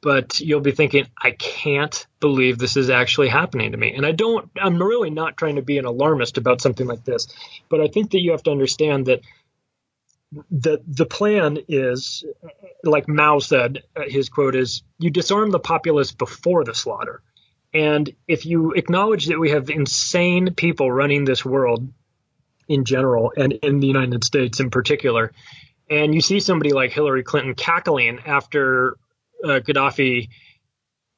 But 0.01 0.39
you'll 0.39 0.61
be 0.61 0.71
thinking, 0.71 1.07
I 1.21 1.31
can't 1.31 2.07
believe 2.19 2.57
this 2.57 2.75
is 2.75 2.89
actually 2.89 3.27
happening 3.27 3.71
to 3.71 3.77
me. 3.77 3.93
And 3.93 4.05
I 4.05 4.13
don't, 4.13 4.49
I'm 4.59 4.81
really 4.81 5.11
not 5.11 5.37
trying 5.37 5.57
to 5.57 5.61
be 5.61 5.77
an 5.77 5.85
alarmist 5.85 6.37
about 6.37 6.59
something 6.59 6.87
like 6.87 7.03
this. 7.03 7.27
But 7.69 7.81
I 7.81 7.87
think 7.87 8.11
that 8.11 8.21
you 8.21 8.31
have 8.31 8.43
to 8.43 8.51
understand 8.51 9.05
that 9.05 9.21
the, 10.49 10.81
the 10.87 11.05
plan 11.05 11.59
is, 11.67 12.23
like 12.83 13.07
Mao 13.07 13.39
said, 13.39 13.83
uh, 13.95 14.03
his 14.07 14.29
quote 14.29 14.55
is, 14.55 14.81
you 14.97 15.11
disarm 15.11 15.51
the 15.51 15.59
populace 15.59 16.11
before 16.11 16.63
the 16.63 16.73
slaughter. 16.73 17.21
And 17.73 18.09
if 18.27 18.45
you 18.45 18.71
acknowledge 18.71 19.27
that 19.27 19.39
we 19.39 19.51
have 19.51 19.69
insane 19.69 20.55
people 20.55 20.91
running 20.91 21.25
this 21.25 21.45
world 21.45 21.87
in 22.71 22.85
general 22.85 23.33
and 23.35 23.53
in 23.53 23.79
the 23.79 23.87
United 23.87 24.23
States 24.23 24.59
in 24.59 24.69
particular, 24.69 25.31
and 25.89 26.13
you 26.13 26.21
see 26.21 26.39
somebody 26.39 26.71
like 26.71 26.91
Hillary 26.91 27.23
Clinton 27.23 27.53
cackling 27.53 28.19
after 28.25 28.97
uh, 29.43 29.59
Gaddafi 29.59 30.29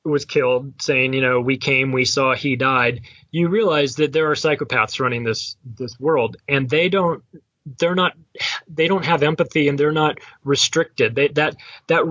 was 0.06 0.26
killed, 0.26 0.82
saying, 0.82 1.13
you 1.13 1.22
know, 1.22 1.39
we 1.39 1.58
came, 1.58 1.92
we 1.92 2.06
saw, 2.06 2.36
he 2.36 2.56
died, 2.56 3.02
you 3.32 3.48
realize 3.48 3.96
that 3.96 4.12
there 4.12 4.30
are 4.30 4.36
psychopaths 4.36 5.00
running 5.00 5.24
this 5.24 5.56
this 5.63 6.00
world, 6.00 6.38
and 6.48 6.70
they 6.70 6.89
don't 6.89 7.24
they're 7.80 7.96
not 7.96 8.13
they 8.68 8.88
don't 8.88 9.06
have 9.06 9.24
empathy 9.24 9.70
and 9.70 9.80
they're 9.80 9.92
not 9.92 10.20
restricted. 10.44 11.16
They, 11.16 11.30
that 11.30 11.56
that 11.88 12.04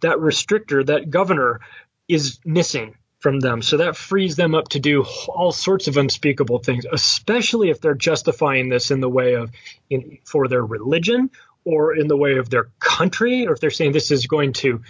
that 0.00 0.16
restrictor, 0.16 0.84
that 0.86 1.10
governor, 1.10 1.60
is 2.08 2.38
missing 2.44 2.96
from 3.18 3.40
them. 3.40 3.62
So 3.62 3.78
that 3.78 3.96
frees 3.96 4.36
them 4.36 4.54
up 4.54 4.68
to 4.70 4.80
do 4.80 5.04
all 5.28 5.52
sorts 5.52 5.88
of 5.88 5.96
unspeakable 5.96 6.60
things, 6.60 6.86
especially 6.90 7.70
if 7.70 7.80
they're 7.80 7.94
justifying 7.94 8.68
this 8.68 8.90
in 8.90 9.00
the 9.00 9.08
way 9.08 9.34
of 9.34 9.50
in, 9.90 10.18
for 10.24 10.48
their 10.48 10.64
religion 10.64 11.30
or 11.64 11.94
in 11.94 12.08
the 12.08 12.16
way 12.16 12.38
of 12.38 12.48
their 12.48 12.70
country, 12.78 13.46
or 13.46 13.52
if 13.52 13.60
they're 13.60 13.70
saying 13.70 13.92
this 13.92 14.10
is 14.10 14.26
going 14.26 14.52
to 14.54 14.82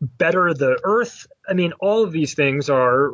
better 0.00 0.54
the 0.54 0.78
earth. 0.82 1.26
I 1.48 1.52
mean, 1.52 1.72
all 1.80 2.02
of 2.02 2.12
these 2.12 2.34
things 2.34 2.70
are 2.70 3.12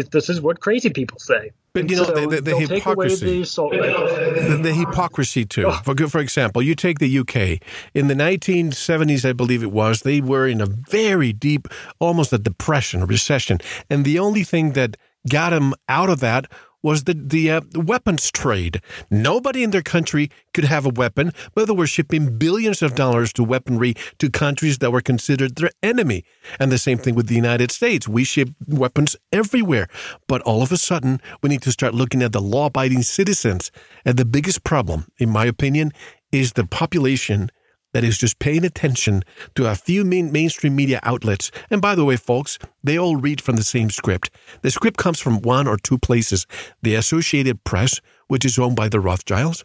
this 0.00 0.30
is 0.30 0.40
what 0.40 0.60
crazy 0.60 0.90
people 0.90 1.18
say. 1.18 1.52
But 1.74 1.88
you 1.88 1.96
know 1.96 2.04
so 2.04 2.12
the, 2.12 2.26
the, 2.26 2.40
the 2.42 2.56
hypocrisy, 2.58 3.42
the, 3.42 4.60
the, 4.62 4.74
hypocrisy 4.74 5.46
too. 5.46 5.66
Oh. 5.68 5.80
For 5.84 6.08
for 6.08 6.20
example, 6.20 6.60
you 6.62 6.74
take 6.74 6.98
the 6.98 7.18
UK 7.18 7.62
in 7.94 8.08
the 8.08 8.14
1970s, 8.14 9.26
I 9.26 9.32
believe 9.32 9.62
it 9.62 9.72
was. 9.72 10.02
They 10.02 10.20
were 10.20 10.46
in 10.46 10.60
a 10.60 10.66
very 10.66 11.32
deep, 11.32 11.68
almost 11.98 12.32
a 12.32 12.38
depression, 12.38 13.02
a 13.02 13.06
recession, 13.06 13.58
and 13.88 14.04
the 14.04 14.18
only 14.18 14.44
thing 14.44 14.72
that 14.72 14.96
got 15.28 15.50
them 15.50 15.74
out 15.88 16.10
of 16.10 16.20
that 16.20 16.46
was 16.82 17.04
the 17.04 17.14
the 17.14 17.50
uh, 17.50 17.60
weapons 17.74 18.30
trade. 18.30 18.80
Nobody 19.10 19.62
in 19.62 19.70
their 19.70 19.82
country 19.82 20.30
could 20.52 20.64
have 20.64 20.84
a 20.84 20.90
weapon, 20.90 21.32
but 21.54 21.66
they 21.66 21.72
were 21.72 21.86
shipping 21.86 22.38
billions 22.38 22.82
of 22.82 22.94
dollars 22.94 23.32
to 23.34 23.44
weaponry 23.44 23.94
to 24.18 24.30
countries 24.30 24.78
that 24.78 24.90
were 24.90 25.00
considered 25.00 25.56
their 25.56 25.70
enemy. 25.82 26.24
And 26.58 26.70
the 26.70 26.78
same 26.78 26.98
thing 26.98 27.14
with 27.14 27.28
the 27.28 27.34
United 27.34 27.70
States. 27.70 28.08
We 28.08 28.24
ship 28.24 28.50
weapons 28.66 29.16
everywhere, 29.30 29.88
but 30.26 30.42
all 30.42 30.62
of 30.62 30.72
a 30.72 30.76
sudden 30.76 31.20
we 31.42 31.48
need 31.48 31.62
to 31.62 31.72
start 31.72 31.94
looking 31.94 32.22
at 32.22 32.32
the 32.32 32.40
law-abiding 32.40 33.02
citizens. 33.02 33.70
And 34.04 34.16
the 34.16 34.24
biggest 34.24 34.64
problem, 34.64 35.06
in 35.18 35.30
my 35.30 35.46
opinion, 35.46 35.92
is 36.30 36.52
the 36.52 36.66
population 36.66 37.50
that 37.92 38.04
is 38.04 38.18
just 38.18 38.38
paying 38.38 38.64
attention 38.64 39.22
to 39.54 39.66
a 39.66 39.74
few 39.74 40.04
main 40.04 40.32
mainstream 40.32 40.74
media 40.74 41.00
outlets. 41.02 41.50
And 41.70 41.80
by 41.80 41.94
the 41.94 42.04
way, 42.04 42.16
folks, 42.16 42.58
they 42.82 42.98
all 42.98 43.16
read 43.16 43.40
from 43.40 43.56
the 43.56 43.64
same 43.64 43.90
script. 43.90 44.30
The 44.62 44.70
script 44.70 44.96
comes 44.98 45.20
from 45.20 45.42
one 45.42 45.66
or 45.66 45.76
two 45.76 45.98
places. 45.98 46.46
The 46.82 46.94
Associated 46.94 47.64
Press, 47.64 48.00
which 48.28 48.44
is 48.44 48.58
owned 48.58 48.76
by 48.76 48.88
the 48.88 49.00
Rothschilds, 49.00 49.64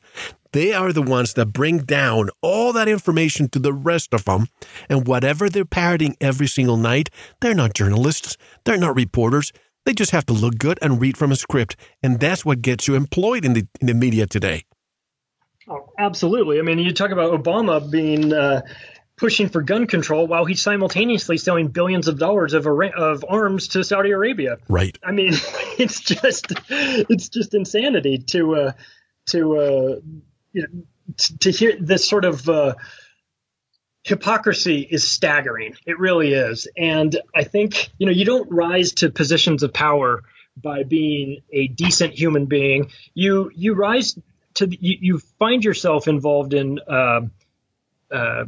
they 0.53 0.73
are 0.73 0.93
the 0.93 1.01
ones 1.01 1.33
that 1.33 1.47
bring 1.47 1.79
down 1.79 2.29
all 2.41 2.73
that 2.73 2.87
information 2.87 3.49
to 3.49 3.59
the 3.59 3.73
rest 3.73 4.13
of 4.13 4.25
them. 4.25 4.47
And 4.89 5.07
whatever 5.07 5.49
they're 5.49 5.65
parroting 5.65 6.15
every 6.21 6.47
single 6.47 6.77
night, 6.77 7.09
they're 7.41 7.53
not 7.53 7.73
journalists. 7.73 8.37
They're 8.63 8.77
not 8.77 8.95
reporters. 8.95 9.51
They 9.85 9.93
just 9.93 10.11
have 10.11 10.25
to 10.27 10.33
look 10.33 10.57
good 10.57 10.79
and 10.81 10.99
read 11.01 11.17
from 11.17 11.31
a 11.31 11.35
script. 11.35 11.75
And 12.01 12.19
that's 12.19 12.43
what 12.43 12.61
gets 12.61 12.87
you 12.87 12.95
employed 12.95 13.45
in 13.45 13.53
the, 13.53 13.67
in 13.79 13.87
the 13.87 13.93
media 13.93 14.25
today. 14.25 14.63
Oh, 15.67 15.91
absolutely. 15.97 16.59
I 16.59 16.61
mean, 16.61 16.79
you 16.79 16.93
talk 16.93 17.11
about 17.11 17.31
Obama 17.31 17.89
being 17.89 18.31
uh, 18.33 18.61
pushing 19.17 19.49
for 19.49 19.61
gun 19.61 19.87
control 19.87 20.27
while 20.27 20.45
he's 20.45 20.61
simultaneously 20.61 21.37
selling 21.37 21.67
billions 21.67 22.07
of 22.07 22.17
dollars 22.17 22.53
of 22.53 22.65
of 22.65 23.25
arms 23.27 23.69
to 23.69 23.83
Saudi 23.83 24.11
Arabia. 24.11 24.57
Right. 24.69 24.97
I 25.03 25.11
mean, 25.11 25.33
it's 25.77 25.99
just 26.01 26.53
it's 26.69 27.29
just 27.29 27.53
insanity 27.53 28.19
to 28.29 28.55
uh, 28.55 28.71
to 29.27 29.57
uh, 29.57 29.95
you 30.53 30.61
know 30.61 30.83
to 31.39 31.51
hear 31.51 31.73
this 31.79 32.07
sort 32.07 32.25
of 32.25 32.47
uh, 32.47 32.75
hypocrisy 34.03 34.87
is 34.89 35.09
staggering. 35.09 35.75
It 35.85 35.99
really 35.99 36.33
is, 36.33 36.67
and 36.77 37.19
I 37.35 37.43
think 37.43 37.89
you 37.97 38.05
know 38.05 38.13
you 38.13 38.25
don't 38.25 38.49
rise 38.51 38.93
to 38.93 39.09
positions 39.09 39.63
of 39.63 39.73
power 39.73 40.23
by 40.55 40.83
being 40.83 41.41
a 41.51 41.67
decent 41.67 42.13
human 42.13 42.45
being. 42.45 42.91
You 43.13 43.51
you 43.53 43.73
rise 43.73 44.17
to 44.57 44.67
you, 44.69 44.97
you 44.99 45.19
find 45.39 45.63
yourself 45.63 46.07
involved 46.07 46.53
in 46.53 46.79
uh, 46.79 47.21
uh, 48.11 48.45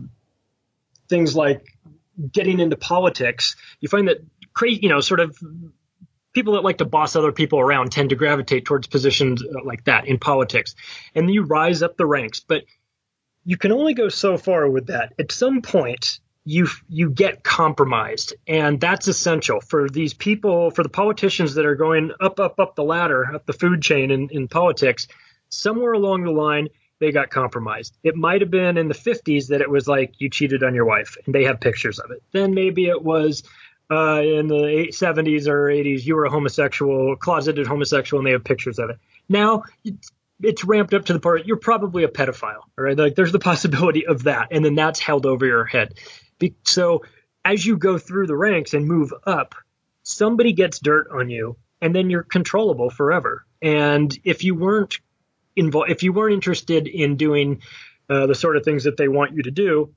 things 1.07 1.35
like 1.35 1.63
getting 2.31 2.59
into 2.59 2.75
politics. 2.75 3.55
You 3.79 3.89
find 3.89 4.07
that 4.07 4.17
crazy, 4.53 4.81
you 4.83 4.89
know, 4.89 4.99
sort 4.99 5.19
of 5.19 5.37
people 6.33 6.53
that 6.53 6.63
like 6.63 6.77
to 6.77 6.85
boss 6.85 7.15
other 7.15 7.31
people 7.31 7.59
around 7.59 7.91
tend 7.91 8.09
to 8.09 8.15
gravitate 8.15 8.65
towards 8.65 8.87
positions 8.87 9.43
uh, 9.43 9.63
like 9.63 9.85
that 9.85 10.07
in 10.07 10.19
politics, 10.19 10.75
and 11.15 11.31
you 11.31 11.43
rise 11.43 11.81
up 11.83 11.97
the 11.97 12.05
ranks. 12.05 12.39
But 12.39 12.63
you 13.45 13.57
can 13.57 13.71
only 13.71 13.93
go 13.93 14.09
so 14.09 14.37
far 14.37 14.69
with 14.69 14.87
that. 14.87 15.13
At 15.19 15.31
some 15.31 15.61
point, 15.61 16.19
you 16.45 16.67
you 16.87 17.09
get 17.09 17.43
compromised 17.43 18.33
and 18.47 18.79
that's 18.79 19.07
essential 19.07 19.59
for 19.59 19.89
these 19.89 20.13
people 20.13 20.71
for 20.71 20.83
the 20.83 20.89
politicians 20.89 21.55
that 21.55 21.65
are 21.65 21.75
going 21.75 22.11
up 22.19 22.39
up 22.39 22.59
up 22.59 22.75
the 22.75 22.83
ladder 22.83 23.35
up 23.35 23.45
the 23.45 23.53
food 23.53 23.81
chain 23.81 24.09
in, 24.09 24.29
in 24.29 24.47
politics 24.47 25.07
somewhere 25.49 25.93
along 25.93 26.23
the 26.23 26.31
line 26.31 26.69
they 26.99 27.11
got 27.11 27.29
compromised. 27.29 27.97
It 28.03 28.15
might 28.15 28.41
have 28.41 28.51
been 28.51 28.77
in 28.77 28.87
the 28.87 28.93
50s 28.93 29.47
that 29.47 29.61
it 29.61 29.69
was 29.69 29.87
like 29.87 30.13
you 30.19 30.29
cheated 30.29 30.63
on 30.63 30.75
your 30.75 30.85
wife 30.85 31.17
and 31.25 31.33
they 31.33 31.45
have 31.45 31.59
pictures 31.61 31.99
of 31.99 32.11
it. 32.11 32.21
Then 32.31 32.53
maybe 32.53 32.87
it 32.87 33.01
was 33.01 33.43
uh, 33.89 34.21
in 34.21 34.47
the 34.47 34.89
70s 34.91 35.47
or 35.47 35.67
80s 35.67 36.05
you 36.05 36.15
were 36.15 36.25
a 36.25 36.29
homosexual, 36.29 37.15
closeted 37.15 37.67
homosexual, 37.67 38.19
and 38.19 38.27
they 38.27 38.33
have 38.33 38.43
pictures 38.43 38.79
of 38.79 38.89
it. 38.89 38.97
Now 39.27 39.63
it's, 39.83 40.11
it's 40.41 40.63
ramped 40.63 40.93
up 40.93 41.05
to 41.05 41.13
the 41.13 41.19
point 41.19 41.47
you're 41.47 41.57
probably 41.57 42.03
a 42.03 42.07
pedophile, 42.07 42.63
right? 42.77 42.97
Like 42.97 43.15
there's 43.15 43.31
the 43.31 43.39
possibility 43.51 44.05
of 44.05 44.23
that, 44.23 44.49
and 44.51 44.63
then 44.63 44.75
that's 44.75 44.99
held 44.99 45.25
over 45.25 45.45
your 45.45 45.65
head. 45.65 45.95
Be- 46.37 46.55
so 46.63 47.03
as 47.43 47.65
you 47.65 47.77
go 47.77 47.97
through 47.97 48.27
the 48.27 48.35
ranks 48.35 48.73
and 48.73 48.85
move 48.87 49.13
up, 49.25 49.55
somebody 50.03 50.53
gets 50.53 50.79
dirt 50.79 51.07
on 51.11 51.29
you, 51.29 51.57
and 51.81 51.95
then 51.95 52.09
you're 52.09 52.23
controllable 52.23 52.89
forever. 52.89 53.45
And 53.61 54.15
if 54.23 54.43
you 54.43 54.55
weren't 54.55 54.99
involved, 55.59 55.91
if 55.91 56.03
you 56.03 56.13
weren't 56.13 56.33
interested 56.33 56.87
in 56.87 57.17
doing 57.17 57.61
uh, 58.09 58.25
the 58.27 58.35
sort 58.35 58.57
of 58.57 58.63
things 58.63 58.85
that 58.85 58.97
they 58.97 59.07
want 59.07 59.33
you 59.33 59.43
to 59.43 59.51
do, 59.51 59.93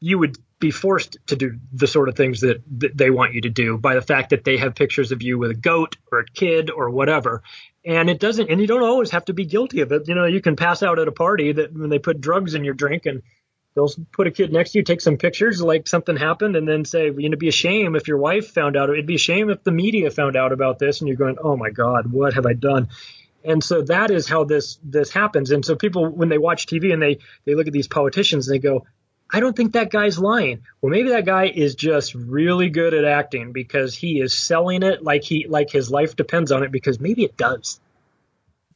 you 0.00 0.18
would 0.18 0.36
be 0.58 0.70
forced 0.70 1.18
to 1.26 1.36
do 1.36 1.58
the 1.72 1.86
sort 1.86 2.08
of 2.08 2.16
things 2.16 2.40
that, 2.40 2.62
that 2.78 2.96
they 2.96 3.10
want 3.10 3.34
you 3.34 3.42
to 3.42 3.50
do 3.50 3.76
by 3.76 3.94
the 3.94 4.02
fact 4.02 4.30
that 4.30 4.44
they 4.44 4.56
have 4.56 4.74
pictures 4.74 5.12
of 5.12 5.22
you 5.22 5.38
with 5.38 5.50
a 5.50 5.54
goat 5.54 5.96
or 6.10 6.20
a 6.20 6.24
kid 6.24 6.70
or 6.70 6.90
whatever. 6.90 7.42
And 7.84 8.08
it 8.08 8.18
doesn't, 8.18 8.50
and 8.50 8.60
you 8.60 8.66
don't 8.66 8.82
always 8.82 9.10
have 9.10 9.26
to 9.26 9.34
be 9.34 9.44
guilty 9.44 9.80
of 9.80 9.92
it. 9.92 10.08
You 10.08 10.14
know, 10.14 10.24
you 10.26 10.40
can 10.40 10.56
pass 10.56 10.82
out 10.82 10.98
at 10.98 11.08
a 11.08 11.12
party 11.12 11.52
that 11.52 11.72
when 11.72 11.90
they 11.90 11.98
put 11.98 12.20
drugs 12.20 12.54
in 12.54 12.64
your 12.64 12.74
drink 12.74 13.06
and 13.06 13.22
they'll 13.74 13.90
put 14.12 14.26
a 14.26 14.30
kid 14.30 14.52
next 14.52 14.72
to 14.72 14.78
you, 14.78 14.84
take 14.84 15.02
some 15.02 15.18
pictures 15.18 15.60
like 15.62 15.86
something 15.86 16.16
happened, 16.16 16.56
and 16.56 16.66
then 16.66 16.84
say, 16.84 17.06
you 17.06 17.12
know, 17.12 17.26
it'd 17.26 17.38
be 17.38 17.48
a 17.48 17.52
shame 17.52 17.94
if 17.94 18.08
your 18.08 18.18
wife 18.18 18.48
found 18.48 18.76
out. 18.76 18.88
It'd 18.90 19.06
be 19.06 19.16
a 19.16 19.18
shame 19.18 19.50
if 19.50 19.62
the 19.62 19.72
media 19.72 20.10
found 20.10 20.36
out 20.36 20.52
about 20.52 20.78
this, 20.78 21.00
and 21.00 21.08
you're 21.08 21.18
going, 21.18 21.36
oh 21.42 21.56
my 21.56 21.70
God, 21.70 22.10
what 22.10 22.34
have 22.34 22.46
I 22.46 22.54
done? 22.54 22.88
And 23.46 23.62
so 23.62 23.82
that 23.82 24.10
is 24.10 24.28
how 24.28 24.44
this 24.44 24.78
this 24.82 25.10
happens. 25.10 25.50
And 25.50 25.64
so 25.64 25.76
people 25.76 26.08
when 26.08 26.28
they 26.28 26.38
watch 26.38 26.66
tv 26.66 26.92
and 26.92 27.02
they 27.02 27.18
they 27.44 27.54
look 27.54 27.66
at 27.66 27.72
these 27.72 27.88
politicians 27.88 28.48
and 28.48 28.54
they 28.54 28.58
go 28.58 28.84
i 29.30 29.40
don't 29.40 29.56
think 29.56 29.72
that 29.72 29.90
guy's 29.90 30.18
lying. 30.18 30.62
Well 30.80 30.90
maybe 30.90 31.10
that 31.10 31.24
guy 31.24 31.46
is 31.46 31.74
just 31.74 32.14
really 32.14 32.70
good 32.70 32.94
at 32.94 33.04
acting 33.04 33.52
because 33.52 33.94
he 33.94 34.20
is 34.20 34.36
selling 34.36 34.82
it 34.82 35.02
like 35.02 35.22
he 35.22 35.46
like 35.48 35.70
his 35.70 35.90
life 35.90 36.16
depends 36.16 36.52
on 36.52 36.62
it 36.62 36.72
because 36.72 37.00
maybe 37.00 37.24
it 37.24 37.36
does. 37.36 37.80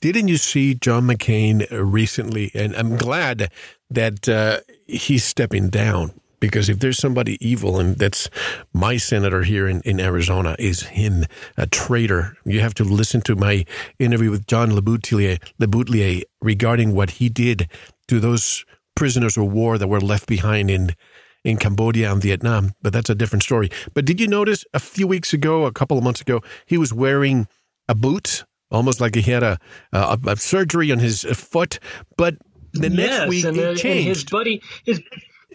Didn't 0.00 0.28
you 0.28 0.38
see 0.38 0.74
John 0.74 1.06
McCain 1.06 1.66
recently? 1.70 2.50
And 2.54 2.74
I'm 2.74 2.96
glad 2.96 3.52
that 3.90 4.26
uh, 4.30 4.60
he's 4.86 5.24
stepping 5.24 5.68
down 5.68 6.19
because 6.40 6.68
if 6.68 6.78
there's 6.78 6.98
somebody 6.98 7.36
evil, 7.46 7.78
and 7.78 7.96
that's 7.96 8.28
my 8.72 8.96
senator 8.96 9.42
here 9.42 9.68
in, 9.68 9.80
in 9.82 10.00
Arizona, 10.00 10.56
is 10.58 10.82
him, 10.82 11.24
a 11.56 11.66
traitor. 11.66 12.36
You 12.44 12.60
have 12.60 12.74
to 12.74 12.84
listen 12.84 13.20
to 13.22 13.36
my 13.36 13.64
interview 13.98 14.30
with 14.30 14.46
John 14.46 14.70
LeBoutillier 14.70 16.22
regarding 16.40 16.94
what 16.94 17.10
he 17.10 17.28
did 17.28 17.68
to 18.08 18.18
those 18.18 18.64
prisoners 18.96 19.36
of 19.36 19.52
war 19.52 19.78
that 19.78 19.88
were 19.88 20.00
left 20.00 20.26
behind 20.26 20.70
in 20.70 20.94
in 21.42 21.56
Cambodia 21.56 22.12
and 22.12 22.20
Vietnam. 22.20 22.72
But 22.82 22.92
that's 22.92 23.08
a 23.08 23.14
different 23.14 23.42
story. 23.42 23.70
But 23.94 24.04
did 24.04 24.20
you 24.20 24.26
notice 24.26 24.64
a 24.74 24.78
few 24.78 25.06
weeks 25.06 25.32
ago, 25.32 25.64
a 25.64 25.72
couple 25.72 25.96
of 25.96 26.04
months 26.04 26.20
ago, 26.20 26.42
he 26.66 26.76
was 26.76 26.92
wearing 26.92 27.48
a 27.88 27.94
boot, 27.94 28.44
almost 28.70 29.00
like 29.00 29.14
he 29.14 29.22
had 29.22 29.42
a, 29.42 29.58
a, 29.92 30.18
a 30.26 30.36
surgery 30.36 30.92
on 30.92 30.98
his 30.98 31.22
foot, 31.22 31.78
but 32.18 32.36
the 32.72 32.90
yes, 32.90 32.96
next 32.96 33.28
week 33.28 33.44
and, 33.46 33.56
it 33.56 33.78
changed. 33.78 34.06
And 34.06 34.08
his 34.08 34.24
buddy, 34.24 34.62
his 34.84 35.00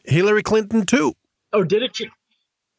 Hillary 0.08 0.44
Clinton 0.44 0.86
too. 0.86 1.14
Oh, 1.54 1.64
did 1.64 1.84
it? 1.84 1.98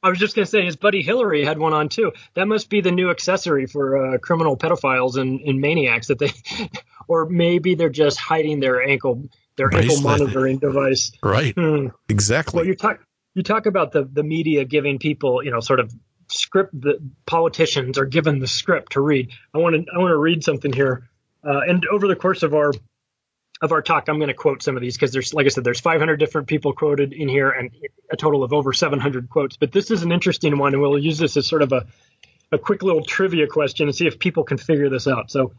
I 0.03 0.11
was 0.11 0.19
just 0.19 0.37
going 0.37 0.45
to 0.45 0.51
say 0.51 0.65
his 0.65 0.77
buddy 0.77 1.03
Hillary 1.03 1.45
had 1.45 1.59
one 1.59 1.73
on 1.73 1.89
too. 1.89 2.13
That 2.35 2.47
must 2.47 2.71
be 2.71 2.81
the 2.81 2.93
new 2.93 3.11
accessory 3.11 3.67
for 3.67 4.15
uh, 4.15 4.19
criminal 4.19 4.57
pedophiles 4.57 5.17
and, 5.17 5.41
and, 5.41 5.61
maniacs 5.61 6.09
that 6.09 6.19
they, 6.19 6.31
or 7.09 7.27
maybe 7.27 7.75
they're 7.75 7.89
just 7.89 8.19
hiding 8.19 8.61
their 8.61 8.83
ankle 8.83 9.29
their 9.57 9.69
Bracelet. 9.69 9.97
ankle 9.97 10.11
monitoring 10.11 10.59
device. 10.59 11.13
Right. 11.23 11.55
Hmm. 11.55 11.89
Exactly. 12.09 12.59
Well, 12.59 12.67
you 12.67 12.77
talk 12.77 13.01
you 13.35 13.43
talk 13.43 13.67
about 13.67 13.93
the 13.93 14.05
the 14.05 14.23
media 14.23 14.65
giving 14.65 14.99
people 14.99 15.43
you 15.43 15.51
know 15.51 15.61
sort 15.61 15.81
of 15.81 15.93
script 16.29 16.81
that 16.83 16.99
politicians 17.27 17.99
are 17.99 18.07
given 18.07 18.39
the 18.39 18.47
script 18.47 18.93
to 18.93 19.01
read. 19.01 19.31
I 19.55 19.59
want 19.59 19.75
to 19.75 19.93
I 19.93 19.99
want 19.99 20.11
to 20.11 20.19
read 20.19 20.45
something 20.45 20.73
here. 20.73 21.09
Uh, 21.45 21.61
and 21.67 21.85
over 21.87 22.07
the 22.09 22.17
course 22.17 22.43
of 22.43 22.55
our 22.55 22.73
of 23.63 23.73
our 23.73 23.83
talk, 23.83 24.09
I'm 24.09 24.19
going 24.19 24.29
to 24.29 24.35
quote 24.35 24.63
some 24.63 24.77
of 24.77 24.83
these 24.83 24.97
because 24.97 25.13
there's, 25.13 25.33
like 25.33 25.47
I 25.47 25.49
said, 25.49 25.65
there's 25.65 25.81
500 25.81 26.17
different 26.17 26.47
people 26.47 26.73
quoted 26.73 27.13
in 27.13 27.29
here 27.29 27.51
and 27.51 27.71
a 28.11 28.17
total 28.17 28.45
of 28.45 28.53
over 28.53 28.73
700 28.73 29.31
quotes. 29.31 29.57
But 29.57 29.73
this 29.73 29.91
is 29.91 30.03
an 30.03 30.13
interesting 30.13 30.59
one, 30.59 30.75
and 30.75 30.83
we'll 30.83 30.99
use 30.99 31.19
this 31.19 31.37
as 31.37 31.47
sort 31.47 31.63
of 31.63 31.73
a, 31.73 31.87
a 32.53 32.59
quick 32.59 32.83
little 32.83 33.05
trivia 33.05 33.47
question 33.47 33.89
and 33.89 33.97
see 33.97 34.07
if 34.07 34.19
people 34.19 34.45
can 34.45 34.59
figure 34.59 34.91
this 34.91 35.07
out. 35.07 35.31
So, 35.31 35.53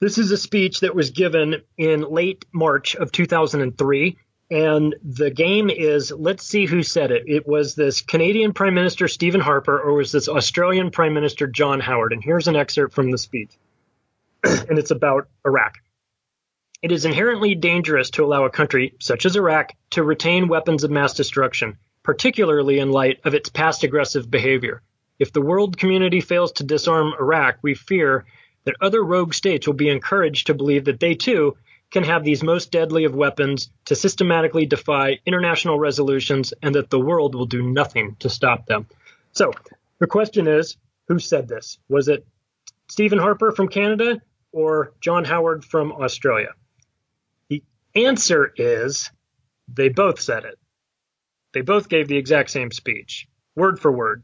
this 0.00 0.16
is 0.16 0.30
a 0.30 0.38
speech 0.38 0.80
that 0.80 0.94
was 0.94 1.10
given 1.10 1.56
in 1.76 2.00
late 2.00 2.46
March 2.52 2.96
of 2.96 3.12
2003. 3.12 4.16
And 4.50 4.96
the 5.04 5.30
game 5.30 5.70
is 5.70 6.10
let's 6.10 6.44
see 6.44 6.66
who 6.66 6.82
said 6.82 7.12
it. 7.12 7.24
It 7.26 7.46
was 7.46 7.74
this 7.74 8.00
Canadian 8.00 8.52
Prime 8.52 8.74
Minister 8.74 9.06
Stephen 9.08 9.40
Harper 9.40 9.78
or 9.78 9.92
was 9.92 10.10
this 10.10 10.26
Australian 10.26 10.90
Prime 10.90 11.14
Minister 11.14 11.46
John 11.46 11.80
Howard. 11.80 12.12
And 12.12 12.24
here's 12.24 12.48
an 12.48 12.56
excerpt 12.56 12.94
from 12.94 13.10
the 13.10 13.18
speech. 13.18 13.52
and 14.42 14.78
it's 14.78 14.90
about 14.90 15.28
Iraq. 15.44 15.74
It 16.82 16.92
is 16.92 17.04
inherently 17.04 17.54
dangerous 17.54 18.08
to 18.12 18.24
allow 18.24 18.44
a 18.44 18.50
country, 18.50 18.94
such 19.00 19.26
as 19.26 19.36
Iraq, 19.36 19.74
to 19.90 20.02
retain 20.02 20.48
weapons 20.48 20.82
of 20.82 20.90
mass 20.90 21.12
destruction, 21.12 21.76
particularly 22.02 22.78
in 22.78 22.90
light 22.90 23.20
of 23.24 23.34
its 23.34 23.50
past 23.50 23.84
aggressive 23.84 24.30
behavior. 24.30 24.80
If 25.18 25.30
the 25.30 25.42
world 25.42 25.76
community 25.76 26.22
fails 26.22 26.52
to 26.52 26.64
disarm 26.64 27.12
Iraq, 27.20 27.58
we 27.60 27.74
fear 27.74 28.24
that 28.64 28.76
other 28.80 29.04
rogue 29.04 29.34
states 29.34 29.66
will 29.66 29.74
be 29.74 29.90
encouraged 29.90 30.46
to 30.46 30.54
believe 30.54 30.86
that 30.86 31.00
they 31.00 31.14
too 31.14 31.54
can 31.90 32.04
have 32.04 32.24
these 32.24 32.42
most 32.42 32.72
deadly 32.72 33.04
of 33.04 33.14
weapons 33.14 33.70
to 33.84 33.94
systematically 33.94 34.64
defy 34.64 35.18
international 35.26 35.78
resolutions 35.78 36.54
and 36.62 36.74
that 36.76 36.88
the 36.88 36.98
world 36.98 37.34
will 37.34 37.44
do 37.44 37.62
nothing 37.62 38.16
to 38.20 38.30
stop 38.30 38.64
them. 38.64 38.86
So 39.32 39.52
the 39.98 40.06
question 40.06 40.48
is 40.48 40.78
who 41.08 41.18
said 41.18 41.46
this? 41.46 41.78
Was 41.90 42.08
it 42.08 42.26
Stephen 42.88 43.18
Harper 43.18 43.52
from 43.52 43.68
Canada 43.68 44.22
or 44.50 44.94
John 45.02 45.26
Howard 45.26 45.62
from 45.62 45.92
Australia? 45.92 46.54
Answer 47.94 48.52
is 48.56 49.10
they 49.68 49.88
both 49.88 50.20
said 50.20 50.44
it. 50.44 50.58
They 51.52 51.62
both 51.62 51.88
gave 51.88 52.08
the 52.08 52.16
exact 52.16 52.50
same 52.50 52.70
speech, 52.70 53.26
word 53.56 53.80
for 53.80 53.90
word. 53.90 54.22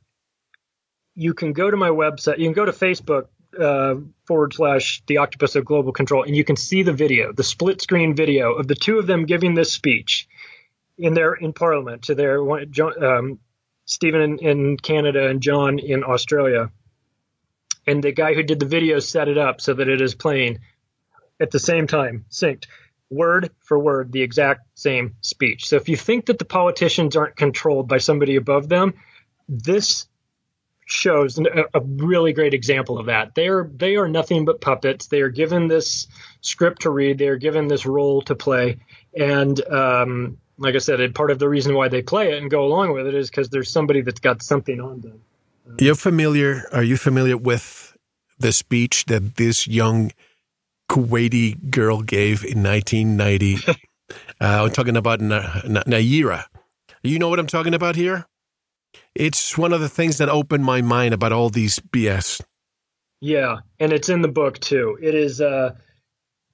You 1.14 1.35
can 1.35 1.53
go 1.53 1.71
to 1.71 1.77
my 1.77 1.89
website, 1.89 2.39
you 2.39 2.45
can 2.45 2.53
go 2.53 2.64
to 2.64 2.73
Facebook 2.73 3.29
uh, 3.59 3.97
forward 4.27 4.53
slash 4.55 5.03
the 5.07 5.19
octopus 5.19 5.57
of 5.57 5.64
global 5.64 5.93
control, 5.93 6.25
and 6.25 6.37
you 6.37 6.45
can 6.45 6.57
see 6.57 6.83
the 6.83 6.93
video, 6.93 7.33
the 7.33 7.43
split 7.43 7.81
screen 7.81 8.14
video 8.14 8.53
of 8.53 8.69
the 8.69 8.75
two 8.75 8.99
of 8.99 9.07
them 9.07 9.25
giving 9.25 9.55
this 9.55 9.73
speech 9.73 10.29
in 10.99 11.14
their 11.14 11.35
in 11.35 11.53
Parliament 11.53 12.03
to 12.03 12.14
their 12.14 12.41
um, 12.41 13.39
Stephen 13.87 14.21
in, 14.21 14.39
in 14.39 14.77
Canada 14.77 15.29
and 15.29 15.41
John 15.41 15.79
in 15.79 16.05
Australia. 16.05 16.71
And 17.87 18.03
the 18.03 18.12
guy 18.12 18.35
who 18.35 18.43
did 18.43 18.59
the 18.59 18.67
video 18.67 18.99
set 18.99 19.29
it 19.29 19.39
up 19.39 19.61
so 19.61 19.75
that 19.75 19.89
it 19.89 20.01
is 20.01 20.14
playing 20.14 20.59
at 21.39 21.51
the 21.51 21.61
same 21.61 21.87
time, 21.87 22.25
synced 22.31 22.67
word 23.11 23.51
for 23.61 23.79
word 23.79 24.13
the 24.13 24.23
exact 24.23 24.63
same 24.75 25.15
speech. 25.21 25.69
So 25.69 25.77
if 25.77 25.89
you 25.89 25.97
think 25.97 26.27
that 26.27 26.39
the 26.39 26.45
politicians 26.45 27.17
aren't 27.17 27.37
controlled 27.37 27.89
by 27.89 27.99
somebody 27.99 28.37
above 28.37 28.69
them, 28.69 28.95
this 29.49 30.07
shows 30.87 31.39
a, 31.39 31.65
a 31.75 31.81
really 31.81 32.33
great 32.33 32.55
example 32.55 32.99
of 32.99 33.07
that. 33.07 33.35
They 33.35 33.49
are 33.49 33.69
they 33.75 33.97
are 33.97 34.09
nothing 34.09 34.45
but 34.45 34.61
puppets. 34.61 35.07
They 35.07 35.21
are 35.21 35.29
given 35.29 35.69
this 35.69 36.07
script 36.41 36.83
to 36.83 36.91
read. 36.91 37.19
They 37.19 37.29
are 37.29 37.37
given 37.37 37.69
this 37.69 37.87
role 37.87 38.23
to 38.23 38.35
play, 38.35 38.79
and 39.15 39.61
um, 39.69 40.39
like 40.59 40.75
I 40.75 40.79
said, 40.79 41.15
part 41.15 41.31
of 41.31 41.39
the 41.39 41.49
reason 41.49 41.75
why 41.75 41.89
they 41.89 42.03
play 42.03 42.33
it 42.33 42.41
and 42.41 42.51
go 42.51 42.65
along 42.65 42.93
with 42.93 43.07
it 43.07 43.15
is 43.15 43.29
because 43.29 43.51
there's 43.51 43.71
somebody 43.71 44.01
that's 44.01 44.21
got 44.21 44.43
something 44.43 44.81
on 44.81 45.01
them. 45.01 45.23
You're 45.79 45.97
familiar? 45.97 46.65
Are 46.73 46.85
you 46.85 46.97
familiar 46.97 47.37
with 47.37 47.97
the 48.39 48.53
speech 48.53 49.07
that 49.07 49.37
this 49.37 49.67
young 49.67 50.13
Kuwaiti 50.89 51.70
girl 51.70 52.03
gave 52.03 52.45
in 52.45 52.62
1990. 52.62 53.59
uh, 53.68 54.14
I'm 54.41 54.70
talking 54.70 54.97
about 54.97 55.20
Na- 55.20 55.61
Na- 55.66 55.82
Nayirah. 55.84 56.45
You 57.03 57.18
know 57.18 57.28
what 57.28 57.39
I'm 57.39 57.47
talking 57.47 57.74
about 57.74 57.97
here? 57.97 58.26
It's 59.14 59.57
one 59.57 59.72
of 59.72 59.80
the 59.80 59.89
things 59.89 60.18
that 60.18 60.28
opened 60.28 60.64
my 60.64 60.82
mind 60.82 61.14
about 61.14 61.32
all 61.32 61.49
these 61.49 61.78
BS. 61.78 62.43
Yeah, 63.20 63.59
and 63.80 63.93
it's 63.93 64.09
in 64.09 64.22
the 64.22 64.28
book 64.28 64.59
too. 64.59 64.99
It 65.01 65.14
is. 65.14 65.41
Uh, 65.41 65.74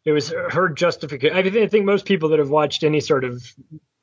it 0.04 0.12
was 0.12 0.30
her 0.30 0.68
justification. 0.68 1.36
I 1.36 1.66
think 1.68 1.84
most 1.84 2.06
people 2.06 2.30
that 2.30 2.38
have 2.38 2.50
watched 2.50 2.82
any 2.82 3.00
sort 3.00 3.24
of 3.24 3.42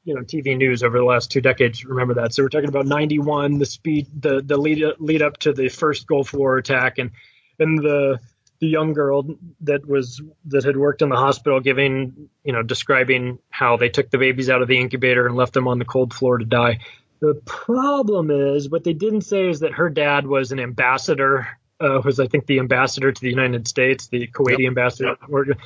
you 0.03 0.15
know 0.15 0.21
TV 0.21 0.57
news 0.57 0.83
over 0.83 0.97
the 0.97 1.03
last 1.03 1.31
two 1.31 1.41
decades 1.41 1.85
remember 1.85 2.15
that. 2.15 2.33
So 2.33 2.43
we're 2.43 2.49
talking 2.49 2.69
about 2.69 2.85
91, 2.85 3.59
the 3.59 3.65
speed, 3.65 4.07
the 4.19 4.41
the 4.41 4.57
lead 4.57 4.83
lead 4.99 5.21
up 5.21 5.37
to 5.39 5.53
the 5.53 5.69
first 5.69 6.07
Gulf 6.07 6.33
War 6.33 6.57
attack, 6.57 6.97
and 6.97 7.11
and 7.59 7.79
the 7.79 8.19
the 8.59 8.67
young 8.67 8.93
girl 8.93 9.35
that 9.61 9.87
was 9.87 10.21
that 10.45 10.63
had 10.63 10.77
worked 10.77 11.01
in 11.01 11.09
the 11.09 11.15
hospital 11.15 11.59
giving 11.59 12.29
you 12.43 12.53
know 12.53 12.61
describing 12.61 13.39
how 13.49 13.77
they 13.77 13.89
took 13.89 14.09
the 14.09 14.17
babies 14.17 14.49
out 14.49 14.61
of 14.61 14.67
the 14.67 14.79
incubator 14.79 15.25
and 15.25 15.35
left 15.35 15.53
them 15.53 15.67
on 15.67 15.79
the 15.79 15.85
cold 15.85 16.13
floor 16.13 16.37
to 16.37 16.45
die 16.45 16.79
the 17.19 17.35
problem 17.45 18.31
is 18.31 18.69
what 18.69 18.83
they 18.83 18.93
didn't 18.93 19.21
say 19.21 19.49
is 19.49 19.61
that 19.61 19.73
her 19.73 19.89
dad 19.89 20.27
was 20.27 20.51
an 20.51 20.59
ambassador 20.59 21.47
uh, 21.79 22.01
was 22.03 22.19
i 22.19 22.27
think 22.27 22.45
the 22.45 22.59
ambassador 22.59 23.11
to 23.11 23.21
the 23.21 23.29
united 23.29 23.67
states 23.67 24.07
the 24.07 24.27
kuwaiti 24.27 24.59
yep. 24.59 24.69
ambassador 24.69 25.17
yep. 25.47 25.57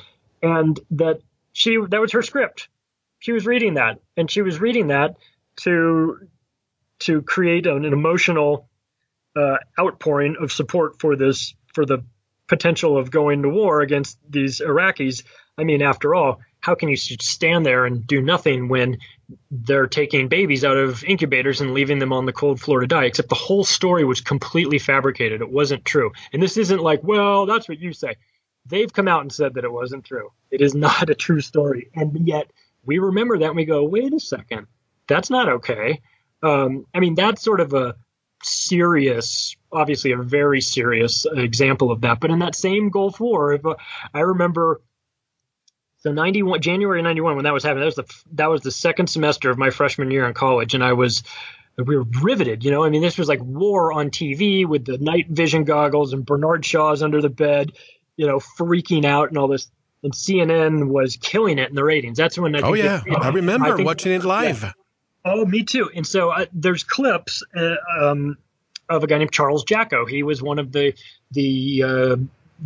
and 0.42 0.80
that 0.92 1.20
she 1.52 1.78
that 1.88 2.00
was 2.00 2.12
her 2.12 2.22
script 2.22 2.68
she 3.18 3.32
was 3.32 3.46
reading 3.46 3.74
that 3.74 3.98
and 4.16 4.30
she 4.30 4.42
was 4.42 4.60
reading 4.60 4.88
that 4.88 5.16
to 5.56 6.28
to 7.00 7.22
create 7.22 7.66
an, 7.66 7.84
an 7.84 7.92
emotional 7.92 8.68
uh, 9.36 9.56
outpouring 9.78 10.36
of 10.40 10.52
support 10.52 11.00
for 11.00 11.16
this 11.16 11.54
for 11.72 11.84
the 11.84 12.04
potential 12.48 12.98
of 12.98 13.10
going 13.10 13.42
to 13.42 13.48
war 13.48 13.80
against 13.80 14.18
these 14.28 14.60
Iraqis. 14.60 15.24
I 15.56 15.64
mean, 15.64 15.82
after 15.82 16.14
all, 16.14 16.40
how 16.60 16.74
can 16.74 16.88
you 16.88 16.96
stand 16.96 17.66
there 17.66 17.84
and 17.84 18.06
do 18.06 18.22
nothing 18.22 18.68
when 18.68 18.98
they're 19.50 19.86
taking 19.86 20.28
babies 20.28 20.64
out 20.64 20.76
of 20.76 21.04
incubators 21.04 21.60
and 21.60 21.74
leaving 21.74 21.98
them 21.98 22.12
on 22.12 22.26
the 22.26 22.32
cold 22.32 22.60
floor 22.60 22.80
to 22.80 22.86
die? 22.86 23.04
Except 23.04 23.28
the 23.28 23.34
whole 23.34 23.64
story 23.64 24.04
was 24.04 24.20
completely 24.20 24.78
fabricated. 24.78 25.40
It 25.42 25.50
wasn't 25.50 25.84
true. 25.84 26.12
And 26.32 26.42
this 26.42 26.56
isn't 26.56 26.80
like, 26.80 27.02
well, 27.02 27.46
that's 27.46 27.68
what 27.68 27.78
you 27.78 27.92
say. 27.92 28.16
They've 28.66 28.92
come 28.92 29.08
out 29.08 29.20
and 29.20 29.32
said 29.32 29.54
that 29.54 29.64
it 29.64 29.72
wasn't 29.72 30.04
true. 30.04 30.30
It 30.50 30.62
is 30.62 30.74
not 30.74 31.10
a 31.10 31.14
true 31.14 31.40
story. 31.40 31.90
And 31.94 32.26
yet 32.26 32.50
we 32.84 32.98
remember 32.98 33.38
that 33.38 33.48
and 33.48 33.56
we 33.56 33.64
go, 33.64 33.84
wait 33.84 34.12
a 34.14 34.20
second, 34.20 34.66
that's 35.06 35.30
not 35.30 35.48
okay. 35.48 36.00
Um, 36.42 36.86
I 36.94 37.00
mean, 37.00 37.14
that's 37.14 37.42
sort 37.42 37.60
of 37.60 37.72
a 37.74 37.96
serious, 38.42 39.56
obviously 39.74 40.12
a 40.12 40.16
very 40.16 40.60
serious 40.60 41.26
example 41.30 41.90
of 41.90 42.02
that. 42.02 42.20
But 42.20 42.30
in 42.30 42.38
that 42.40 42.54
same 42.54 42.90
Gulf 42.90 43.20
War, 43.20 43.54
if, 43.54 43.66
uh, 43.66 43.74
I 44.12 44.20
remember 44.20 44.80
so 45.98 46.12
91 46.12 46.60
January 46.60 47.00
91 47.00 47.36
when 47.36 47.44
that 47.44 47.54
was 47.54 47.64
happening, 47.64 47.80
that 47.80 47.86
was 47.86 47.94
the 47.94 48.14
that 48.32 48.50
was 48.50 48.60
the 48.60 48.70
second 48.70 49.08
semester 49.08 49.50
of 49.50 49.56
my 49.56 49.70
freshman 49.70 50.10
year 50.10 50.26
in 50.26 50.34
college, 50.34 50.74
and 50.74 50.84
I 50.84 50.92
was 50.92 51.22
we 51.78 51.96
were 51.96 52.04
riveted. 52.22 52.62
You 52.62 52.70
know, 52.70 52.84
I 52.84 52.90
mean, 52.90 53.02
this 53.02 53.18
was 53.18 53.28
like 53.28 53.42
war 53.42 53.92
on 53.92 54.10
TV 54.10 54.66
with 54.66 54.84
the 54.84 54.98
night 54.98 55.28
vision 55.28 55.64
goggles 55.64 56.12
and 56.12 56.24
Bernard 56.24 56.64
Shaw's 56.64 57.02
under 57.02 57.20
the 57.20 57.30
bed, 57.30 57.72
you 58.16 58.26
know, 58.26 58.38
freaking 58.38 59.04
out 59.04 59.28
and 59.28 59.38
all 59.38 59.48
this. 59.48 59.70
And 60.02 60.12
CNN 60.12 60.88
was 60.88 61.16
killing 61.16 61.58
it 61.58 61.70
in 61.70 61.74
the 61.74 61.82
ratings. 61.82 62.18
That's 62.18 62.38
when 62.38 62.54
I 62.54 62.60
oh 62.60 62.74
yeah, 62.74 63.02
I 63.18 63.30
remember 63.30 63.72
I 63.72 63.76
think, 63.76 63.86
watching 63.86 64.12
it 64.12 64.24
live. 64.24 64.62
Yeah. 64.62 64.72
Oh, 65.24 65.46
me 65.46 65.62
too. 65.62 65.90
And 65.94 66.06
so 66.06 66.28
uh, 66.28 66.44
there's 66.52 66.84
clips 66.84 67.42
uh, 67.56 67.76
um, 67.98 68.36
of 68.88 69.04
a 69.04 69.06
guy 69.06 69.18
named 69.18 69.32
Charles 69.32 69.64
Jaco. 69.64 70.08
He 70.08 70.22
was 70.22 70.42
one 70.42 70.58
of 70.58 70.72
the 70.72 70.94
the 71.30 71.82
uh, 71.82 72.16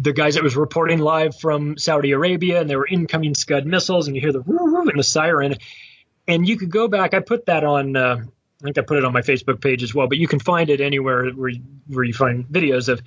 the 0.01 0.13
guys 0.13 0.35
that 0.35 0.43
was 0.43 0.57
reporting 0.57 0.99
live 0.99 1.37
from 1.37 1.79
Saudi 1.79 2.13
Arabia, 2.13 2.61
and 2.61 2.69
there 2.69 2.79
were 2.79 2.87
incoming 2.87 3.35
Scud 3.35 3.67
missiles, 3.67 4.07
and 4.07 4.17
you 4.17 4.23
hear 4.23 4.33
the 4.33 4.43
and 4.43 4.99
the 4.99 5.05
siren. 5.05 5.57
And 6.27 6.47
you 6.47 6.59
could 6.59 6.71
go 6.71 6.89
back. 6.89 7.15
I 7.15 7.21
put 7.21 7.47
that 7.47 7.65
on. 7.65 7.97
Uh, 7.97 8.17
I 8.61 8.65
think 8.65 8.77
I 8.77 8.83
put 8.83 8.99
it 8.99 9.05
on 9.05 9.13
my 9.13 9.23
Facebook 9.23 9.61
page 9.61 9.83
as 9.83 9.95
well, 9.95 10.09
but 10.09 10.19
you 10.19 10.29
can 10.29 10.41
find 10.41 10.69
it 10.69 10.81
anywhere 10.81 11.31
where 11.31 11.49
you, 11.49 11.63
where 11.87 12.05
you 12.05 12.13
find 12.13 12.45
videos 12.47 12.89
of 12.89 13.01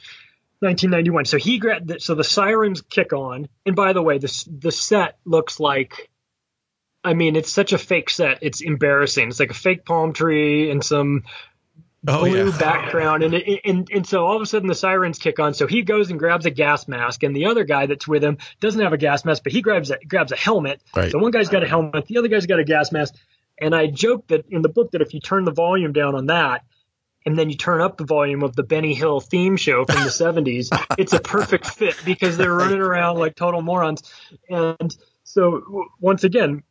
1991. 0.59 1.25
So 1.25 1.37
he 1.37 1.59
grabbed. 1.59 2.01
So 2.01 2.15
the 2.15 2.23
sirens 2.23 2.81
kick 2.81 3.13
on, 3.13 3.47
and 3.65 3.75
by 3.75 3.93
the 3.93 4.01
way, 4.01 4.17
this 4.17 4.43
the 4.45 4.71
set 4.71 5.17
looks 5.25 5.59
like 5.59 6.09
I 7.03 7.13
mean, 7.13 7.35
it's 7.35 7.51
such 7.51 7.73
a 7.73 7.77
fake 7.77 8.09
set. 8.09 8.39
It's 8.41 8.61
embarrassing. 8.61 9.29
It's 9.29 9.39
like 9.39 9.51
a 9.51 9.55
fake 9.55 9.85
palm 9.85 10.13
tree 10.13 10.69
and 10.69 10.83
some 10.83 11.23
oh, 12.07 12.25
blue 12.25 12.49
yeah. 12.49 12.57
background, 12.57 13.23
and, 13.23 13.33
and 13.33 13.89
and 13.91 14.07
so 14.07 14.25
all 14.25 14.35
of 14.35 14.41
a 14.41 14.45
sudden 14.45 14.67
the 14.67 14.75
sirens 14.75 15.19
kick 15.19 15.39
on. 15.39 15.53
So 15.53 15.67
he 15.67 15.81
goes 15.81 16.09
and 16.09 16.19
grabs 16.19 16.45
a 16.45 16.51
gas 16.51 16.87
mask, 16.87 17.23
and 17.23 17.35
the 17.35 17.45
other 17.45 17.63
guy 17.63 17.85
that's 17.85 18.07
with 18.07 18.23
him 18.23 18.37
doesn't 18.59 18.81
have 18.81 18.93
a 18.93 18.97
gas 18.97 19.25
mask, 19.25 19.43
but 19.43 19.51
he 19.51 19.61
grabs 19.61 19.91
a 19.91 19.97
grabs 20.05 20.31
a 20.31 20.37
helmet. 20.37 20.81
Right. 20.95 21.11
So 21.11 21.19
one 21.19 21.31
guy's 21.31 21.49
got 21.49 21.63
a 21.63 21.67
helmet, 21.67 22.07
the 22.07 22.17
other 22.17 22.27
guy's 22.27 22.45
got 22.45 22.59
a 22.59 22.63
gas 22.63 22.91
mask. 22.91 23.15
And 23.59 23.75
I 23.75 23.87
joke 23.87 24.27
that 24.27 24.45
in 24.49 24.63
the 24.63 24.69
book 24.69 24.91
that 24.91 25.01
if 25.01 25.13
you 25.13 25.19
turn 25.19 25.45
the 25.45 25.51
volume 25.51 25.93
down 25.93 26.15
on 26.15 26.25
that, 26.27 26.63
and 27.25 27.37
then 27.37 27.49
you 27.49 27.55
turn 27.55 27.81
up 27.81 27.97
the 27.97 28.05
volume 28.05 28.43
of 28.43 28.55
the 28.55 28.63
Benny 28.63 28.95
Hill 28.95 29.19
theme 29.19 29.55
show 29.55 29.85
from 29.85 30.03
the 30.03 30.09
70s, 30.09 30.69
it's 30.97 31.13
a 31.13 31.19
perfect 31.19 31.67
fit 31.67 31.95
because 32.03 32.37
they're 32.37 32.53
running 32.53 32.79
around 32.81 33.19
like 33.19 33.35
total 33.35 33.61
morons. 33.61 34.01
And 34.49 34.95
so 35.23 35.85
once 35.99 36.23
again, 36.23 36.63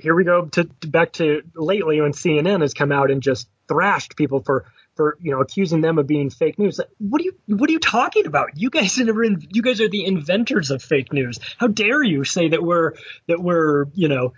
here 0.00 0.14
we 0.14 0.24
go 0.24 0.46
to, 0.46 0.64
to, 0.64 0.88
back 0.88 1.12
to 1.12 1.42
lately 1.54 2.00
when 2.00 2.12
CNN 2.12 2.62
has 2.62 2.74
come 2.74 2.90
out 2.90 3.10
and 3.10 3.22
just 3.22 3.48
thrashed 3.70 4.16
people 4.16 4.40
for 4.40 4.64
for 4.96 5.16
you 5.20 5.30
know 5.30 5.40
accusing 5.40 5.80
them 5.80 5.98
of 5.98 6.06
being 6.06 6.28
fake 6.30 6.58
news. 6.58 6.78
Like, 6.78 6.88
What 6.98 7.20
are 7.20 7.24
you 7.24 7.34
what 7.46 7.70
are 7.70 7.72
you 7.72 7.78
talking 7.78 8.26
about? 8.26 8.50
You 8.56 8.68
guys 8.68 8.98
are 9.00 9.24
in, 9.24 9.46
you 9.50 9.62
guys 9.62 9.80
are 9.80 9.88
the 9.88 10.04
inventors 10.04 10.70
of 10.70 10.82
fake 10.82 11.12
news. 11.12 11.38
How 11.58 11.68
dare 11.68 12.02
you 12.02 12.24
say 12.24 12.48
that 12.48 12.62
we're 12.62 12.94
that 13.28 13.40
we're 13.40 13.86
you 13.94 14.08
know 14.08 14.32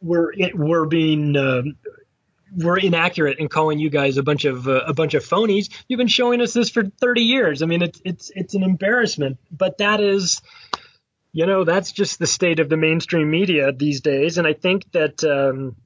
we're 0.00 0.32
we're 0.54 0.86
being 0.86 1.36
uh, 1.36 1.62
we're 2.56 2.78
inaccurate 2.78 3.38
in 3.38 3.48
calling 3.48 3.78
you 3.78 3.90
guys 3.90 4.16
a 4.16 4.22
bunch 4.22 4.44
of 4.44 4.66
uh, 4.66 4.82
a 4.86 4.94
bunch 4.94 5.14
of 5.14 5.24
phonies. 5.24 5.68
You've 5.88 5.98
been 5.98 6.08
showing 6.08 6.40
us 6.40 6.52
this 6.52 6.70
for 6.70 6.84
30 6.84 7.22
years. 7.22 7.62
I 7.62 7.66
mean, 7.66 7.82
it's 7.82 8.00
it's 8.04 8.30
it's 8.34 8.54
an 8.54 8.62
embarrassment. 8.62 9.38
But 9.50 9.78
that 9.78 10.00
is, 10.00 10.40
you 11.32 11.46
know, 11.46 11.64
that's 11.64 11.92
just 11.92 12.18
the 12.18 12.26
state 12.26 12.60
of 12.60 12.68
the 12.68 12.76
mainstream 12.76 13.30
media 13.30 13.72
these 13.72 14.00
days. 14.00 14.38
And 14.38 14.46
I 14.46 14.54
think 14.54 14.90
that. 14.92 15.22
Um, 15.22 15.76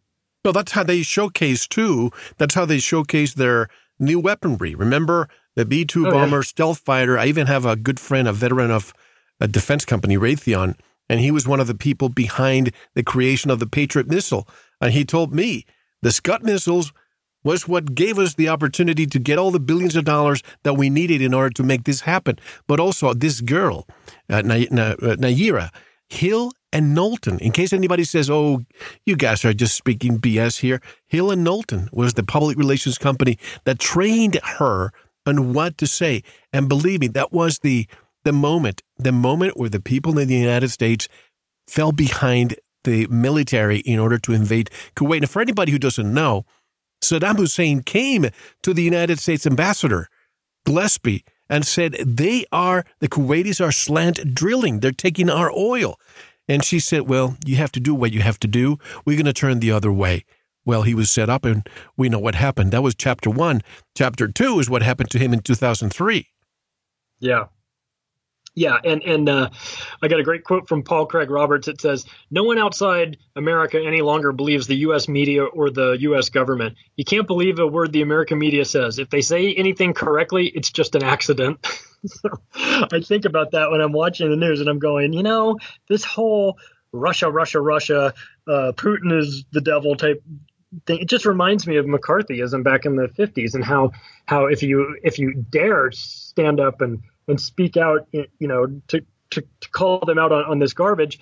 well, 0.44 0.52
that's 0.52 0.72
how 0.72 0.82
they 0.82 1.02
showcase 1.02 1.66
too. 1.66 2.10
That's 2.38 2.54
how 2.54 2.64
they 2.64 2.78
showcase 2.78 3.34
their 3.34 3.68
new 3.98 4.18
weaponry. 4.18 4.74
Remember 4.74 5.28
the 5.56 5.64
B 5.64 5.84
two 5.84 6.06
oh, 6.08 6.10
bomber 6.10 6.38
yeah. 6.38 6.42
stealth 6.42 6.78
fighter. 6.78 7.18
I 7.18 7.26
even 7.26 7.46
have 7.46 7.66
a 7.66 7.76
good 7.76 8.00
friend, 8.00 8.26
a 8.26 8.32
veteran 8.32 8.70
of 8.70 8.92
a 9.40 9.48
defense 9.48 9.84
company, 9.84 10.16
Raytheon, 10.16 10.76
and 11.08 11.20
he 11.20 11.30
was 11.30 11.46
one 11.46 11.60
of 11.60 11.66
the 11.66 11.74
people 11.74 12.08
behind 12.08 12.72
the 12.94 13.02
creation 13.02 13.50
of 13.50 13.58
the 13.58 13.66
Patriot 13.66 14.08
missile. 14.08 14.46
And 14.80 14.92
he 14.92 15.04
told 15.04 15.34
me 15.34 15.66
the 16.02 16.12
Scud 16.12 16.42
missiles 16.42 16.92
was 17.42 17.66
what 17.66 17.94
gave 17.94 18.18
us 18.18 18.34
the 18.34 18.48
opportunity 18.48 19.06
to 19.06 19.18
get 19.18 19.38
all 19.38 19.50
the 19.50 19.60
billions 19.60 19.96
of 19.96 20.04
dollars 20.04 20.42
that 20.62 20.74
we 20.74 20.90
needed 20.90 21.22
in 21.22 21.32
order 21.32 21.50
to 21.50 21.62
make 21.62 21.84
this 21.84 22.02
happen. 22.02 22.38
But 22.66 22.80
also, 22.80 23.14
this 23.14 23.40
girl, 23.40 23.86
uh, 24.28 24.36
uh 24.36 24.42
Nayirah, 24.42 25.70
Hill 26.08 26.52
and 26.72 26.94
Knowlton. 26.94 27.38
In 27.40 27.52
case 27.52 27.72
anybody 27.72 28.04
says, 28.04 28.30
oh, 28.30 28.62
you 29.04 29.16
guys 29.16 29.44
are 29.44 29.52
just 29.52 29.76
speaking 29.76 30.18
BS 30.18 30.60
here, 30.60 30.80
Hill 31.06 31.30
and 31.30 31.44
Knowlton 31.44 31.88
was 31.92 32.14
the 32.14 32.22
public 32.22 32.56
relations 32.56 32.98
company 32.98 33.38
that 33.64 33.78
trained 33.78 34.38
her 34.58 34.92
on 35.26 35.52
what 35.52 35.78
to 35.78 35.86
say. 35.86 36.22
And 36.52 36.68
believe 36.68 37.00
me, 37.00 37.08
that 37.08 37.32
was 37.32 37.58
the, 37.58 37.86
the 38.24 38.32
moment, 38.32 38.82
the 38.96 39.12
moment 39.12 39.56
where 39.56 39.68
the 39.68 39.80
people 39.80 40.18
in 40.18 40.28
the 40.28 40.36
United 40.36 40.70
States 40.70 41.08
fell 41.66 41.92
behind 41.92 42.56
the 42.84 43.06
military 43.08 43.78
in 43.80 43.98
order 43.98 44.18
to 44.18 44.32
invade 44.32 44.70
Kuwait. 44.96 45.18
And 45.18 45.30
for 45.30 45.42
anybody 45.42 45.72
who 45.72 45.78
doesn't 45.78 46.12
know, 46.12 46.44
Saddam 47.02 47.36
Hussein 47.36 47.82
came 47.82 48.26
to 48.62 48.74
the 48.74 48.82
United 48.82 49.18
States 49.18 49.46
ambassador, 49.46 50.08
Glaspie, 50.66 51.22
and 51.48 51.66
said, 51.66 51.94
They 51.94 52.44
are, 52.52 52.84
the 53.00 53.08
Kuwaitis 53.08 53.64
are 53.64 53.72
slant 53.72 54.34
drilling. 54.34 54.80
They're 54.80 54.92
taking 54.92 55.28
our 55.28 55.50
oil. 55.50 55.98
And 56.50 56.64
she 56.64 56.80
said, 56.80 57.02
Well, 57.02 57.36
you 57.46 57.54
have 57.58 57.70
to 57.72 57.80
do 57.80 57.94
what 57.94 58.10
you 58.10 58.22
have 58.22 58.40
to 58.40 58.48
do. 58.48 58.76
We're 59.04 59.16
going 59.16 59.24
to 59.26 59.32
turn 59.32 59.60
the 59.60 59.70
other 59.70 59.92
way. 59.92 60.24
Well, 60.64 60.82
he 60.82 60.96
was 60.96 61.08
set 61.08 61.30
up, 61.30 61.44
and 61.44 61.64
we 61.96 62.08
know 62.08 62.18
what 62.18 62.34
happened. 62.34 62.72
That 62.72 62.82
was 62.82 62.96
chapter 62.96 63.30
one. 63.30 63.62
Chapter 63.96 64.26
two 64.26 64.58
is 64.58 64.68
what 64.68 64.82
happened 64.82 65.10
to 65.10 65.20
him 65.20 65.32
in 65.32 65.42
2003. 65.42 66.26
Yeah. 67.20 67.44
Yeah, 68.54 68.76
and 68.84 69.02
and 69.02 69.28
uh, 69.28 69.50
I 70.02 70.08
got 70.08 70.18
a 70.18 70.24
great 70.24 70.42
quote 70.42 70.68
from 70.68 70.82
Paul 70.82 71.06
Craig 71.06 71.30
Roberts. 71.30 71.68
It 71.68 71.80
says, 71.80 72.04
"No 72.30 72.42
one 72.42 72.58
outside 72.58 73.16
America 73.36 73.80
any 73.80 74.02
longer 74.02 74.32
believes 74.32 74.66
the 74.66 74.76
U.S. 74.76 75.08
media 75.08 75.44
or 75.44 75.70
the 75.70 75.96
U.S. 76.00 76.30
government. 76.30 76.76
You 76.96 77.04
can't 77.04 77.28
believe 77.28 77.60
a 77.60 77.66
word 77.66 77.92
the 77.92 78.02
American 78.02 78.38
media 78.38 78.64
says. 78.64 78.98
If 78.98 79.08
they 79.08 79.20
say 79.20 79.54
anything 79.54 79.94
correctly, 79.94 80.48
it's 80.48 80.70
just 80.70 80.96
an 80.96 81.04
accident." 81.04 81.64
so 82.06 82.28
I 82.54 83.00
think 83.00 83.24
about 83.24 83.52
that 83.52 83.70
when 83.70 83.80
I'm 83.80 83.92
watching 83.92 84.28
the 84.28 84.36
news, 84.36 84.60
and 84.60 84.68
I'm 84.68 84.80
going, 84.80 85.12
you 85.12 85.22
know, 85.22 85.58
this 85.88 86.04
whole 86.04 86.58
Russia, 86.92 87.30
Russia, 87.30 87.60
Russia, 87.60 88.14
uh, 88.48 88.72
Putin 88.74 89.16
is 89.16 89.44
the 89.52 89.60
devil 89.60 89.94
type 89.94 90.24
thing. 90.86 90.98
It 90.98 91.08
just 91.08 91.24
reminds 91.24 91.66
me 91.66 91.76
of 91.76 91.86
McCarthyism 91.86 92.64
back 92.64 92.84
in 92.84 92.96
the 92.96 93.08
50s, 93.08 93.54
and 93.54 93.64
how 93.64 93.92
how 94.26 94.46
if 94.46 94.62
you 94.62 94.98
if 95.02 95.18
you 95.18 95.34
dare 95.34 95.92
stand 95.92 96.58
up 96.58 96.80
and 96.80 97.00
and 97.28 97.40
speak 97.40 97.76
out, 97.76 98.08
you 98.12 98.28
know, 98.40 98.66
to, 98.88 99.04
to, 99.30 99.42
to 99.60 99.70
call 99.70 100.00
them 100.00 100.18
out 100.18 100.32
on, 100.32 100.44
on 100.44 100.58
this 100.58 100.72
garbage, 100.72 101.20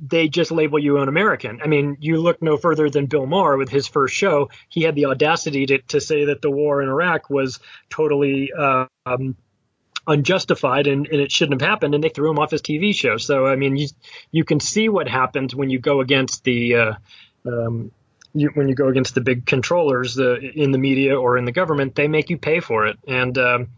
they 0.00 0.28
just 0.28 0.50
label 0.50 0.78
you 0.78 0.98
an 0.98 1.08
American. 1.08 1.60
I 1.62 1.66
mean, 1.66 1.96
you 2.00 2.18
look 2.18 2.42
no 2.42 2.56
further 2.56 2.90
than 2.90 3.06
Bill 3.06 3.26
Maher 3.26 3.56
with 3.56 3.70
his 3.70 3.88
first 3.88 4.14
show. 4.14 4.50
He 4.68 4.82
had 4.82 4.94
the 4.94 5.06
audacity 5.06 5.66
to, 5.66 5.78
to 5.88 6.00
say 6.00 6.26
that 6.26 6.42
the 6.42 6.50
war 6.50 6.82
in 6.82 6.88
Iraq 6.88 7.30
was 7.30 7.60
totally 7.88 8.52
um, 8.52 9.36
unjustified 10.06 10.86
and, 10.86 11.06
and, 11.06 11.20
it 11.20 11.32
shouldn't 11.32 11.60
have 11.60 11.68
happened, 11.68 11.94
and 11.94 12.02
they 12.02 12.08
threw 12.08 12.30
him 12.30 12.38
off 12.38 12.50
his 12.50 12.62
TV 12.62 12.94
show. 12.94 13.16
So, 13.16 13.46
I 13.46 13.56
mean, 13.56 13.76
you 13.76 13.88
you 14.30 14.44
can 14.44 14.60
see 14.60 14.88
what 14.88 15.08
happens 15.08 15.54
when 15.54 15.70
you 15.70 15.78
go 15.78 16.00
against 16.00 16.44
the 16.44 16.74
uh, 16.74 16.92
um, 17.46 17.90
you, 18.34 18.50
when 18.54 18.68
you 18.68 18.74
go 18.74 18.88
against 18.88 19.14
the 19.14 19.20
big 19.20 19.46
controllers 19.46 20.18
uh, 20.18 20.36
in 20.36 20.72
the 20.72 20.78
media 20.78 21.18
or 21.18 21.36
in 21.36 21.44
the 21.44 21.52
government. 21.52 21.94
They 21.94 22.08
make 22.08 22.30
you 22.30 22.38
pay 22.38 22.60
for 22.60 22.86
it, 22.86 22.98
and 23.06 23.36
um, 23.38 23.68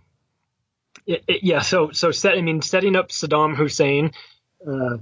it, 1.07 1.24
it, 1.26 1.44
yeah, 1.44 1.61
so 1.61 1.90
so 1.92 2.11
set. 2.11 2.38
I 2.38 2.42
mean, 2.42 2.62
setting 2.62 2.96
up 2.96 3.09
Saddam 3.09 3.57
Hussein 3.57 4.12
uh, 4.66 4.98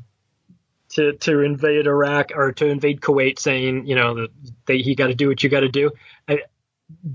to 0.91 1.13
to 1.13 1.41
invade 1.41 1.87
Iraq 1.87 2.33
or 2.35 2.53
to 2.53 2.67
invade 2.67 3.01
Kuwait, 3.01 3.39
saying 3.39 3.87
you 3.87 3.95
know 3.95 4.27
that 4.67 4.77
he 4.77 4.95
got 4.95 5.09
to 5.09 5.15
do 5.15 5.29
what 5.29 5.43
you 5.43 5.51
got 5.51 5.61
to 5.61 5.69
do. 5.69 5.91
I, 6.29 6.41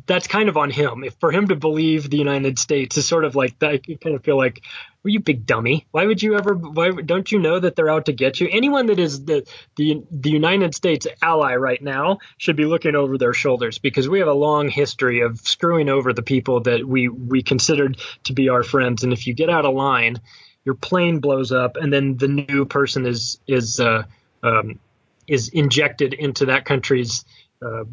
that's 0.08 0.28
kind 0.28 0.50
of 0.50 0.58
on 0.58 0.70
him. 0.70 1.04
If 1.04 1.16
for 1.16 1.32
him 1.32 1.48
to 1.48 1.56
believe 1.56 2.10
the 2.10 2.18
United 2.18 2.60
States 2.60 2.98
is 2.98 3.08
sort 3.08 3.26
of 3.26 3.36
like 3.36 3.62
I 3.62 3.78
kind 3.78 4.16
of 4.16 4.24
feel 4.24 4.38
like, 4.38 4.62
well, 5.04 5.12
you 5.12 5.20
big 5.20 5.46
dummy. 5.46 5.86
Why 5.92 6.06
would 6.06 6.22
you 6.22 6.36
ever? 6.36 6.54
Why 6.54 6.92
don't 6.92 7.32
you 7.32 7.40
know 7.40 7.60
that 7.60 7.76
they're 7.76 7.90
out 7.90 8.06
to 8.06 8.14
get 8.14 8.40
you? 8.40 8.48
Anyone 8.52 8.88
that 8.88 9.00
is 9.00 9.26
the 9.26 9.48
the 9.76 10.04
the 10.12 10.30
United 10.30 10.76
States 10.76 11.08
ally 11.22 11.56
right 11.56 11.82
now 11.82 12.20
should 12.38 12.56
be 12.56 12.66
looking 12.66 12.96
over 12.96 13.18
their 13.18 13.34
shoulders 13.34 13.78
because 13.78 14.10
we 14.10 14.20
have 14.20 14.28
a 14.28 14.34
long 14.34 14.70
history 14.70 15.22
of 15.22 15.40
screwing 15.40 15.90
over 15.90 16.14
the 16.14 16.24
people 16.24 16.62
that 16.62 16.86
we 16.88 17.10
we 17.10 17.44
considered 17.44 17.98
to 18.26 18.34
be 18.34 18.50
our 18.50 18.64
friends. 18.64 19.04
And 19.04 19.14
if 19.14 19.28
you 19.28 19.34
get 19.34 19.50
out 19.50 19.66
of 19.66 19.74
line, 19.76 20.22
your 20.64 20.76
plane 20.76 21.20
blows 21.20 21.52
up, 21.52 21.78
and 21.78 21.92
then 21.92 22.18
the 22.18 22.28
new 22.28 22.66
person 22.66 23.06
is 23.06 23.40
is 23.48 23.80
uh, 23.80 24.04
um, 24.44 24.80
is 25.28 25.50
injected 25.50 26.14
into 26.14 26.48
that 26.48 26.66
country's 26.66 27.26
uh, 27.62 27.84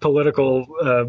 political 0.00 0.66
uh, 0.82 1.04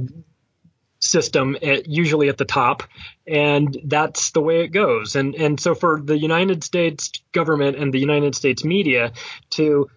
system 0.99 1.55
at, 1.61 1.88
usually 1.88 2.29
at 2.29 2.38
the 2.38 2.45
top 2.45 2.83
and 3.27 3.77
that's 3.85 4.31
the 4.31 4.41
way 4.41 4.61
it 4.61 4.69
goes. 4.69 5.15
And 5.15 5.35
and 5.35 5.59
so 5.59 5.75
for 5.75 6.01
the 6.01 6.17
United 6.17 6.63
States 6.63 7.11
government 7.31 7.77
and 7.77 7.93
the 7.93 7.99
United 7.99 8.35
States 8.35 8.63
media 8.63 9.13
to 9.51 9.89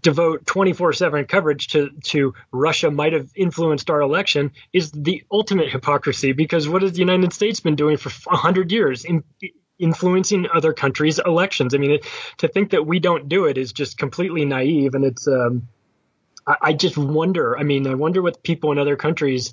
devote 0.00 0.46
24/7 0.46 1.28
coverage 1.28 1.68
to 1.68 1.90
to 2.04 2.34
Russia 2.50 2.90
might 2.90 3.12
have 3.12 3.30
influenced 3.36 3.90
our 3.90 4.00
election 4.00 4.52
is 4.72 4.90
the 4.90 5.22
ultimate 5.30 5.70
hypocrisy 5.70 6.32
because 6.32 6.68
what 6.68 6.82
has 6.82 6.92
the 6.92 7.00
United 7.00 7.32
States 7.32 7.60
been 7.60 7.76
doing 7.76 7.98
for 7.98 8.10
100 8.30 8.72
years 8.72 9.04
in, 9.04 9.22
influencing 9.78 10.46
other 10.52 10.72
countries 10.72 11.20
elections? 11.24 11.74
I 11.74 11.78
mean 11.78 11.92
it, 11.92 12.06
to 12.38 12.48
think 12.48 12.70
that 12.70 12.86
we 12.86 12.98
don't 12.98 13.28
do 13.28 13.44
it 13.44 13.58
is 13.58 13.72
just 13.72 13.98
completely 13.98 14.44
naive 14.44 14.94
and 14.94 15.04
it's 15.04 15.28
um, 15.28 15.68
I, 16.46 16.56
I 16.60 16.72
just 16.72 16.96
wonder. 16.96 17.58
I 17.58 17.62
mean, 17.62 17.86
I 17.86 17.94
wonder 17.94 18.22
what 18.22 18.42
people 18.42 18.72
in 18.72 18.78
other 18.78 18.96
countries 18.96 19.52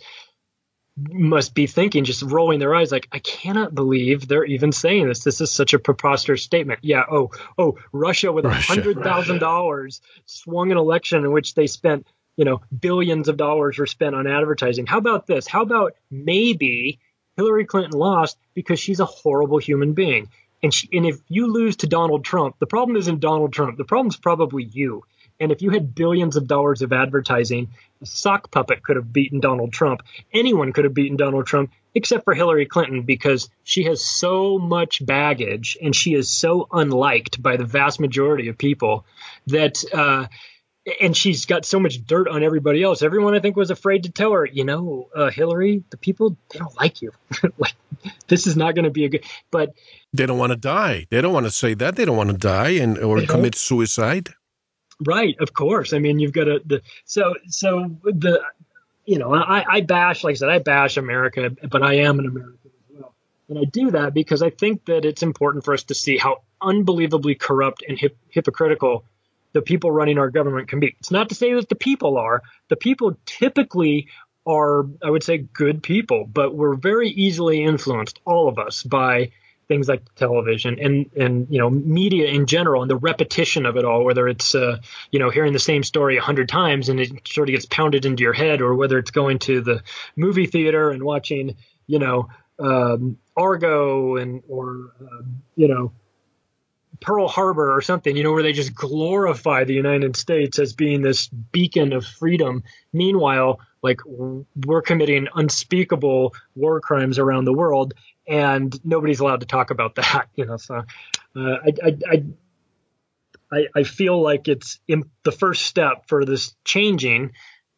must 0.98 1.54
be 1.54 1.66
thinking, 1.66 2.04
just 2.04 2.24
rolling 2.24 2.60
their 2.60 2.76
eyes, 2.76 2.92
like, 2.92 3.08
I 3.12 3.20
cannot 3.20 3.74
believe 3.74 4.28
they're 4.28 4.44
even 4.44 4.72
saying 4.72 5.08
this. 5.08 5.24
This 5.24 5.40
is 5.40 5.52
such 5.52 5.74
a 5.74 5.80
preposterous 5.80 6.44
statement. 6.44 6.82
Yeah. 6.84 7.04
Oh, 7.10 7.32
oh, 7.58 7.78
Russia 7.94 8.32
with 8.32 8.46
a 8.46 8.50
hundred 8.50 9.02
thousand 9.02 9.40
dollars 9.40 10.02
swung 10.26 10.72
an 10.72 10.78
election 10.78 11.24
in 11.24 11.32
which 11.32 11.56
they 11.56 11.68
spent, 11.68 12.06
you 12.36 12.46
know, 12.46 12.62
billions 12.78 13.30
of 13.30 13.38
dollars 13.38 13.78
were 13.78 13.86
spent 13.86 14.16
on 14.16 14.28
advertising. 14.28 14.88
How 14.88 14.98
about 14.98 15.26
this? 15.26 15.48
How 15.48 15.62
about 15.62 15.94
maybe 16.12 17.00
Hillary 17.38 17.66
Clinton 17.66 17.98
lost 17.98 18.38
because 18.54 18.80
she's 18.80 19.00
a 19.00 19.06
horrible 19.06 19.60
human 19.60 19.94
being? 19.94 20.30
And, 20.62 20.74
she, 20.74 20.90
and 20.92 21.06
if 21.06 21.18
you 21.30 21.48
lose 21.48 21.78
to 21.78 21.88
Donald 21.88 22.26
Trump, 22.26 22.58
the 22.60 22.68
problem 22.68 22.98
isn't 22.98 23.22
Donald 23.22 23.54
Trump. 23.54 23.78
The 23.78 23.86
problem's 23.86 24.18
probably 24.18 24.66
you. 24.66 25.06
And 25.40 25.52
if 25.52 25.62
you 25.62 25.70
had 25.70 25.96
billions 25.96 26.36
of 26.36 26.48
dollars 26.48 26.82
of 26.82 26.92
advertising, 26.92 27.70
a 28.02 28.06
sock 28.06 28.52
puppet 28.52 28.84
could 28.84 28.98
have 28.98 29.14
beaten 29.14 29.40
Donald 29.40 29.72
Trump. 29.72 30.02
Anyone 30.34 30.74
could 30.74 30.84
have 30.84 30.94
beaten 30.94 31.18
Donald 31.18 31.46
Trump 31.46 31.72
except 31.96 32.24
for 32.24 32.34
Hillary 32.34 32.66
Clinton 32.66 33.04
because 33.04 33.50
she 33.64 33.84
has 33.84 34.04
so 34.04 34.60
much 34.60 35.04
baggage 35.06 35.78
and 35.82 35.96
she 35.96 36.14
is 36.14 36.30
so 36.30 36.68
unliked 36.72 37.42
by 37.42 37.58
the 37.58 37.66
vast 37.66 38.00
majority 38.00 38.50
of 38.50 38.58
people 38.58 39.06
that 39.48 39.84
uh, 39.94 40.28
and 41.02 41.16
she's 41.16 41.46
got 41.46 41.66
so 41.66 41.80
much 41.80 42.06
dirt 42.06 42.28
on 42.28 42.44
everybody 42.44 42.82
else. 42.82 43.02
Everyone 43.02 43.36
I 43.36 43.40
think 43.40 43.56
was 43.56 43.70
afraid 43.70 44.04
to 44.04 44.12
tell 44.12 44.32
her, 44.32 44.46
you 44.46 44.64
know, 44.64 45.10
uh, 45.16 45.30
Hillary, 45.30 45.84
the 45.90 45.98
people 45.98 46.38
they 46.52 46.60
don't 46.60 46.76
like 46.78 47.02
you. 47.02 47.12
like 47.58 47.76
this 48.28 48.48
is 48.48 48.56
not 48.56 48.76
going 48.76 48.86
to 48.86 48.92
be 48.92 49.06
a 49.06 49.10
good. 49.10 49.26
But 49.52 49.74
they 50.14 50.26
don't 50.26 50.38
want 50.38 50.52
to 50.52 50.58
die. 50.58 51.08
They 51.10 51.22
don't 51.22 51.34
want 51.34 51.46
to 51.46 51.52
say 51.52 51.74
that. 51.76 51.96
They 51.96 52.06
don't 52.06 52.18
want 52.18 52.32
to 52.32 52.38
die 52.38 52.72
and 52.72 52.98
or 52.98 53.22
commit 53.24 53.56
suicide. 53.56 54.30
Right, 55.06 55.36
of 55.40 55.54
course. 55.54 55.94
I 55.94 56.00
mean, 56.00 56.20
you've 56.20 56.34
got 56.34 56.46
to 56.46 56.62
the 56.66 56.82
so 57.06 57.36
so 57.48 57.96
the 58.04 58.42
you 59.06 59.18
know 59.18 59.34
I, 59.34 59.66
I 59.68 59.82
bash 59.82 60.24
like 60.24 60.34
I 60.34 60.36
said 60.36 60.50
I 60.50 60.60
bash 60.60 60.98
America, 60.98 61.52
but 61.70 61.82
I 61.84 61.96
am 61.96 62.20
an 62.20 62.26
American 62.26 62.60
as 62.66 63.00
well, 63.00 63.14
and 63.48 63.58
I 63.60 63.64
do 63.64 63.92
that 63.92 64.14
because 64.14 64.44
I 64.44 64.50
think 64.50 64.86
that 64.86 65.06
it's 65.06 65.24
important 65.24 65.64
for 65.64 65.74
us 65.74 65.84
to 65.84 65.96
see 65.96 66.18
how 66.18 66.42
unbelievably 66.62 67.36
corrupt 67.36 67.84
and 67.88 67.98
hip, 67.98 68.18
hypocritical 68.30 69.06
the 69.54 69.62
people 69.62 69.92
running 69.92 70.18
our 70.18 70.30
government 70.30 70.68
can 70.68 70.80
be. 70.80 70.96
It's 71.00 71.12
not 71.12 71.30
to 71.30 71.36
say 71.36 71.54
that 71.54 71.70
the 71.70 71.76
people 71.76 72.18
are. 72.18 72.44
The 72.68 72.76
people 72.76 73.18
typically 73.26 74.08
are, 74.46 74.86
I 75.04 75.10
would 75.10 75.24
say, 75.24 75.38
good 75.38 75.82
people, 75.82 76.26
but 76.26 76.54
we're 76.54 76.76
very 76.76 77.10
easily 77.10 77.64
influenced, 77.64 78.20
all 78.26 78.48
of 78.48 78.60
us, 78.60 78.84
by 78.84 79.32
things 79.70 79.88
like 79.88 80.04
television 80.16 80.80
and 80.80 81.12
and 81.16 81.48
you 81.50 81.60
know 81.60 81.70
media 81.70 82.28
in 82.28 82.48
general 82.48 82.82
and 82.82 82.90
the 82.90 82.98
repetition 82.98 83.68
of 83.68 83.78
it 83.78 83.86
all 83.86 84.04
whether 84.04 84.28
it's 84.28 84.56
uh, 84.56 84.78
you 85.12 85.20
know 85.20 85.30
hearing 85.30 85.54
the 85.54 85.60
same 85.60 85.84
story 85.84 86.18
a 86.18 86.22
hundred 86.22 86.50
times 86.50 86.90
and 86.90 87.00
it 87.00 87.26
sort 87.28 87.48
of 87.48 87.54
gets 87.54 87.68
pounded 87.68 88.04
into 88.04 88.24
your 88.24 88.34
head 88.34 88.62
or 88.62 88.76
whether 88.76 88.98
it's 88.98 89.12
going 89.12 89.38
to 89.38 89.62
the 89.62 89.82
movie 90.16 90.48
theater 90.48 90.90
and 90.90 91.04
watching 91.04 91.56
you 91.86 92.00
know 92.00 92.28
um, 92.60 93.18
Argo 93.38 94.18
and 94.18 94.42
or 94.50 94.92
uh, 95.02 95.24
you 95.56 95.68
know 95.68 95.94
Pearl 97.02 97.28
Harbor 97.28 97.74
or 97.74 97.82
something, 97.82 98.18
you 98.18 98.24
know, 98.24 98.34
where 98.34 98.44
they 98.44 98.52
just 98.52 98.76
glorify 98.76 99.64
the 99.64 99.74
United 99.74 100.18
States 100.18 100.60
as 100.60 100.74
being 100.74 101.02
this 101.02 101.28
beacon 101.28 101.94
of 101.94 102.06
freedom. 102.06 102.64
Meanwhile, 102.92 103.60
like 103.82 104.02
we're 104.06 104.82
committing 104.82 105.28
unspeakable 105.34 106.34
war 106.56 106.82
crimes 106.82 107.18
around 107.18 107.46
the 107.46 107.54
world, 107.54 107.94
and 108.30 108.74
nobody's 108.86 109.20
allowed 109.20 109.42
to 109.42 109.48
talk 109.48 109.72
about 109.72 109.96
that. 109.96 110.28
You 110.36 110.46
know, 110.46 110.58
so 110.58 110.76
uh, 110.76 110.84
I, 111.36 111.74
I, 111.84 112.24
I, 113.52 113.68
I 113.76 113.84
feel 113.84 114.22
like 114.22 114.48
it's 114.48 114.80
in, 114.88 115.04
the 115.24 115.32
first 115.32 115.64
step 115.64 116.08
for 116.08 116.24
this 116.24 116.56
changing 116.64 117.32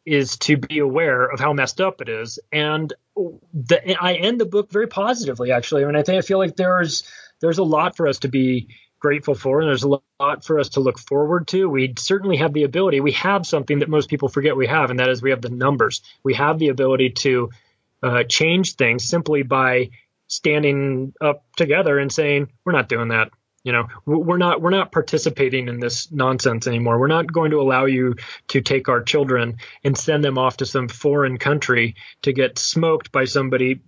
is 0.04 0.36
to 0.36 0.56
be 0.56 0.78
aware 0.80 1.24
of 1.24 1.40
how 1.40 1.52
messed 1.52 1.80
up 1.80 2.00
it 2.00 2.08
is. 2.08 2.38
And 2.50 2.92
the, 3.54 3.96
I 4.00 4.14
end 4.14 4.40
the 4.40 4.46
book 4.46 4.70
very 4.70 4.88
positively, 4.88 5.52
actually. 5.52 5.84
I 5.84 5.86
mean, 5.86 5.96
I 5.96 6.02
think 6.02 6.18
I 6.18 6.26
feel 6.26 6.38
like 6.38 6.56
there's 6.56 7.04
there's 7.40 7.58
a 7.58 7.64
lot 7.64 7.96
for 7.96 8.06
us 8.06 8.20
to 8.20 8.28
be 8.28 8.68
grateful 8.98 9.34
for, 9.34 9.60
and 9.60 9.68
there's 9.68 9.82
a 9.84 9.98
lot 10.20 10.44
for 10.44 10.60
us 10.60 10.70
to 10.70 10.80
look 10.80 10.98
forward 10.98 11.48
to. 11.48 11.68
We 11.68 11.94
certainly 11.98 12.36
have 12.36 12.52
the 12.52 12.64
ability. 12.64 13.00
We 13.00 13.12
have 13.12 13.46
something 13.46 13.80
that 13.80 13.88
most 13.88 14.08
people 14.08 14.28
forget 14.28 14.56
we 14.56 14.66
have, 14.66 14.90
and 14.90 15.00
that 15.00 15.08
is 15.08 15.22
we 15.22 15.30
have 15.30 15.42
the 15.42 15.50
numbers. 15.50 16.02
We 16.22 16.34
have 16.34 16.58
the 16.58 16.68
ability 16.68 17.10
to 17.10 17.50
uh, 18.02 18.24
change 18.24 18.74
things 18.74 19.04
simply 19.04 19.42
by 19.42 19.90
standing 20.32 21.12
up 21.20 21.44
together 21.56 21.98
and 21.98 22.10
saying, 22.10 22.48
"We're 22.64 22.72
not 22.72 22.88
doing 22.88 23.08
that." 23.08 23.30
You 23.64 23.72
know, 23.72 23.86
we're 24.06 24.38
not 24.38 24.60
we're 24.60 24.70
not 24.70 24.90
participating 24.90 25.68
in 25.68 25.78
this 25.78 26.10
nonsense 26.10 26.66
anymore. 26.66 26.98
We're 26.98 27.06
not 27.06 27.32
going 27.32 27.52
to 27.52 27.60
allow 27.60 27.84
you 27.84 28.16
to 28.48 28.60
take 28.60 28.88
our 28.88 29.02
children 29.02 29.58
and 29.84 29.96
send 29.96 30.24
them 30.24 30.36
off 30.36 30.56
to 30.56 30.66
some 30.66 30.88
foreign 30.88 31.38
country 31.38 31.94
to 32.22 32.32
get 32.32 32.58
smoked 32.58 33.12
by 33.12 33.24
somebody 33.24 33.80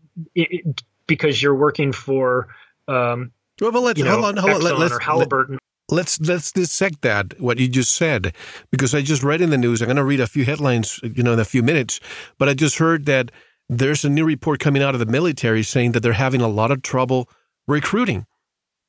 because 1.06 1.42
you're 1.42 1.56
working 1.56 1.92
for 1.92 2.48
um, 2.86 3.32
well, 3.60 3.72
but 3.72 3.80
let's 3.80 3.98
you 3.98 4.04
know, 4.04 4.12
hold 4.12 4.24
on, 4.24 4.36
hold 4.36 4.54
on. 4.54 4.62
Let, 4.62 4.78
let's, 4.78 4.98
Halliburton. 5.02 5.58
Let's 5.90 6.20
let's 6.20 6.52
dissect 6.52 7.02
that 7.02 7.40
what 7.40 7.58
you 7.58 7.68
just 7.68 7.94
said 7.94 8.34
because 8.70 8.94
I 8.94 9.02
just 9.02 9.22
read 9.22 9.40
in 9.40 9.50
the 9.50 9.58
news. 9.58 9.82
I'm 9.82 9.86
going 9.86 9.96
to 9.96 10.04
read 10.04 10.20
a 10.20 10.26
few 10.26 10.44
headlines, 10.44 11.00
you 11.02 11.22
know, 11.22 11.32
in 11.32 11.40
a 11.40 11.44
few 11.44 11.62
minutes. 11.62 12.00
But 12.38 12.48
I 12.48 12.54
just 12.54 12.78
heard 12.78 13.06
that 13.06 13.30
there's 13.68 14.04
a 14.04 14.10
new 14.10 14.24
report 14.24 14.60
coming 14.60 14.82
out 14.82 14.94
of 14.94 15.00
the 15.00 15.06
military 15.06 15.62
saying 15.62 15.92
that 15.92 16.00
they're 16.00 16.12
having 16.12 16.40
a 16.40 16.48
lot 16.48 16.70
of 16.70 16.82
trouble 16.82 17.28
recruiting. 17.66 18.26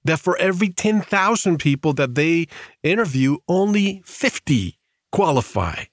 That 0.04 0.20
for 0.20 0.38
every 0.38 0.70
10,000 0.70 1.58
people 1.58 1.94
that 1.94 2.14
they 2.14 2.48
interview, 2.84 3.38
only 3.48 4.04
50 4.06 4.78
qualify. 5.12 5.86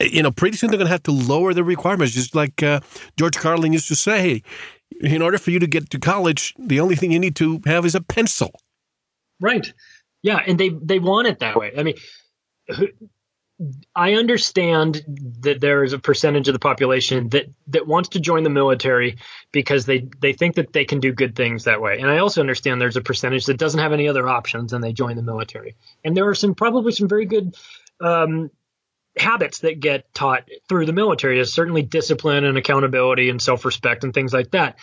You 0.00 0.22
know, 0.22 0.32
pretty 0.32 0.56
soon 0.56 0.70
they're 0.70 0.78
going 0.78 0.86
to 0.86 0.92
have 0.92 1.02
to 1.04 1.12
lower 1.12 1.54
the 1.54 1.62
requirements, 1.62 2.14
just 2.14 2.34
like 2.34 2.62
uh, 2.62 2.80
George 3.16 3.36
Carlin 3.36 3.72
used 3.72 3.88
to 3.88 3.94
say 3.94 4.42
in 5.00 5.22
order 5.22 5.38
for 5.38 5.50
you 5.50 5.58
to 5.58 5.66
get 5.66 5.90
to 5.90 5.98
college, 5.98 6.54
the 6.58 6.80
only 6.80 6.96
thing 6.96 7.12
you 7.12 7.18
need 7.18 7.36
to 7.36 7.60
have 7.66 7.84
is 7.84 7.94
a 7.94 8.00
pencil. 8.00 8.52
Right. 9.40 9.72
Yeah, 10.22 10.40
and 10.46 10.58
they 10.58 10.68
they 10.68 10.98
want 10.98 11.28
it 11.28 11.38
that 11.38 11.56
way. 11.56 11.72
I 11.76 11.82
mean, 11.82 11.94
I 13.94 14.14
understand 14.14 15.02
that 15.40 15.60
there 15.60 15.84
is 15.84 15.92
a 15.92 15.98
percentage 15.98 16.48
of 16.48 16.54
the 16.54 16.58
population 16.58 17.28
that 17.30 17.46
that 17.68 17.86
wants 17.86 18.10
to 18.10 18.20
join 18.20 18.42
the 18.42 18.50
military 18.50 19.18
because 19.52 19.84
they 19.84 20.08
they 20.20 20.32
think 20.32 20.54
that 20.54 20.72
they 20.72 20.86
can 20.86 21.00
do 21.00 21.12
good 21.12 21.36
things 21.36 21.64
that 21.64 21.82
way. 21.82 21.98
And 21.98 22.10
I 22.10 22.18
also 22.18 22.40
understand 22.40 22.80
there's 22.80 22.96
a 22.96 23.02
percentage 23.02 23.46
that 23.46 23.58
doesn't 23.58 23.80
have 23.80 23.92
any 23.92 24.08
other 24.08 24.26
options 24.28 24.72
and 24.72 24.82
they 24.82 24.92
join 24.92 25.16
the 25.16 25.22
military. 25.22 25.76
And 26.02 26.16
there 26.16 26.28
are 26.28 26.34
some 26.34 26.54
probably 26.54 26.92
some 26.92 27.08
very 27.08 27.26
good 27.26 27.54
um, 28.00 28.50
habits 29.18 29.58
that 29.60 29.80
get 29.80 30.12
taught 30.14 30.48
through 30.68 30.86
the 30.86 30.92
military 30.92 31.38
is 31.38 31.52
certainly 31.52 31.82
discipline 31.82 32.44
and 32.44 32.56
accountability 32.56 33.28
and 33.28 33.42
self-respect 33.42 34.04
and 34.04 34.14
things 34.14 34.32
like 34.32 34.52
that. 34.52 34.78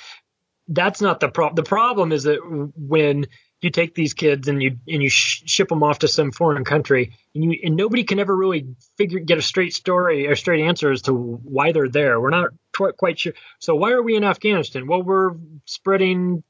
That's 0.67 1.01
not 1.01 1.19
the 1.19 1.29
problem. 1.29 1.55
The 1.55 1.63
problem 1.63 2.11
is 2.11 2.23
that 2.23 2.39
when 2.75 3.25
you 3.61 3.71
take 3.71 3.95
these 3.95 4.13
kids 4.13 4.47
and 4.47 4.61
you 4.61 4.77
and 4.87 5.01
you 5.01 5.09
sh- 5.09 5.43
ship 5.45 5.69
them 5.69 5.83
off 5.83 5.99
to 5.99 6.07
some 6.07 6.31
foreign 6.31 6.63
country 6.63 7.13
and 7.33 7.43
you 7.43 7.59
and 7.63 7.75
nobody 7.75 8.03
can 8.03 8.19
ever 8.19 8.35
really 8.35 8.67
figure 8.97 9.19
get 9.19 9.37
a 9.37 9.41
straight 9.41 9.73
story 9.73 10.27
or 10.27 10.35
straight 10.35 10.63
answer 10.63 10.91
as 10.91 11.01
to 11.03 11.13
why 11.13 11.71
they're 11.71 11.89
there. 11.89 12.19
We're 12.19 12.29
not 12.29 12.49
quite, 12.75 12.97
quite 12.97 13.19
sure. 13.19 13.33
So 13.59 13.75
why 13.75 13.91
are 13.91 14.03
we 14.03 14.15
in 14.15 14.23
Afghanistan? 14.23 14.87
Well, 14.87 15.01
we're 15.01 15.31
spreading 15.65 16.43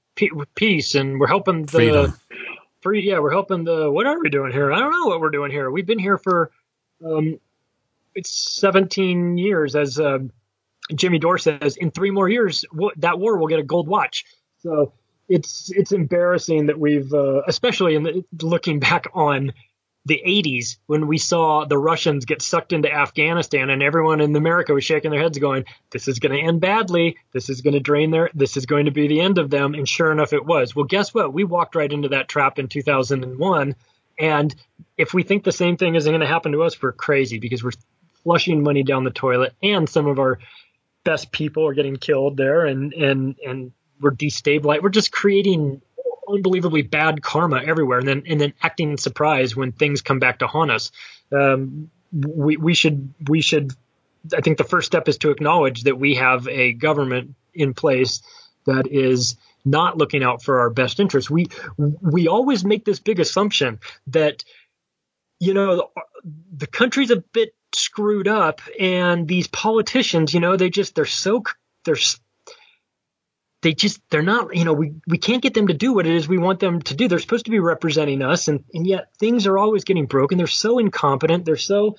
peace 0.55 0.95
and 0.95 1.19
we're 1.19 1.27
helping 1.27 1.65
the 1.65 1.71
freedom. 1.71 2.19
Free, 2.81 3.07
yeah, 3.07 3.19
we're 3.19 3.31
helping 3.31 3.63
the. 3.63 3.89
What 3.89 4.05
are 4.05 4.19
we 4.21 4.29
doing 4.29 4.51
here? 4.51 4.71
I 4.71 4.79
don't 4.79 4.91
know 4.91 5.07
what 5.07 5.19
we're 5.19 5.31
doing 5.31 5.51
here. 5.51 5.71
We've 5.71 5.85
been 5.85 5.99
here 5.99 6.17
for 6.17 6.51
um, 7.03 7.39
it's 8.13 8.29
17 8.59 9.37
years, 9.37 9.75
as 9.75 9.99
uh, 9.99 10.19
Jimmy 10.93 11.19
Dore 11.19 11.37
says. 11.37 11.77
In 11.77 11.91
three 11.91 12.11
more 12.11 12.29
years, 12.29 12.65
that 12.97 13.19
war 13.19 13.37
will 13.37 13.47
get 13.47 13.59
a 13.59 13.63
gold 13.63 13.87
watch. 13.87 14.25
So 14.59 14.93
it's 15.29 15.71
it's 15.71 15.91
embarrassing 15.91 16.67
that 16.67 16.79
we've, 16.79 17.13
uh, 17.13 17.41
especially 17.47 17.95
in 17.95 18.03
the, 18.03 18.25
looking 18.41 18.79
back 18.79 19.07
on 19.13 19.53
the 20.05 20.21
80s 20.25 20.77
when 20.85 21.07
we 21.07 21.17
saw 21.17 21.65
the 21.65 21.77
Russians 21.77 22.23
get 22.23 22.41
sucked 22.41 22.71
into 22.71 22.89
Afghanistan 22.89 23.69
and 23.69 23.83
everyone 23.83 24.21
in 24.21 24.33
America 24.37 24.73
was 24.73 24.85
shaking 24.85 25.11
their 25.11 25.21
heads 25.21 25.37
going, 25.37 25.65
this 25.91 26.07
is 26.07 26.19
going 26.19 26.31
to 26.31 26.41
end 26.41 26.61
badly. 26.61 27.17
This 27.33 27.49
is 27.49 27.59
going 27.59 27.73
to 27.73 27.81
drain 27.81 28.11
their, 28.11 28.29
this 28.33 28.55
is 28.55 28.65
going 28.65 28.85
to 28.85 28.91
be 28.91 29.09
the 29.09 29.19
end 29.19 29.37
of 29.37 29.49
them. 29.49 29.73
And 29.73 29.87
sure 29.87 30.09
enough, 30.13 30.31
it 30.31 30.45
was. 30.45 30.73
Well, 30.73 30.85
guess 30.85 31.13
what? 31.13 31.33
We 31.33 31.43
walked 31.43 31.75
right 31.75 31.91
into 31.91 32.07
that 32.09 32.29
trap 32.29 32.57
in 32.57 32.69
2001. 32.69 33.75
And 34.17 34.55
if 34.97 35.13
we 35.13 35.23
think 35.23 35.43
the 35.43 35.51
same 35.51 35.75
thing 35.75 35.95
isn't 35.95 36.09
going 36.09 36.21
to 36.21 36.27
happen 36.27 36.53
to 36.53 36.63
us, 36.63 36.81
we're 36.81 36.93
crazy 36.93 37.37
because 37.37 37.61
we're 37.61 37.71
flushing 38.23 38.63
money 38.63 38.83
down 38.83 39.03
the 39.03 39.11
toilet, 39.11 39.53
and 39.61 39.87
some 39.87 40.07
of 40.07 40.19
our 40.19 40.39
best 41.03 41.31
people 41.31 41.65
are 41.67 41.73
getting 41.73 41.95
killed 41.95 42.35
there, 42.35 42.65
and 42.65 42.93
and 42.93 43.35
and 43.45 43.71
we're 43.99 44.11
destabilized. 44.11 44.81
We're 44.81 44.89
just 44.89 45.11
creating 45.11 45.81
unbelievably 46.27 46.83
bad 46.83 47.21
karma 47.21 47.61
everywhere, 47.63 47.99
and 47.99 48.07
then 48.07 48.23
and 48.27 48.39
then 48.39 48.53
acting 48.61 48.97
surprised 48.97 49.55
when 49.55 49.71
things 49.71 50.01
come 50.01 50.19
back 50.19 50.39
to 50.39 50.47
haunt 50.47 50.71
us. 50.71 50.91
Um, 51.31 51.89
we 52.11 52.57
we 52.57 52.73
should 52.73 53.13
we 53.27 53.41
should. 53.41 53.71
I 54.35 54.41
think 54.41 54.57
the 54.57 54.63
first 54.63 54.87
step 54.87 55.07
is 55.07 55.17
to 55.19 55.31
acknowledge 55.31 55.83
that 55.83 55.97
we 55.97 56.15
have 56.15 56.47
a 56.47 56.73
government 56.73 57.35
in 57.53 57.73
place 57.73 58.21
that 58.65 58.87
is 58.87 59.37
not 59.63 59.97
looking 59.97 60.23
out 60.23 60.43
for 60.43 60.59
our 60.59 60.69
best 60.69 60.99
interests. 60.99 61.29
We 61.29 61.47
we 61.77 62.27
always 62.27 62.65
make 62.65 62.85
this 62.85 62.99
big 62.99 63.19
assumption 63.19 63.79
that 64.07 64.43
you 65.39 65.53
know 65.53 65.91
the 66.55 66.67
country's 66.67 67.11
a 67.11 67.17
bit 67.17 67.53
screwed 67.75 68.27
up 68.27 68.61
and 68.79 69.27
these 69.27 69.47
politicians 69.47 70.33
you 70.33 70.39
know 70.39 70.55
they 70.55 70.69
just 70.69 70.95
they're 70.95 71.05
so 71.05 71.43
they're 71.83 71.97
they 73.61 73.73
just 73.73 74.01
they're 74.09 74.21
not 74.21 74.55
you 74.55 74.65
know 74.65 74.73
we 74.73 74.93
we 75.07 75.17
can't 75.17 75.41
get 75.41 75.53
them 75.53 75.67
to 75.67 75.73
do 75.73 75.93
what 75.93 76.05
it 76.05 76.13
is 76.13 76.27
we 76.27 76.37
want 76.37 76.59
them 76.59 76.81
to 76.81 76.95
do 76.95 77.07
they're 77.07 77.19
supposed 77.19 77.45
to 77.45 77.51
be 77.51 77.59
representing 77.59 78.21
us 78.21 78.47
and 78.47 78.63
and 78.73 78.85
yet 78.85 79.09
things 79.19 79.47
are 79.47 79.57
always 79.57 79.83
getting 79.83 80.05
broken 80.05 80.37
they're 80.37 80.47
so 80.47 80.79
incompetent 80.79 81.45
they're 81.45 81.55
so 81.55 81.95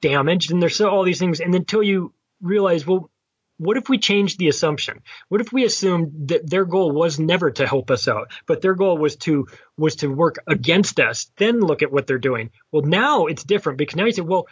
damaged 0.00 0.50
and 0.50 0.62
they're 0.62 0.68
so 0.68 0.88
all 0.88 1.04
these 1.04 1.18
things 1.18 1.40
and 1.40 1.54
until 1.54 1.82
you 1.82 2.12
realize 2.40 2.86
well 2.86 3.10
what 3.58 3.76
if 3.76 3.88
we 3.88 3.98
changed 3.98 4.38
the 4.38 4.48
assumption? 4.48 5.02
What 5.28 5.40
if 5.40 5.52
we 5.52 5.64
assumed 5.64 6.28
that 6.28 6.48
their 6.48 6.64
goal 6.64 6.92
was 6.92 7.18
never 7.18 7.50
to 7.50 7.66
help 7.66 7.90
us 7.90 8.08
out, 8.08 8.30
but 8.46 8.62
their 8.62 8.74
goal 8.74 8.96
was 8.96 9.16
to 9.16 9.48
was 9.76 9.96
to 9.96 10.08
work 10.08 10.36
against 10.46 11.00
us? 11.00 11.30
Then 11.36 11.60
look 11.60 11.82
at 11.82 11.92
what 11.92 12.06
they're 12.06 12.18
doing. 12.18 12.50
Well, 12.72 12.82
now 12.82 13.26
it's 13.26 13.44
different 13.44 13.78
because 13.78 13.96
now 13.96 14.04
you 14.06 14.12
say, 14.12 14.22
well, 14.22 14.46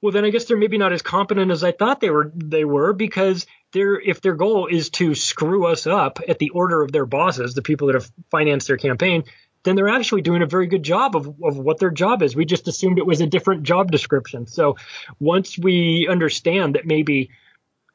well, 0.00 0.12
then 0.12 0.24
I 0.24 0.30
guess 0.30 0.44
they're 0.44 0.56
maybe 0.56 0.78
not 0.78 0.92
as 0.92 1.02
competent 1.02 1.50
as 1.50 1.64
I 1.64 1.72
thought 1.72 2.00
they 2.00 2.10
were. 2.10 2.30
They 2.34 2.64
were 2.64 2.92
because 2.92 3.46
if 3.74 4.20
their 4.20 4.34
goal 4.34 4.66
is 4.66 4.90
to 4.90 5.14
screw 5.14 5.66
us 5.66 5.86
up 5.86 6.20
at 6.26 6.38
the 6.38 6.50
order 6.50 6.82
of 6.82 6.92
their 6.92 7.06
bosses, 7.06 7.54
the 7.54 7.62
people 7.62 7.88
that 7.88 7.94
have 7.94 8.10
financed 8.30 8.68
their 8.68 8.76
campaign, 8.76 9.24
then 9.64 9.74
they're 9.74 9.88
actually 9.88 10.22
doing 10.22 10.42
a 10.42 10.46
very 10.46 10.68
good 10.68 10.84
job 10.84 11.16
of, 11.16 11.26
of 11.42 11.58
what 11.58 11.78
their 11.78 11.90
job 11.90 12.22
is. 12.22 12.36
We 12.36 12.44
just 12.44 12.68
assumed 12.68 12.98
it 12.98 13.06
was 13.06 13.20
a 13.20 13.26
different 13.26 13.64
job 13.64 13.90
description. 13.90 14.46
So 14.46 14.76
once 15.18 15.58
we 15.58 16.06
understand 16.08 16.76
that 16.76 16.86
maybe 16.86 17.30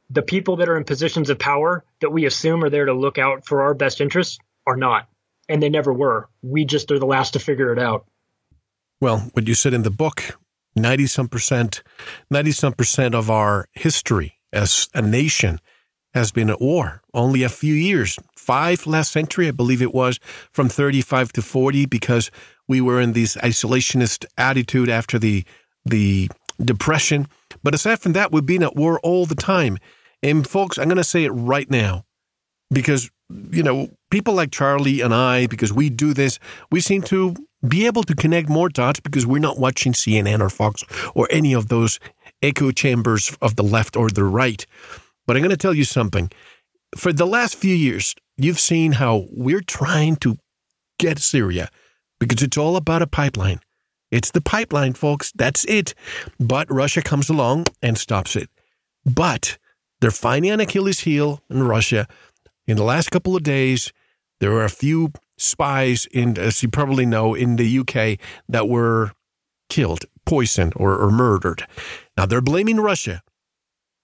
the 0.10 0.22
people 0.22 0.58
that 0.58 0.68
are 0.68 0.76
in 0.76 0.84
positions 0.84 1.30
of 1.30 1.40
power 1.40 1.86
that 2.02 2.12
we 2.12 2.26
assume 2.26 2.64
are 2.64 2.70
there 2.70 2.86
to 2.86 2.94
look 2.94 3.18
out 3.18 3.48
for 3.48 3.64
our 3.64 3.74
best 3.74 4.02
interests 4.02 4.40
are 4.68 4.76
not, 4.76 5.08
and 5.48 5.64
they 5.64 5.70
never 5.70 5.94
were. 5.94 6.30
We 6.42 6.66
just 6.66 6.92
are 6.92 7.00
the 7.00 7.06
last 7.06 7.32
to 7.34 7.40
figure 7.40 7.72
it 7.72 7.80
out. 7.80 8.06
Well, 9.00 9.20
what 9.34 9.48
you 9.48 9.56
said 9.56 9.74
in 9.74 9.84
the 9.84 9.90
book 9.90 10.38
90 10.76 11.08
some 11.08 11.28
percent, 11.28 11.84
90 12.30 12.52
some 12.52 12.74
percent 12.74 13.16
of 13.16 13.30
our 13.30 13.68
history 13.74 14.40
as 14.52 14.88
a 14.94 15.02
nation 15.02 15.60
has 16.14 16.32
been 16.32 16.50
at 16.50 16.62
war. 16.62 17.02
Only 17.14 17.44
a 17.44 17.50
few 17.50 17.74
years, 17.74 18.18
five 18.38 18.86
last 18.86 19.12
century, 19.12 19.48
I 19.48 19.52
believe 19.52 19.82
it 19.82 19.94
was, 19.94 20.20
from 20.52 20.70
35 20.70 21.34
to 21.34 21.42
40, 21.42 21.86
because 21.88 22.30
we 22.68 22.82
were 22.82 23.02
in 23.02 23.14
this 23.14 23.36
isolationist 23.38 24.26
attitude 24.38 24.90
after 24.90 25.18
the, 25.18 25.44
the 25.86 26.30
depression. 26.64 27.28
But 27.64 27.74
aside 27.74 28.00
from 28.00 28.14
that, 28.14 28.32
we've 28.32 28.46
been 28.46 28.64
at 28.64 28.76
war 28.76 29.00
all 29.00 29.26
the 29.26 29.36
time. 29.36 29.78
And 30.22 30.48
folks, 30.48 30.78
I'm 30.78 30.86
going 30.86 30.98
to 30.98 31.04
say 31.04 31.24
it 31.26 31.32
right 31.32 31.70
now 31.70 32.06
because, 32.72 33.10
you 33.52 33.64
know, 33.64 33.90
people 34.12 34.34
like 34.34 34.52
Charlie 34.52 35.02
and 35.02 35.14
I, 35.14 35.48
because 35.48 35.74
we 35.74 35.90
do 35.90 36.14
this, 36.14 36.40
we 36.72 36.80
seem 36.80 37.02
to 37.04 37.36
be 37.68 37.86
able 37.86 38.04
to 38.04 38.16
connect 38.16 38.50
more 38.50 38.70
dots 38.70 39.00
because 39.00 39.26
we're 39.26 39.40
not 39.40 39.58
watching 39.58 39.94
CNN 39.94 40.42
or 40.42 40.50
Fox 40.50 40.84
or 41.16 41.28
any 41.32 41.54
of 41.54 41.70
those 41.70 42.00
echo 42.42 42.72
chambers 42.72 43.36
of 43.42 43.56
the 43.56 43.64
left 43.64 43.96
or 43.96 44.10
the 44.10 44.24
right. 44.24 44.66
But 45.26 45.36
I'm 45.36 45.44
going 45.44 45.52
to 45.52 45.58
tell 45.58 45.74
you 45.74 45.86
something. 45.86 46.32
For 46.96 47.14
the 47.14 47.26
last 47.26 47.56
few 47.56 47.74
years, 47.76 48.16
you've 48.38 48.60
seen 48.60 48.94
how 48.94 49.28
we're 49.32 49.62
trying 49.62 50.18
to 50.18 50.38
get 51.00 51.20
Syria 51.20 51.70
because 52.20 52.42
it's 52.44 52.58
all 52.58 52.76
about 52.76 53.02
a 53.02 53.08
pipeline. 53.08 53.60
It's 54.12 54.32
the 54.32 54.42
pipeline, 54.42 54.94
folks. 54.94 55.32
That's 55.34 55.66
it. 55.66 55.96
But 56.40 56.72
Russia 56.72 57.02
comes 57.02 57.30
along 57.30 57.66
and 57.82 57.98
stops 57.98 58.36
it. 58.36 58.50
But 59.06 59.58
they're 60.02 60.12
finding 60.12 60.52
an 60.52 60.60
Achilles 60.60 61.00
heel 61.00 61.42
in 61.50 61.64
Russia. 61.64 62.08
In 62.68 62.78
the 62.78 62.84
last 62.84 63.10
couple 63.10 63.36
of 63.36 63.44
days, 63.44 63.92
there 64.40 64.52
were 64.52 64.66
a 64.66 64.70
few 64.70 65.14
spies 65.38 66.08
in, 66.12 66.38
as 66.38 66.62
you 66.64 66.70
probably 66.70 67.06
know, 67.06 67.34
in 67.34 67.56
the 67.56 67.80
UK 67.80 68.20
that 68.48 68.68
were 68.68 69.12
killed, 69.70 70.06
poisoned, 70.26 70.74
or, 70.76 70.98
or 70.98 71.12
murdered. 71.12 71.66
Now 72.18 72.26
they're 72.26 72.42
blaming 72.42 72.80
Russia. 72.80 73.22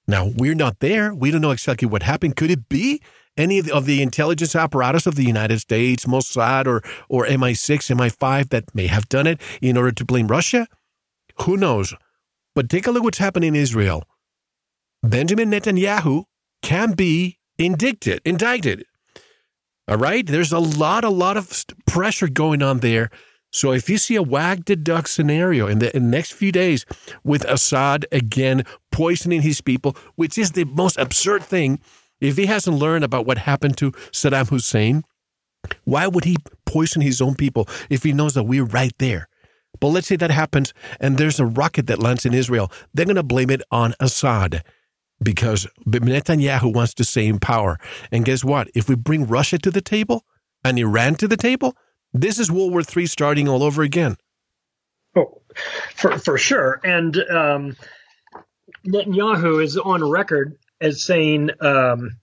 Now 0.07 0.31
we're 0.35 0.55
not 0.55 0.79
there. 0.79 1.13
We 1.13 1.29
don't 1.29 1.41
know 1.41 1.51
exactly 1.51 1.87
what 1.87 2.03
happened. 2.03 2.35
Could 2.35 2.49
it 2.49 2.67
be 2.67 3.01
any 3.37 3.59
of 3.59 3.65
the, 3.65 3.73
of 3.73 3.85
the 3.85 4.01
intelligence 4.01 4.55
apparatus 4.55 5.05
of 5.05 5.15
the 5.15 5.23
United 5.23 5.59
States, 5.59 6.05
Mossad 6.05 6.65
or 6.65 6.81
or 7.07 7.25
MI6, 7.25 7.95
MI5 7.95 8.49
that 8.49 8.73
may 8.73 8.87
have 8.87 9.07
done 9.07 9.27
it 9.27 9.39
in 9.61 9.77
order 9.77 9.91
to 9.91 10.05
blame 10.05 10.27
Russia? 10.27 10.67
Who 11.43 11.55
knows? 11.55 11.93
But 12.55 12.69
take 12.69 12.87
a 12.87 12.91
look 12.91 13.03
what's 13.03 13.19
happening 13.19 13.49
in 13.49 13.61
Israel. 13.61 14.03
Benjamin 15.03 15.49
Netanyahu 15.51 16.25
can 16.61 16.93
be 16.93 17.37
indicted, 17.57 18.21
indicted. 18.25 18.85
All 19.89 19.97
right? 19.97 20.25
There's 20.25 20.51
a 20.51 20.59
lot, 20.59 21.03
a 21.03 21.09
lot 21.09 21.35
of 21.35 21.65
pressure 21.87 22.27
going 22.27 22.61
on 22.61 22.79
there. 22.79 23.09
So 23.51 23.71
if 23.71 23.89
you 23.89 23.97
see 23.97 24.15
a 24.15 24.21
wag 24.21 24.65
the 24.65 24.75
dog 24.75 25.07
scenario 25.07 25.65
in 25.65 25.79
the, 25.79 25.95
in 25.97 26.03
the 26.03 26.09
next 26.09 26.33
few 26.33 26.51
days 26.51 26.85
with 27.23 27.43
Assad 27.45 28.05
again 28.11 28.63
poisoning 28.91 29.41
his 29.41 29.61
people, 29.61 29.97
which 30.15 30.37
is 30.37 30.51
the 30.51 30.65
most 30.65 30.97
absurd 30.99 31.43
thing, 31.43 31.79
if 32.21 32.37
he 32.37 32.45
hasn't 32.45 32.77
learned 32.77 33.03
about 33.03 33.25
what 33.25 33.39
happened 33.39 33.77
to 33.77 33.91
Saddam 34.11 34.49
Hussein, 34.49 35.03
why 35.85 36.05
would 36.05 36.25
he 36.25 36.37
poison 36.67 37.01
his 37.01 37.19
own 37.19 37.33
people 37.33 37.67
if 37.89 38.03
he 38.03 38.13
knows 38.13 38.35
that 38.35 38.43
we're 38.43 38.65
right 38.65 38.93
there? 38.99 39.27
But 39.79 39.87
let's 39.87 40.07
say 40.07 40.17
that 40.17 40.29
happens 40.29 40.71
and 40.99 41.17
there's 41.17 41.39
a 41.39 41.45
rocket 41.45 41.87
that 41.87 41.99
lands 41.99 42.27
in 42.27 42.35
Israel. 42.35 42.71
They're 42.93 43.05
going 43.05 43.15
to 43.15 43.23
blame 43.23 43.49
it 43.49 43.63
on 43.71 43.95
Assad 43.99 44.63
because 45.21 45.67
Netanyahu 45.85 46.73
wants 46.73 46.93
to 46.95 47.03
stay 47.03 47.27
in 47.27 47.39
power. 47.39 47.77
And 48.11 48.25
guess 48.25 48.43
what? 48.43 48.69
If 48.73 48.87
we 48.87 48.95
bring 48.95 49.27
Russia 49.27 49.57
to 49.59 49.71
the 49.71 49.81
table 49.81 50.23
and 50.63 50.79
Iran 50.79 51.15
to 51.15 51.27
the 51.27 51.37
table, 51.37 51.75
this 52.13 52.39
is 52.39 52.51
World 52.51 52.71
War 52.71 52.81
III 52.81 53.05
starting 53.05 53.47
all 53.47 53.63
over 53.63 53.81
again. 53.81 54.17
Oh, 55.15 55.41
for 55.95 56.17
for 56.17 56.37
sure. 56.37 56.79
And 56.83 57.17
um, 57.29 57.75
Netanyahu 58.87 59.63
is 59.63 59.77
on 59.77 60.07
record 60.07 60.57
as 60.81 61.03
saying, 61.03 61.49
um, 61.61 62.17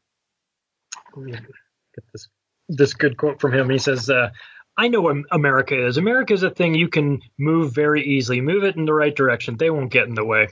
get 1.24 2.04
this 2.12 2.28
this 2.68 2.94
good 2.94 3.16
quote 3.16 3.40
from 3.40 3.52
him. 3.52 3.68
He 3.70 3.78
says, 3.78 4.08
uh, 4.08 4.30
"I 4.76 4.88
know 4.88 5.02
what 5.02 5.16
America 5.30 5.86
is. 5.86 5.98
America 5.98 6.32
is 6.32 6.42
a 6.42 6.50
thing 6.50 6.74
you 6.74 6.88
can 6.88 7.20
move 7.38 7.74
very 7.74 8.02
easily. 8.02 8.40
Move 8.40 8.64
it 8.64 8.76
in 8.76 8.86
the 8.86 8.94
right 8.94 9.14
direction. 9.14 9.56
They 9.56 9.70
won't 9.70 9.92
get 9.92 10.08
in 10.08 10.14
the 10.14 10.24
way." 10.24 10.48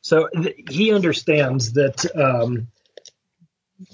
So 0.00 0.28
th- 0.28 0.56
he 0.70 0.92
understands 0.92 1.72
that 1.72 2.04
um, 2.16 2.68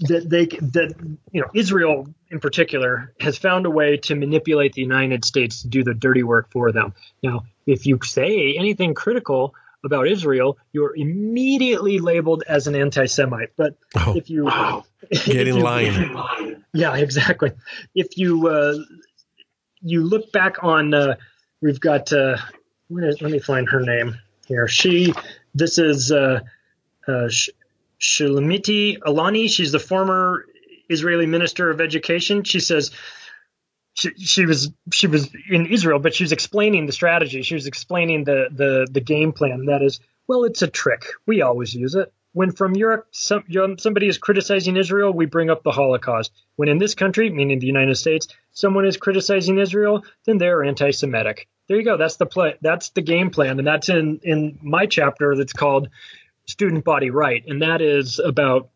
that 0.00 0.28
they 0.28 0.46
that 0.46 0.94
you 1.32 1.40
know 1.40 1.48
Israel 1.54 2.06
in 2.30 2.40
particular 2.40 3.12
has 3.20 3.36
found 3.36 3.66
a 3.66 3.70
way 3.70 3.96
to 3.98 4.14
manipulate 4.14 4.72
the 4.72 4.82
United 4.82 5.24
States 5.24 5.62
to 5.62 5.68
do 5.68 5.84
the 5.84 5.94
dirty 5.94 6.22
work 6.22 6.50
for 6.50 6.72
them. 6.72 6.94
Now, 7.22 7.44
if 7.66 7.86
you 7.86 7.98
say 8.02 8.54
anything 8.58 8.94
critical 8.94 9.54
about 9.84 10.08
Israel, 10.08 10.56
you're 10.72 10.96
immediately 10.96 11.98
labeled 11.98 12.42
as 12.48 12.66
an 12.66 12.74
anti-Semite. 12.74 13.50
But 13.56 13.76
oh, 13.96 14.14
if 14.16 14.30
you 14.30 14.46
wow. 14.46 14.84
get 15.26 15.46
in 15.46 15.60
line, 15.60 16.64
yeah, 16.72 16.96
exactly. 16.96 17.52
If 17.94 18.16
you 18.16 18.48
uh, 18.48 18.78
you 19.82 20.02
look 20.02 20.32
back 20.32 20.62
on, 20.62 20.94
uh, 20.94 21.16
we've 21.60 21.80
got. 21.80 22.12
Uh, 22.12 22.36
let 22.90 23.22
me 23.22 23.38
find 23.38 23.68
her 23.70 23.80
name 23.80 24.18
here. 24.46 24.68
She. 24.68 25.12
This 25.54 25.78
is. 25.78 26.10
Uh, 26.12 26.40
uh, 27.06 27.28
Shulamit 28.00 28.98
Aloni. 28.98 29.48
She's 29.48 29.72
the 29.72 29.78
former 29.78 30.44
Israeli 30.88 31.26
Minister 31.26 31.70
of 31.70 31.80
Education. 31.80 32.44
She 32.44 32.60
says 32.60 32.90
she, 33.94 34.10
she 34.16 34.46
was 34.46 34.70
she 34.92 35.06
was 35.06 35.30
in 35.48 35.66
Israel, 35.66 35.98
but 35.98 36.14
she 36.14 36.24
was 36.24 36.32
explaining 36.32 36.86
the 36.86 36.92
strategy. 36.92 37.42
She 37.42 37.54
was 37.54 37.66
explaining 37.66 38.24
the 38.24 38.48
the 38.50 38.86
the 38.90 39.00
game 39.00 39.32
plan. 39.32 39.66
That 39.66 39.82
is, 39.82 40.00
well, 40.26 40.44
it's 40.44 40.62
a 40.62 40.68
trick. 40.68 41.06
We 41.26 41.42
always 41.42 41.74
use 41.74 41.94
it. 41.94 42.12
When 42.34 42.50
from 42.50 42.74
Europe 42.74 43.06
some, 43.12 43.44
somebody 43.78 44.08
is 44.08 44.18
criticizing 44.18 44.76
Israel, 44.76 45.12
we 45.12 45.24
bring 45.24 45.50
up 45.50 45.62
the 45.62 45.70
Holocaust. 45.70 46.32
When 46.56 46.68
in 46.68 46.78
this 46.78 46.94
country, 46.94 47.30
meaning 47.30 47.60
the 47.60 47.66
United 47.66 47.94
States, 47.94 48.26
someone 48.52 48.84
is 48.84 48.96
criticizing 48.96 49.58
Israel, 49.58 50.04
then 50.26 50.38
they're 50.38 50.64
anti-Semitic. 50.64 51.48
There 51.68 51.76
you 51.76 51.84
go. 51.84 51.96
That's 51.96 52.16
the 52.16 52.26
play. 52.26 52.56
That's 52.60 52.90
the 52.90 53.02
game 53.02 53.30
plan, 53.30 53.58
and 53.58 53.66
that's 53.66 53.88
in 53.88 54.20
in 54.22 54.58
my 54.62 54.86
chapter 54.86 55.34
that's 55.36 55.52
called 55.52 55.88
student 56.46 56.84
body 56.84 57.10
right, 57.10 57.42
and 57.46 57.62
that 57.62 57.80
is 57.80 58.18
about 58.18 58.68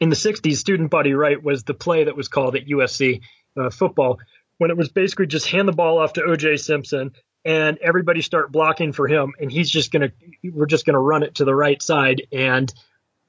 in 0.00 0.10
the 0.10 0.16
60s, 0.16 0.56
student 0.56 0.90
body 0.90 1.14
right 1.14 1.42
was 1.42 1.64
the 1.64 1.74
play 1.74 2.04
that 2.04 2.16
was 2.16 2.28
called 2.28 2.56
at 2.56 2.66
USC 2.66 3.20
uh, 3.56 3.70
football 3.70 4.18
when 4.58 4.70
it 4.70 4.76
was 4.76 4.88
basically 4.88 5.26
just 5.26 5.48
hand 5.48 5.68
the 5.68 5.72
ball 5.72 5.98
off 5.98 6.14
to 6.14 6.20
OJ 6.20 6.60
Simpson 6.60 7.12
and 7.48 7.78
everybody 7.78 8.20
start 8.20 8.52
blocking 8.52 8.92
for 8.92 9.08
him, 9.08 9.32
and 9.40 9.50
he's 9.50 9.70
just 9.70 9.90
gonna 9.90 10.12
we're 10.44 10.66
just 10.66 10.84
gonna 10.84 11.00
run 11.00 11.22
it 11.22 11.36
to 11.36 11.46
the 11.46 11.54
right 11.54 11.80
side 11.80 12.26
and 12.30 12.72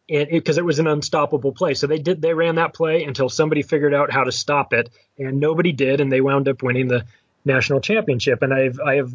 and 0.10 0.28
because 0.30 0.58
it, 0.58 0.62
it, 0.62 0.66
was 0.66 0.80
an 0.80 0.88
unstoppable 0.88 1.54
play. 1.54 1.74
So 1.74 1.88
they 1.88 2.00
did 2.00 2.22
they 2.22 2.34
ran 2.34 2.56
that 2.56 2.74
play 2.74 3.06
until 3.06 3.30
somebody 3.30 3.62
figured 3.62 3.94
out 3.94 4.12
how 4.12 4.26
to 4.26 4.32
stop 4.34 4.74
it, 4.74 4.90
and 5.18 5.40
nobody 5.40 5.72
did, 5.72 6.02
and 6.02 6.12
they 6.12 6.20
wound 6.20 6.50
up 6.50 6.62
winning 6.62 6.90
the 6.90 7.06
national 7.46 7.80
championship. 7.80 8.42
And 8.42 8.54
I've 8.54 8.78
I 8.86 8.96
have 8.96 9.14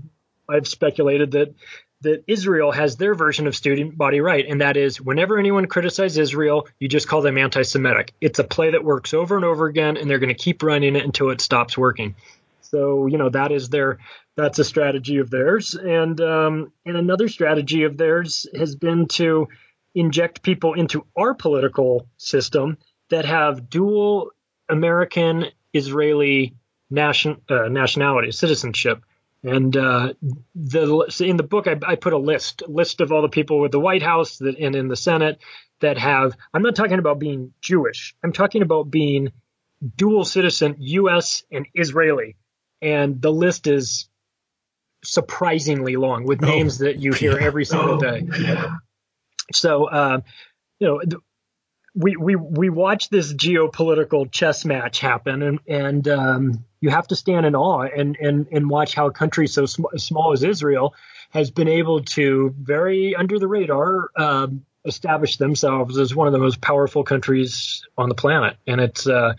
I've 0.49 0.67
speculated 0.67 1.33
that 1.33 1.55
that 2.01 2.25
Israel 2.27 2.73
has 2.73 2.97
their 2.97 3.15
version 3.15 3.47
of 3.47 3.55
student 3.55 3.99
body 3.99 4.23
right, 4.23 4.47
and 4.49 4.63
that 4.63 4.79
is 4.79 5.03
whenever 5.03 5.39
anyone 5.39 5.67
criticizes 5.67 6.17
Israel, 6.17 6.67
you 6.79 6.89
just 6.89 7.09
call 7.09 7.21
them 7.21 7.37
anti-Semitic. 7.37 8.15
It's 8.23 8.39
a 8.39 8.45
play 8.45 8.71
that 8.71 8.85
works 8.85 9.13
over 9.13 9.37
and 9.37 9.45
over 9.45 9.67
again, 9.67 9.99
and 9.99 10.09
they're 10.09 10.19
going 10.19 10.35
to 10.35 10.35
keep 10.35 10.63
running 10.63 10.97
it 10.97 11.05
until 11.05 11.29
it 11.29 11.43
stops 11.43 11.77
working. 11.77 12.15
So 12.75 13.07
you 13.07 13.19
know 13.19 13.29
that 13.29 13.53
is 13.53 13.69
their 13.69 13.99
that's 14.37 14.59
a 14.59 14.65
strategy 14.65 15.19
of 15.19 15.31
theirs, 15.31 15.77
and 15.77 16.21
um, 16.21 16.73
and 16.85 16.97
another 16.97 17.29
strategy 17.29 17.85
of 17.85 17.97
theirs 17.97 18.49
has 18.53 18.75
been 18.75 19.07
to 19.21 19.47
inject 19.95 20.43
people 20.43 20.75
into 20.75 21.07
our 21.17 21.35
political 21.35 22.09
system 22.17 22.79
that 23.11 23.27
have 23.27 23.71
dual 23.71 24.31
American 24.69 25.47
Israeli 25.73 26.57
nation, 26.91 27.41
uh, 27.49 27.69
nationality 27.69 28.33
citizenship 28.33 29.05
and 29.45 29.77
uh, 29.77 30.15
the 30.55 31.15
in 31.21 31.37
the 31.37 31.43
book, 31.43 31.69
I, 31.69 31.77
I, 31.87 31.97
put 31.97 32.15
a 32.15 32.19
list 32.19 32.63
list 32.67 33.03
of 33.03 33.13
all 33.13 33.21
the 33.23 33.29
people 33.29 33.61
with 33.61 33.73
the 33.73 33.79
White 33.79 34.03
House 34.03 34.39
that, 34.39 34.59
and 34.59 34.75
in 34.75 34.89
the 34.89 34.97
Senate 34.97 35.39
that 35.81 35.99
have. 35.99 36.35
I'm 36.53 36.63
not 36.63 36.75
talking 36.75 36.99
about 36.99 37.19
being 37.19 37.53
Jewish. 37.61 38.17
I'm 38.25 38.33
talking 38.33 38.63
about 38.63 38.91
being 38.91 39.33
dual 39.97 40.25
citizen, 40.25 40.77
U.S. 40.79 41.45
and 41.53 41.67
Israeli, 41.75 42.37
and 42.83 43.21
the 43.21 43.33
list 43.33 43.67
is 43.67 44.09
surprisingly 45.05 45.97
long 45.97 46.25
with 46.25 46.43
oh, 46.43 46.47
names 46.47 46.79
that 46.79 46.99
you 46.99 47.13
hear 47.13 47.39
yeah. 47.39 47.47
every 47.47 47.65
single 47.65 47.99
day. 47.99 48.27
So, 49.53 49.85
uh, 49.85 50.21
you 50.79 50.87
know, 50.89 51.01
we 51.95 52.17
we 52.17 52.35
we 52.35 52.71
watch 52.71 53.09
this 53.09 53.33
geopolitical 53.33 54.31
chess 54.31 54.65
match 54.65 55.01
happen, 55.01 55.43
and 55.43 55.59
and 55.69 56.09
um, 56.09 56.65
you 56.81 56.91
have 56.91 57.07
to 57.09 57.17
stand 57.17 57.47
in 57.47 57.55
awe 57.55 57.83
and 57.83 58.17
and 58.17 58.49
and 58.51 58.69
watch 58.69 58.95
how 58.95 59.07
a 59.07 59.13
country 59.13 59.47
so 59.47 59.67
sm- 59.67 59.97
small 59.97 60.33
as 60.33 60.43
Israel 60.43 60.95
has 61.31 61.51
been 61.51 61.69
able 61.69 62.03
to 62.03 62.55
very 62.59 63.15
under 63.15 63.39
the 63.39 63.47
radar 63.49 64.09
um, 64.17 64.65
establish 64.85 65.37
themselves 65.37 65.99
as 65.99 66.15
one 66.15 66.27
of 66.27 66.33
the 66.33 66.39
most 66.39 66.61
powerful 66.61 67.05
countries 67.05 67.87
on 67.97 68.09
the 68.09 68.15
planet, 68.15 68.57
and 68.67 68.81
it's. 68.81 69.07
Uh, 69.07 69.35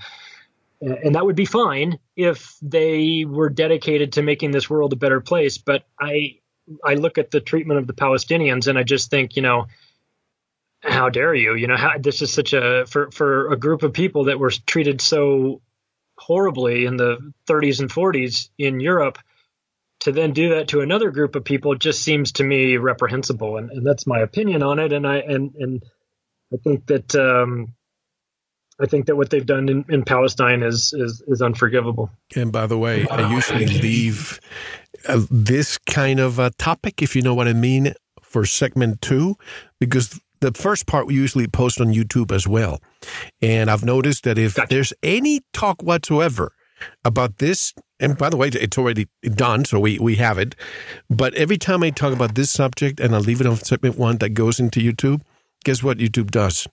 and 0.81 1.15
that 1.15 1.25
would 1.25 1.37
be 1.37 1.45
fine 1.45 1.97
if 2.15 2.55
they 2.61 3.25
were 3.25 3.49
dedicated 3.49 4.13
to 4.13 4.21
making 4.21 4.51
this 4.51 4.69
world 4.69 4.93
a 4.93 4.97
better 4.97 5.21
place. 5.21 5.57
But 5.57 5.83
I, 5.99 6.39
I 6.83 6.95
look 6.95 7.17
at 7.17 7.31
the 7.31 7.41
treatment 7.41 7.79
of 7.79 7.87
the 7.87 7.93
Palestinians, 7.93 8.67
and 8.67 8.77
I 8.77 8.83
just 8.83 9.09
think, 9.09 9.35
you 9.35 9.41
know, 9.41 9.67
how 10.81 11.09
dare 11.09 11.33
you? 11.33 11.55
You 11.55 11.67
know, 11.67 11.77
how, 11.77 11.97
this 11.99 12.21
is 12.21 12.31
such 12.31 12.53
a 12.53 12.85
for 12.87 13.11
for 13.11 13.51
a 13.51 13.57
group 13.57 13.83
of 13.83 13.93
people 13.93 14.25
that 14.25 14.39
were 14.39 14.51
treated 14.65 15.01
so 15.01 15.61
horribly 16.17 16.85
in 16.85 16.95
the 16.95 17.33
30s 17.47 17.81
and 17.81 17.89
40s 17.89 18.49
in 18.57 18.79
Europe 18.79 19.17
to 20.01 20.11
then 20.11 20.31
do 20.31 20.49
that 20.49 20.69
to 20.69 20.81
another 20.81 21.11
group 21.11 21.35
of 21.35 21.43
people 21.43 21.75
just 21.75 22.01
seems 22.01 22.33
to 22.33 22.43
me 22.43 22.77
reprehensible 22.77 23.57
and, 23.57 23.69
and 23.71 23.85
that's 23.85 24.07
my 24.07 24.19
opinion 24.19 24.63
on 24.63 24.79
it 24.79 24.93
and 24.93 25.05
I 25.05 25.17
and 25.17 25.53
and 25.55 25.83
I 26.53 26.57
think 26.57 26.85
that 26.87 27.15
um, 27.15 27.73
I 28.81 28.85
think 28.85 29.05
that 29.05 29.15
what 29.15 29.29
they've 29.29 29.45
done 29.45 29.69
in, 29.69 29.85
in 29.89 30.03
Palestine 30.03 30.61
is, 30.61 30.93
is 30.93 31.23
is 31.27 31.41
unforgivable. 31.41 32.09
And 32.35 32.51
by 32.51 32.67
the 32.67 32.77
way, 32.77 33.07
I 33.07 33.31
usually 33.31 33.67
leave 33.67 34.39
uh, 35.07 35.21
this 35.31 35.77
kind 35.77 36.19
of 36.19 36.39
a 36.39 36.49
topic, 36.51 37.01
if 37.01 37.15
you 37.15 37.21
know 37.21 37.33
what 37.33 37.47
I 37.47 37.53
mean, 37.53 37.93
for 38.21 38.45
segment 38.45 39.01
two, 39.01 39.35
because 39.79 40.19
the 40.41 40.51
first 40.51 40.87
part 40.87 41.07
we 41.07 41.15
usually 41.15 41.47
post 41.47 41.79
on 41.79 41.87
YouTube 41.87 42.31
as 42.31 42.47
well. 42.47 42.79
And 43.41 43.69
I've 43.69 43.85
noticed 43.85 44.23
that 44.23 44.37
if 44.37 44.55
gotcha. 44.55 44.73
there's 44.73 44.93
any 45.01 45.41
talk 45.53 45.81
whatsoever 45.81 46.51
about 47.03 47.37
this, 47.37 47.73
and 47.99 48.17
by 48.17 48.29
the 48.29 48.37
way, 48.37 48.49
it's 48.49 48.77
already 48.77 49.07
done, 49.23 49.63
so 49.63 49.79
we, 49.79 49.97
we 49.99 50.15
have 50.15 50.37
it. 50.37 50.55
But 51.09 51.33
every 51.35 51.57
time 51.57 51.81
I 51.81 51.91
talk 51.91 52.13
about 52.13 52.35
this 52.35 52.51
subject 52.51 52.99
and 52.99 53.15
I 53.15 53.19
leave 53.19 53.39
it 53.39 53.47
on 53.47 53.55
segment 53.55 53.97
one 53.97 54.17
that 54.17 54.31
goes 54.31 54.59
into 54.59 54.81
YouTube, 54.81 55.21
guess 55.63 55.81
what 55.81 55.97
YouTube 55.97 56.29
does? 56.31 56.67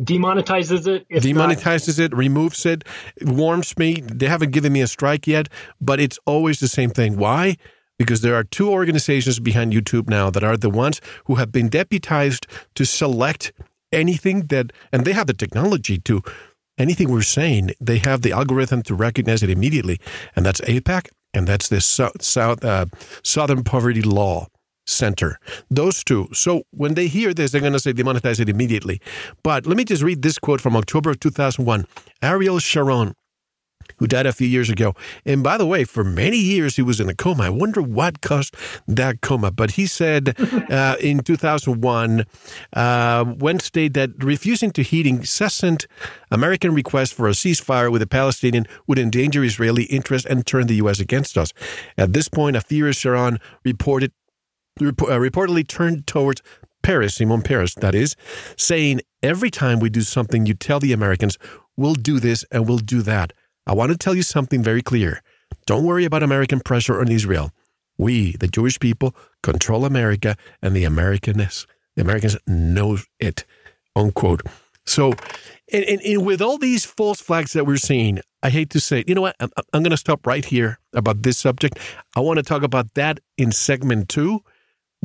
Demonetizes 0.00 0.86
it. 0.86 1.08
Demonetizes 1.10 1.98
not- 1.98 2.04
it, 2.04 2.16
removes 2.16 2.64
it, 2.64 2.84
warms 3.20 3.76
me. 3.76 4.00
They 4.00 4.26
haven't 4.26 4.52
given 4.52 4.72
me 4.72 4.80
a 4.80 4.86
strike 4.86 5.26
yet, 5.26 5.48
but 5.80 6.00
it's 6.00 6.18
always 6.24 6.60
the 6.60 6.68
same 6.68 6.90
thing. 6.90 7.16
Why? 7.16 7.56
Because 7.98 8.22
there 8.22 8.34
are 8.34 8.44
two 8.44 8.70
organizations 8.70 9.40
behind 9.40 9.74
YouTube 9.74 10.08
now 10.08 10.30
that 10.30 10.42
are 10.42 10.56
the 10.56 10.70
ones 10.70 11.02
who 11.26 11.34
have 11.34 11.52
been 11.52 11.68
deputized 11.68 12.46
to 12.74 12.86
select 12.86 13.52
anything 13.92 14.46
that, 14.46 14.72
and 14.90 15.04
they 15.04 15.12
have 15.12 15.26
the 15.26 15.34
technology 15.34 15.98
to, 15.98 16.22
anything 16.78 17.10
we're 17.10 17.20
saying, 17.22 17.72
they 17.78 17.98
have 17.98 18.22
the 18.22 18.32
algorithm 18.32 18.82
to 18.84 18.94
recognize 18.94 19.42
it 19.42 19.50
immediately. 19.50 20.00
And 20.34 20.46
that's 20.46 20.62
AIPAC, 20.62 21.08
and 21.34 21.46
that's 21.46 21.68
the 21.68 21.80
South, 21.82 22.64
uh, 22.64 22.86
Southern 23.22 23.64
Poverty 23.64 24.02
Law. 24.02 24.46
Center. 24.90 25.38
Those 25.70 26.04
two. 26.04 26.28
So 26.32 26.62
when 26.70 26.94
they 26.94 27.06
hear 27.06 27.32
this, 27.32 27.52
they're 27.52 27.60
going 27.60 27.72
to 27.72 27.80
say 27.80 27.92
demonetize 27.92 28.40
it 28.40 28.48
immediately. 28.48 29.00
But 29.42 29.66
let 29.66 29.76
me 29.76 29.84
just 29.84 30.02
read 30.02 30.22
this 30.22 30.38
quote 30.38 30.60
from 30.60 30.76
October 30.76 31.10
of 31.10 31.20
2001. 31.20 31.86
Ariel 32.22 32.58
Sharon, 32.58 33.14
who 33.98 34.06
died 34.06 34.26
a 34.26 34.32
few 34.32 34.46
years 34.48 34.70
ago. 34.70 34.94
And 35.24 35.42
by 35.42 35.56
the 35.56 35.66
way, 35.66 35.84
for 35.84 36.02
many 36.02 36.38
years 36.38 36.76
he 36.76 36.82
was 36.82 37.00
in 37.00 37.08
a 37.08 37.14
coma. 37.14 37.44
I 37.44 37.50
wonder 37.50 37.82
what 37.82 38.20
caused 38.20 38.56
that 38.88 39.20
coma. 39.20 39.50
But 39.50 39.72
he 39.72 39.86
said 39.86 40.34
uh, 40.70 40.96
in 41.00 41.20
2001, 41.20 42.24
uh, 42.72 43.34
state 43.58 43.94
that 43.94 44.10
refusing 44.18 44.70
to 44.72 44.82
heed 44.82 45.06
incessant 45.06 45.86
American 46.30 46.72
requests 46.72 47.12
for 47.12 47.28
a 47.28 47.32
ceasefire 47.32 47.92
with 47.92 48.00
the 48.00 48.06
Palestinian 48.06 48.66
would 48.86 48.98
endanger 48.98 49.44
Israeli 49.44 49.84
interests 49.84 50.26
and 50.26 50.46
turn 50.46 50.66
the 50.66 50.76
U.S. 50.76 50.98
against 50.98 51.36
us. 51.36 51.52
At 51.98 52.12
this 52.14 52.28
point, 52.28 52.56
a 52.56 52.60
furious 52.60 52.96
Sharon 52.96 53.38
reported 53.64 54.12
uh, 54.88 55.18
reportedly 55.18 55.66
turned 55.66 56.06
towards 56.06 56.42
Peres, 56.82 57.14
Simon 57.14 57.42
Peres, 57.42 57.74
that 57.76 57.94
is, 57.94 58.16
saying, 58.56 59.00
Every 59.22 59.50
time 59.50 59.80
we 59.80 59.90
do 59.90 60.00
something, 60.00 60.46
you 60.46 60.54
tell 60.54 60.80
the 60.80 60.92
Americans, 60.92 61.36
we'll 61.76 61.94
do 61.94 62.20
this 62.20 62.44
and 62.50 62.66
we'll 62.66 62.78
do 62.78 63.02
that. 63.02 63.34
I 63.66 63.74
want 63.74 63.92
to 63.92 63.98
tell 63.98 64.14
you 64.14 64.22
something 64.22 64.62
very 64.62 64.82
clear. 64.82 65.22
Don't 65.66 65.84
worry 65.84 66.04
about 66.04 66.22
American 66.22 66.60
pressure 66.60 67.00
on 67.00 67.10
Israel. 67.10 67.50
We, 67.98 68.32
the 68.32 68.48
Jewish 68.48 68.80
people, 68.80 69.14
control 69.42 69.84
America, 69.84 70.36
and 70.62 70.74
the 70.74 70.84
Americans, 70.84 71.66
the 71.96 72.02
Americans 72.02 72.38
know 72.46 72.96
it. 73.18 73.44
Unquote. 73.94 74.42
So, 74.86 75.12
and, 75.70 75.84
and, 75.84 76.00
and, 76.00 76.24
with 76.24 76.40
all 76.40 76.56
these 76.56 76.86
false 76.86 77.20
flags 77.20 77.52
that 77.52 77.66
we're 77.66 77.76
seeing, 77.76 78.20
I 78.42 78.48
hate 78.48 78.70
to 78.70 78.80
say, 78.80 79.04
you 79.06 79.14
know 79.14 79.20
what? 79.20 79.36
I'm, 79.38 79.50
I'm 79.72 79.82
going 79.82 79.90
to 79.90 79.96
stop 79.98 80.26
right 80.26 80.44
here 80.44 80.78
about 80.94 81.22
this 81.22 81.36
subject. 81.36 81.78
I 82.16 82.20
want 82.20 82.38
to 82.38 82.42
talk 82.42 82.62
about 82.62 82.94
that 82.94 83.20
in 83.36 83.52
segment 83.52 84.08
two 84.08 84.40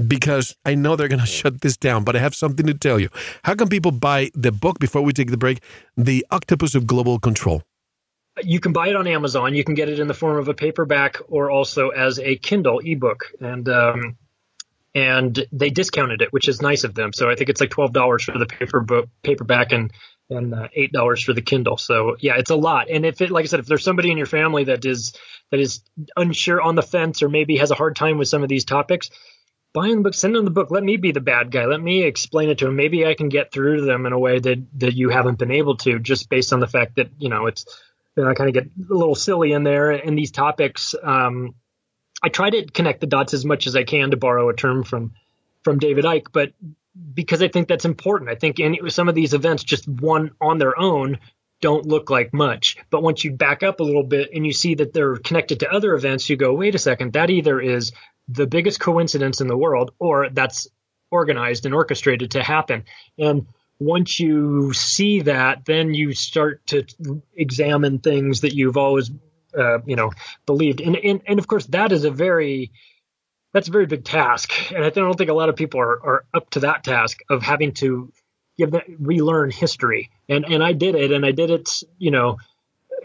because 0.08 0.56
I 0.66 0.76
know 0.76 0.96
they're 0.96 1.08
going 1.08 1.20
to 1.20 1.26
shut 1.26 1.62
this 1.62 1.78
down, 1.78 2.04
but 2.04 2.16
I 2.16 2.20
have 2.20 2.36
something 2.36 2.66
to 2.66 2.74
tell 2.74 3.00
you. 3.00 3.10
How 3.44 3.56
can 3.56 3.70
people 3.70 3.92
buy 3.92 4.32
the 4.34 4.52
book 4.52 4.80
before 4.80 5.02
we 5.02 5.14
take 5.14 5.32
the 5.32 5.38
break? 5.38 5.62
The 5.96 6.26
Octopus 6.32 6.76
of 6.76 6.86
Global 6.88 7.20
Control. 7.20 7.64
You 8.44 8.60
can 8.60 8.74
buy 8.74 8.90
it 8.90 8.98
on 8.98 9.08
Amazon. 9.08 9.56
You 9.56 9.64
can 9.64 9.76
get 9.76 9.88
it 9.88 10.00
in 10.00 10.08
the 10.08 10.14
form 10.14 10.38
of 10.38 10.50
a 10.50 10.54
paperback 10.54 11.18
or 11.30 11.50
also 11.50 11.90
as 11.90 12.20
a 12.20 12.36
Kindle 12.36 12.82
ebook. 12.84 13.32
And 13.40 13.70
um, 13.70 14.18
and 14.94 15.46
they 15.52 15.70
discounted 15.70 16.22
it, 16.22 16.32
which 16.32 16.48
is 16.48 16.62
nice 16.62 16.86
of 16.86 16.96
them. 16.96 17.12
So 17.14 17.30
I 17.30 17.36
think 17.36 17.50
it's 17.50 17.62
like 17.62 17.70
twelve 17.70 17.94
dollars 17.94 18.24
for 18.24 18.38
the 18.38 18.46
paper 18.46 18.82
book, 18.82 19.10
paperback 19.24 19.72
and 19.72 19.92
and 20.30 20.54
uh, 20.54 20.68
eight 20.74 20.92
dollars 20.92 21.24
for 21.24 21.34
the 21.34 21.42
Kindle. 21.42 21.78
So 21.78 22.16
yeah, 22.20 22.36
it's 22.38 22.50
a 22.50 22.56
lot. 22.56 22.90
And 22.90 23.06
if 23.06 23.22
it, 23.22 23.30
like 23.30 23.44
I 23.44 23.48
said, 23.48 23.60
if 23.60 23.68
there's 23.68 23.84
somebody 23.84 24.10
in 24.10 24.18
your 24.18 24.26
family 24.26 24.66
that 24.66 24.86
is 24.86 25.14
that 25.52 25.60
is 25.60 25.82
unsure 26.16 26.62
on 26.62 26.76
the 26.76 26.82
fence 26.82 27.22
or 27.22 27.30
maybe 27.30 27.58
has 27.58 27.72
a 27.72 27.76
hard 27.76 27.96
time 27.96 28.18
with 28.18 28.28
some 28.28 28.42
of 28.42 28.50
these 28.50 28.66
topics, 28.66 29.10
buy 29.76 29.90
the 29.90 29.98
book, 29.98 30.16
send 30.16 30.34
them 30.34 30.46
the 30.46 30.52
book. 30.52 30.72
Let 30.72 30.84
me 30.84 30.98
be 30.98 31.12
the 31.12 31.20
bad 31.20 31.52
guy. 31.52 31.66
Let 31.66 31.82
me 31.82 32.02
explain 32.04 32.50
it 32.50 32.58
to 32.60 32.66
them. 32.66 32.76
Maybe 32.76 33.06
I 33.06 33.14
can 33.14 33.30
get 33.30 33.52
through 33.52 33.78
to 33.78 33.82
them 33.84 34.08
in 34.08 34.14
a 34.14 34.20
way 34.20 34.40
that 34.40 34.66
that 34.80 34.96
you 34.96 35.10
haven't 35.10 35.38
been 35.38 35.52
able 35.52 35.78
to, 35.78 36.00
just 36.00 36.30
based 36.30 36.54
on 36.54 36.60
the 36.62 36.68
fact 36.68 36.96
that 36.96 37.10
you 37.20 37.30
know 37.30 37.46
it's. 37.46 37.66
You 38.18 38.24
know, 38.24 38.30
I 38.30 38.34
kind 38.34 38.48
of 38.48 38.54
get 38.54 38.64
a 38.90 38.94
little 38.94 39.14
silly 39.14 39.52
in 39.52 39.66
there 39.66 39.92
in 39.92 40.16
these 40.16 40.32
topics. 40.32 40.96
Um, 41.04 41.54
I 42.24 42.30
try 42.30 42.50
to 42.50 42.66
connect 42.66 43.02
the 43.02 43.08
dots 43.08 43.34
as 43.34 43.44
much 43.44 43.68
as 43.68 43.76
I 43.76 43.84
can, 43.84 44.12
to 44.12 44.18
borrow 44.18 44.48
a 44.48 44.56
term 44.56 44.86
from 44.86 45.12
from 45.64 45.80
David 45.80 46.06
Icke, 46.06 46.28
but 46.32 46.54
because 47.14 47.42
I 47.42 47.50
think 47.50 47.68
that's 47.68 47.86
important. 47.86 48.30
I 48.30 48.36
think 48.36 48.60
any, 48.60 48.80
some 48.90 49.10
of 49.10 49.16
these 49.16 49.34
events, 49.34 49.64
just 49.64 49.88
one 49.88 50.32
on 50.40 50.58
their 50.60 50.80
own, 50.80 51.20
don't 51.62 51.86
look 51.86 52.10
like 52.10 52.34
much. 52.34 52.78
But 52.90 53.04
once 53.04 53.24
you 53.24 53.32
back 53.32 53.64
up 53.64 53.80
a 53.80 53.84
little 53.84 54.04
bit 54.04 54.30
and 54.34 54.46
you 54.46 54.54
see 54.54 54.76
that 54.76 54.94
they're 54.94 55.18
connected 55.18 55.62
to 55.62 55.72
other 55.72 55.94
events, 55.94 56.30
you 56.30 56.38
go, 56.38 56.54
wait 56.54 56.76
a 56.76 56.80
second, 56.80 57.14
that 57.14 57.30
either 57.30 57.60
is 57.60 57.92
the 58.28 58.48
biggest 58.48 58.80
coincidence 58.80 59.42
in 59.42 59.48
the 59.48 59.58
world, 59.58 59.92
or 60.00 60.30
that's 60.30 60.68
organized 61.12 61.66
and 61.66 61.76
orchestrated 61.76 62.32
to 62.32 62.44
happen. 62.44 62.84
And 63.18 63.48
once 63.80 64.20
you 64.20 64.74
see 64.74 65.22
that, 65.22 65.66
then 65.66 65.94
you 65.94 66.14
start 66.14 66.66
to 66.68 66.86
examine 67.36 68.00
things 68.00 68.42
that 68.42 68.56
you've 68.56 68.78
always, 68.78 69.12
uh, 69.58 69.80
you 69.86 69.96
know, 69.96 70.12
believed. 70.46 70.82
And, 70.82 70.96
and 70.96 71.22
and 71.28 71.40
of 71.40 71.48
course, 71.48 71.66
that 71.68 71.92
is 71.92 72.06
a 72.06 72.12
very 72.12 72.72
that's 73.54 73.68
a 73.68 73.72
very 73.72 73.86
big 73.86 74.04
task, 74.04 74.52
and 74.72 74.84
I 74.84 74.90
don't 74.90 75.18
think 75.18 75.30
a 75.30 75.34
lot 75.34 75.50
of 75.50 75.56
people 75.56 75.80
are, 75.80 76.06
are 76.06 76.26
up 76.34 76.50
to 76.52 76.62
that 76.62 76.84
task 76.84 77.20
of 77.30 77.42
having 77.42 77.74
to 77.76 78.12
give 78.58 78.72
that, 78.72 78.86
relearn 79.00 79.52
history. 79.52 80.10
And 80.30 80.46
and 80.46 80.64
I 80.64 80.74
did 80.74 80.96
it, 80.96 81.12
and 81.12 81.26
I 81.26 81.32
did 81.32 81.50
it, 81.50 81.84
you 81.98 82.12
know, 82.12 82.38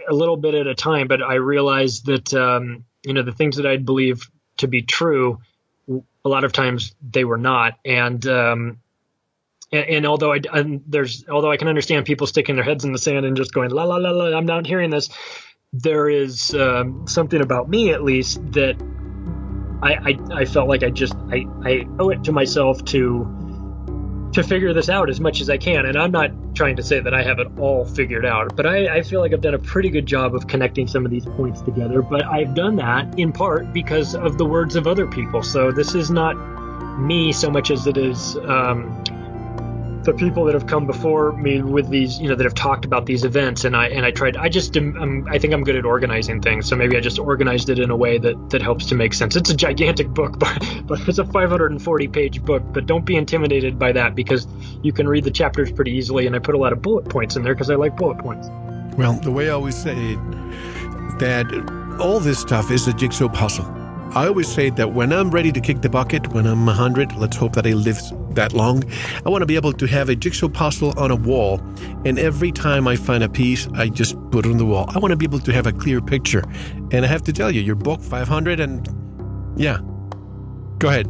a 0.08 0.14
little 0.14 0.36
bit 0.36 0.54
at 0.54 0.66
a 0.66 0.74
time. 0.74 1.08
But 1.08 1.22
I 1.22 1.34
realized 1.34 2.06
that 2.06 2.32
um, 2.34 2.84
you 3.02 3.14
know 3.14 3.22
the 3.22 3.32
things 3.32 3.56
that 3.56 3.66
I'd 3.66 3.84
believe 3.84 4.28
to 4.58 4.68
be 4.68 4.82
true, 4.82 5.40
a 6.24 6.28
lot 6.28 6.44
of 6.44 6.52
times 6.52 6.94
they 7.02 7.24
were 7.24 7.38
not. 7.38 7.78
And 7.84 8.24
um, 8.26 8.78
and, 9.72 9.84
and, 9.84 10.06
although 10.06 10.32
I 10.32 10.40
and 10.52 10.82
there's 10.86 11.24
although 11.28 11.50
I 11.50 11.56
can 11.56 11.68
understand 11.68 12.06
people 12.06 12.26
sticking 12.26 12.56
their 12.56 12.64
heads 12.64 12.84
in 12.84 12.92
the 12.92 12.98
sand 12.98 13.26
and 13.26 13.36
just 13.36 13.52
going 13.52 13.70
la 13.70 13.84
la 13.84 13.96
la 13.96 14.10
la, 14.10 14.36
I'm 14.36 14.46
not 14.46 14.66
hearing 14.66 14.90
this. 14.90 15.08
There 15.72 16.08
is 16.08 16.52
um, 16.52 17.06
something 17.06 17.40
about 17.40 17.68
me, 17.68 17.92
at 17.92 18.02
least, 18.02 18.40
that 18.52 18.76
I, 19.82 19.94
I 19.94 20.40
I 20.40 20.44
felt 20.44 20.68
like 20.68 20.82
I 20.82 20.90
just 20.90 21.14
I 21.30 21.46
I 21.62 21.86
owe 21.98 22.10
it 22.10 22.24
to 22.24 22.32
myself 22.32 22.84
to 22.86 23.49
to 24.32 24.42
figure 24.42 24.72
this 24.72 24.88
out 24.88 25.10
as 25.10 25.20
much 25.20 25.40
as 25.40 25.50
I 25.50 25.58
can. 25.58 25.86
And 25.86 25.96
I'm 25.96 26.12
not 26.12 26.30
trying 26.54 26.76
to 26.76 26.82
say 26.82 27.00
that 27.00 27.12
I 27.12 27.22
have 27.22 27.38
it 27.38 27.48
all 27.58 27.84
figured 27.84 28.24
out, 28.24 28.54
but 28.54 28.66
I, 28.66 28.98
I, 28.98 29.02
feel 29.02 29.20
like 29.20 29.32
I've 29.32 29.40
done 29.40 29.54
a 29.54 29.58
pretty 29.58 29.90
good 29.90 30.06
job 30.06 30.34
of 30.34 30.46
connecting 30.46 30.86
some 30.86 31.04
of 31.04 31.10
these 31.10 31.24
points 31.24 31.60
together. 31.60 32.02
But 32.02 32.24
I've 32.24 32.54
done 32.54 32.76
that 32.76 33.18
in 33.18 33.32
part 33.32 33.72
because 33.72 34.14
of 34.14 34.38
the 34.38 34.44
words 34.44 34.76
of 34.76 34.86
other 34.86 35.06
people. 35.06 35.42
So 35.42 35.72
this 35.72 35.94
is 35.94 36.10
not 36.10 36.34
me 36.98 37.32
so 37.32 37.50
much 37.50 37.70
as 37.70 37.86
it 37.86 37.96
is 37.96 38.36
um, 38.36 39.02
the 40.04 40.14
people 40.14 40.44
that 40.44 40.54
have 40.54 40.66
come 40.66 40.86
before 40.86 41.32
me 41.32 41.60
with 41.62 41.88
these, 41.88 42.18
you 42.18 42.28
know, 42.28 42.34
that 42.34 42.44
have 42.44 42.54
talked 42.54 42.84
about 42.84 43.06
these 43.06 43.24
events, 43.24 43.64
and 43.64 43.76
I 43.76 43.88
and 43.88 44.04
I 44.04 44.10
tried. 44.10 44.36
I 44.36 44.48
just, 44.48 44.76
am, 44.76 45.26
I 45.28 45.38
think 45.38 45.52
I'm 45.52 45.64
good 45.64 45.76
at 45.76 45.84
organizing 45.84 46.40
things, 46.40 46.68
so 46.68 46.76
maybe 46.76 46.96
I 46.96 47.00
just 47.00 47.18
organized 47.18 47.68
it 47.70 47.78
in 47.78 47.90
a 47.90 47.96
way 47.96 48.18
that 48.18 48.50
that 48.50 48.62
helps 48.62 48.86
to 48.86 48.94
make 48.94 49.12
sense. 49.14 49.36
It's 49.36 49.50
a 49.50 49.56
gigantic 49.56 50.08
book, 50.08 50.38
but 50.38 50.58
but 50.86 51.06
it's 51.08 51.18
a 51.18 51.24
540 51.24 52.08
page 52.08 52.42
book. 52.42 52.62
But 52.72 52.86
don't 52.86 53.04
be 53.04 53.16
intimidated 53.16 53.78
by 53.78 53.92
that 53.92 54.14
because 54.14 54.46
you 54.82 54.92
can 54.92 55.08
read 55.08 55.24
the 55.24 55.30
chapters 55.30 55.70
pretty 55.70 55.92
easily, 55.92 56.26
and 56.26 56.34
I 56.34 56.38
put 56.38 56.54
a 56.54 56.58
lot 56.58 56.72
of 56.72 56.82
bullet 56.82 57.08
points 57.08 57.36
in 57.36 57.42
there 57.42 57.54
because 57.54 57.70
I 57.70 57.74
like 57.74 57.96
bullet 57.96 58.18
points. 58.18 58.48
Well, 58.96 59.14
the 59.14 59.30
way 59.30 59.48
I 59.48 59.52
always 59.52 59.76
say 59.76 59.94
it, 59.96 60.18
that 61.18 61.98
all 62.00 62.20
this 62.20 62.38
stuff 62.38 62.70
is 62.70 62.88
a 62.88 62.92
jigsaw 62.92 63.28
puzzle 63.28 63.79
I 64.12 64.26
always 64.26 64.48
say 64.52 64.70
that 64.70 64.92
when 64.92 65.12
I'm 65.12 65.30
ready 65.30 65.52
to 65.52 65.60
kick 65.60 65.82
the 65.82 65.88
bucket, 65.88 66.26
when 66.32 66.44
I'm 66.44 66.66
100, 66.66 67.16
let's 67.16 67.36
hope 67.36 67.52
that 67.52 67.64
I 67.64 67.74
live 67.74 68.00
that 68.34 68.52
long, 68.52 68.82
I 69.24 69.28
want 69.28 69.42
to 69.42 69.46
be 69.46 69.54
able 69.54 69.72
to 69.72 69.86
have 69.86 70.08
a 70.08 70.16
jigsaw 70.16 70.48
puzzle 70.48 70.98
on 70.98 71.12
a 71.12 71.16
wall. 71.16 71.60
And 72.04 72.18
every 72.18 72.50
time 72.50 72.88
I 72.88 72.96
find 72.96 73.22
a 73.22 73.28
piece, 73.28 73.68
I 73.74 73.88
just 73.88 74.16
put 74.32 74.46
it 74.46 74.50
on 74.50 74.56
the 74.56 74.66
wall. 74.66 74.86
I 74.88 74.98
want 74.98 75.12
to 75.12 75.16
be 75.16 75.26
able 75.26 75.38
to 75.38 75.52
have 75.52 75.68
a 75.68 75.72
clear 75.72 76.00
picture. 76.00 76.42
And 76.90 77.04
I 77.04 77.06
have 77.06 77.22
to 77.22 77.32
tell 77.32 77.52
you, 77.52 77.60
your 77.60 77.76
book 77.76 78.02
500 78.02 78.58
and 78.58 78.88
yeah. 79.56 79.78
Go 80.78 80.88
ahead. 80.88 81.06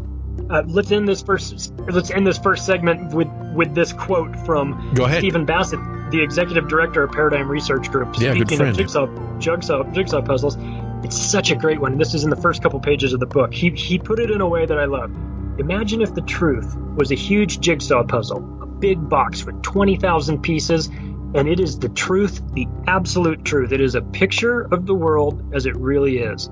Uh, 0.51 0.63
let's 0.67 0.91
end 0.91 1.09
this 1.09 1.23
first. 1.23 1.73
Let's 1.79 2.11
end 2.11 2.27
this 2.27 2.39
first 2.39 2.67
segment 2.67 3.15
with 3.15 3.29
with 3.55 3.75
this 3.75 3.93
quote 3.93 4.37
from 4.45 4.93
Go 4.95 5.05
ahead. 5.05 5.21
Stephen 5.21 5.45
Bassett, 5.45 5.81
the 6.11 6.21
executive 6.23 6.69
director 6.69 7.03
of 7.03 7.13
Paradigm 7.13 7.49
Research 7.49 7.91
Group, 7.91 8.19
yeah, 8.19 8.35
speaking 8.35 8.61
of 8.61 8.77
jigsaw, 8.77 9.07
jigsaw 9.39 9.85
jigsaw 9.93 10.23
puzzles. 10.23 10.57
It's 11.03 11.17
such 11.17 11.51
a 11.51 11.57
great 11.57 11.81
one. 11.81 11.97
This 11.97 12.15
is 12.15 12.25
in 12.25 12.31
the 12.31 12.37
first 12.37 12.63
couple 12.63 12.79
pages 12.79 13.15
of 13.15 13.21
the 13.21 13.27
book. 13.27 13.55
He, 13.55 13.71
he 13.71 13.99
put 13.99 14.19
it 14.19 14.31
in 14.31 14.41
a 14.41 14.49
way 14.49 14.67
that 14.67 14.79
I 14.79 14.85
love. 14.85 15.11
Imagine 15.59 16.03
if 16.03 16.15
the 16.15 16.21
truth 16.21 16.77
was 16.97 17.11
a 17.11 17.15
huge 17.15 17.61
jigsaw 17.61 18.05
puzzle, 18.05 18.59
a 18.63 18.67
big 18.67 19.09
box 19.09 19.45
with 19.45 19.63
20,000 19.63 20.43
pieces, 20.43 20.89
and 21.35 21.49
it 21.49 21.59
is 21.59 21.79
the 21.79 21.89
truth, 21.89 22.43
the 22.53 22.67
absolute 22.87 23.45
truth. 23.45 23.73
It 23.73 23.81
is 23.81 23.95
a 23.95 24.03
picture 24.03 24.61
of 24.61 24.85
the 24.85 24.95
world 24.95 25.55
as 25.55 25.67
it 25.67 25.75
really 25.77 26.19
is. 26.19 26.51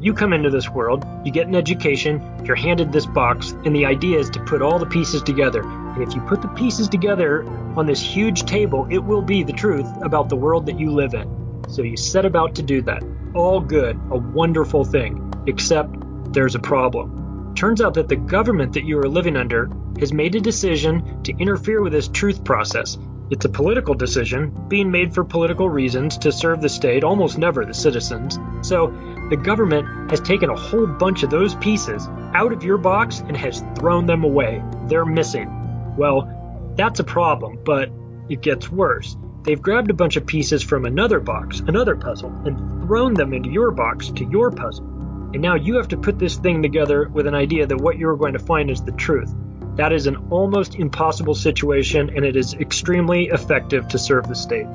You 0.00 0.12
come 0.12 0.32
into 0.32 0.50
this 0.50 0.68
world, 0.68 1.06
you 1.24 1.30
get 1.30 1.46
an 1.46 1.54
education, 1.54 2.20
you're 2.44 2.56
handed 2.56 2.92
this 2.92 3.06
box, 3.06 3.52
and 3.64 3.74
the 3.74 3.86
idea 3.86 4.18
is 4.18 4.28
to 4.30 4.40
put 4.44 4.60
all 4.60 4.78
the 4.78 4.86
pieces 4.86 5.22
together. 5.22 5.62
And 5.62 6.02
if 6.02 6.14
you 6.14 6.20
put 6.22 6.42
the 6.42 6.48
pieces 6.48 6.88
together 6.88 7.44
on 7.76 7.86
this 7.86 8.02
huge 8.02 8.44
table, 8.44 8.88
it 8.90 8.98
will 8.98 9.22
be 9.22 9.44
the 9.44 9.52
truth 9.52 9.86
about 10.02 10.28
the 10.28 10.36
world 10.36 10.66
that 10.66 10.80
you 10.80 10.90
live 10.90 11.14
in. 11.14 11.62
So 11.68 11.82
you 11.82 11.96
set 11.96 12.24
about 12.24 12.56
to 12.56 12.62
do 12.62 12.82
that. 12.82 13.02
All 13.34 13.60
good, 13.60 14.00
a 14.12 14.16
wonderful 14.16 14.84
thing, 14.84 15.32
except 15.48 16.32
there's 16.32 16.54
a 16.54 16.60
problem. 16.60 17.52
Turns 17.56 17.80
out 17.80 17.94
that 17.94 18.08
the 18.08 18.14
government 18.14 18.74
that 18.74 18.84
you 18.84 18.96
are 19.00 19.08
living 19.08 19.36
under 19.36 19.68
has 19.98 20.12
made 20.12 20.36
a 20.36 20.40
decision 20.40 21.20
to 21.24 21.36
interfere 21.36 21.82
with 21.82 21.92
this 21.92 22.06
truth 22.06 22.44
process. 22.44 22.96
It's 23.30 23.44
a 23.44 23.48
political 23.48 23.94
decision 23.94 24.66
being 24.68 24.92
made 24.92 25.14
for 25.14 25.24
political 25.24 25.68
reasons 25.68 26.16
to 26.18 26.30
serve 26.30 26.60
the 26.60 26.68
state, 26.68 27.02
almost 27.02 27.36
never 27.36 27.64
the 27.64 27.74
citizens. 27.74 28.38
So 28.62 28.94
the 29.30 29.36
government 29.36 30.12
has 30.12 30.20
taken 30.20 30.48
a 30.48 30.56
whole 30.56 30.86
bunch 30.86 31.24
of 31.24 31.30
those 31.30 31.56
pieces 31.56 32.06
out 32.34 32.52
of 32.52 32.62
your 32.62 32.78
box 32.78 33.18
and 33.18 33.36
has 33.36 33.64
thrown 33.76 34.06
them 34.06 34.22
away. 34.22 34.62
They're 34.86 35.04
missing. 35.04 35.96
Well, 35.96 36.72
that's 36.76 37.00
a 37.00 37.04
problem, 37.04 37.58
but 37.64 37.90
it 38.28 38.42
gets 38.42 38.70
worse. 38.70 39.16
They've 39.44 39.60
grabbed 39.60 39.90
a 39.90 39.94
bunch 39.94 40.16
of 40.16 40.24
pieces 40.26 40.62
from 40.62 40.86
another 40.86 41.20
box, 41.20 41.60
another 41.60 41.94
puzzle, 41.94 42.32
and 42.46 42.86
thrown 42.86 43.12
them 43.12 43.34
into 43.34 43.50
your 43.50 43.70
box 43.70 44.08
to 44.08 44.24
your 44.24 44.50
puzzle. 44.50 44.86
And 45.34 45.42
now 45.42 45.54
you 45.54 45.76
have 45.76 45.88
to 45.88 45.98
put 45.98 46.18
this 46.18 46.36
thing 46.36 46.62
together 46.62 47.08
with 47.08 47.26
an 47.26 47.34
idea 47.34 47.66
that 47.66 47.76
what 47.76 47.98
you're 47.98 48.16
going 48.16 48.32
to 48.32 48.38
find 48.38 48.70
is 48.70 48.82
the 48.82 48.92
truth. 48.92 49.34
That 49.76 49.92
is 49.92 50.06
an 50.06 50.16
almost 50.30 50.76
impossible 50.76 51.34
situation, 51.34 52.10
and 52.16 52.24
it 52.24 52.36
is 52.36 52.54
extremely 52.54 53.26
effective 53.26 53.86
to 53.88 53.98
serve 53.98 54.28
the 54.28 54.34
state. 54.34 54.66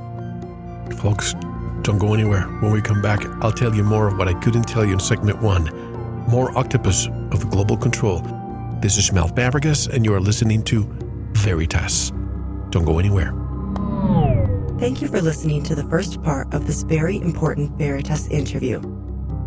Folks, 1.00 1.34
don't 1.82 1.98
go 1.98 2.14
anywhere. 2.14 2.44
When 2.60 2.72
we 2.72 2.82
come 2.82 3.02
back, 3.02 3.26
I'll 3.42 3.52
tell 3.52 3.74
you 3.74 3.84
more 3.84 4.08
of 4.08 4.18
what 4.18 4.28
I 4.28 4.34
couldn't 4.36 4.68
tell 4.68 4.86
you 4.86 4.94
in 4.94 5.00
segment 5.00 5.42
one 5.42 5.90
more 6.30 6.56
octopus 6.56 7.08
of 7.32 7.50
global 7.50 7.76
control. 7.76 8.20
This 8.82 8.98
is 8.98 9.12
Mel 9.12 9.30
Fabregas, 9.30 9.90
and 9.92 10.06
you 10.06 10.14
are 10.14 10.22
listening 10.22 10.62
to 10.66 10.84
Veritas. 11.34 12.12
Don't 12.70 12.86
go 12.86 13.00
anywhere. 13.00 13.39
Thank 14.80 15.02
you 15.02 15.10
for 15.10 15.22
listening 15.22 15.62
to 15.64 15.76
the 15.76 15.84
first 15.84 16.24
part 16.24 16.54
of 16.54 16.66
this 16.66 16.84
very 16.84 17.18
important 17.18 17.78
Veritas 17.78 18.30
interview. 18.30 18.80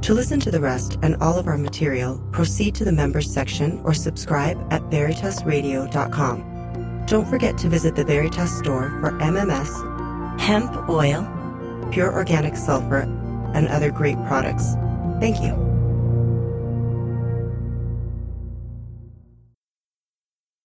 To 0.02 0.12
listen 0.12 0.38
to 0.40 0.50
the 0.50 0.60
rest 0.60 0.98
and 1.00 1.16
all 1.22 1.38
of 1.38 1.46
our 1.46 1.56
material, 1.56 2.18
proceed 2.32 2.74
to 2.74 2.84
the 2.84 2.92
members 2.92 3.32
section 3.32 3.80
or 3.82 3.94
subscribe 3.94 4.58
at 4.70 4.82
veritasradio.com. 4.90 7.04
Don't 7.06 7.26
forget 7.26 7.56
to 7.58 7.68
visit 7.70 7.96
the 7.96 8.04
Veritas 8.04 8.58
store 8.58 8.90
for 9.00 9.12
MMS, 9.20 10.38
hemp 10.38 10.86
oil, 10.90 11.26
pure 11.90 12.12
organic 12.12 12.54
sulfur, 12.54 13.08
and 13.54 13.68
other 13.68 13.90
great 13.90 14.22
products. 14.26 14.74
Thank 15.18 15.40
you. 15.40 15.71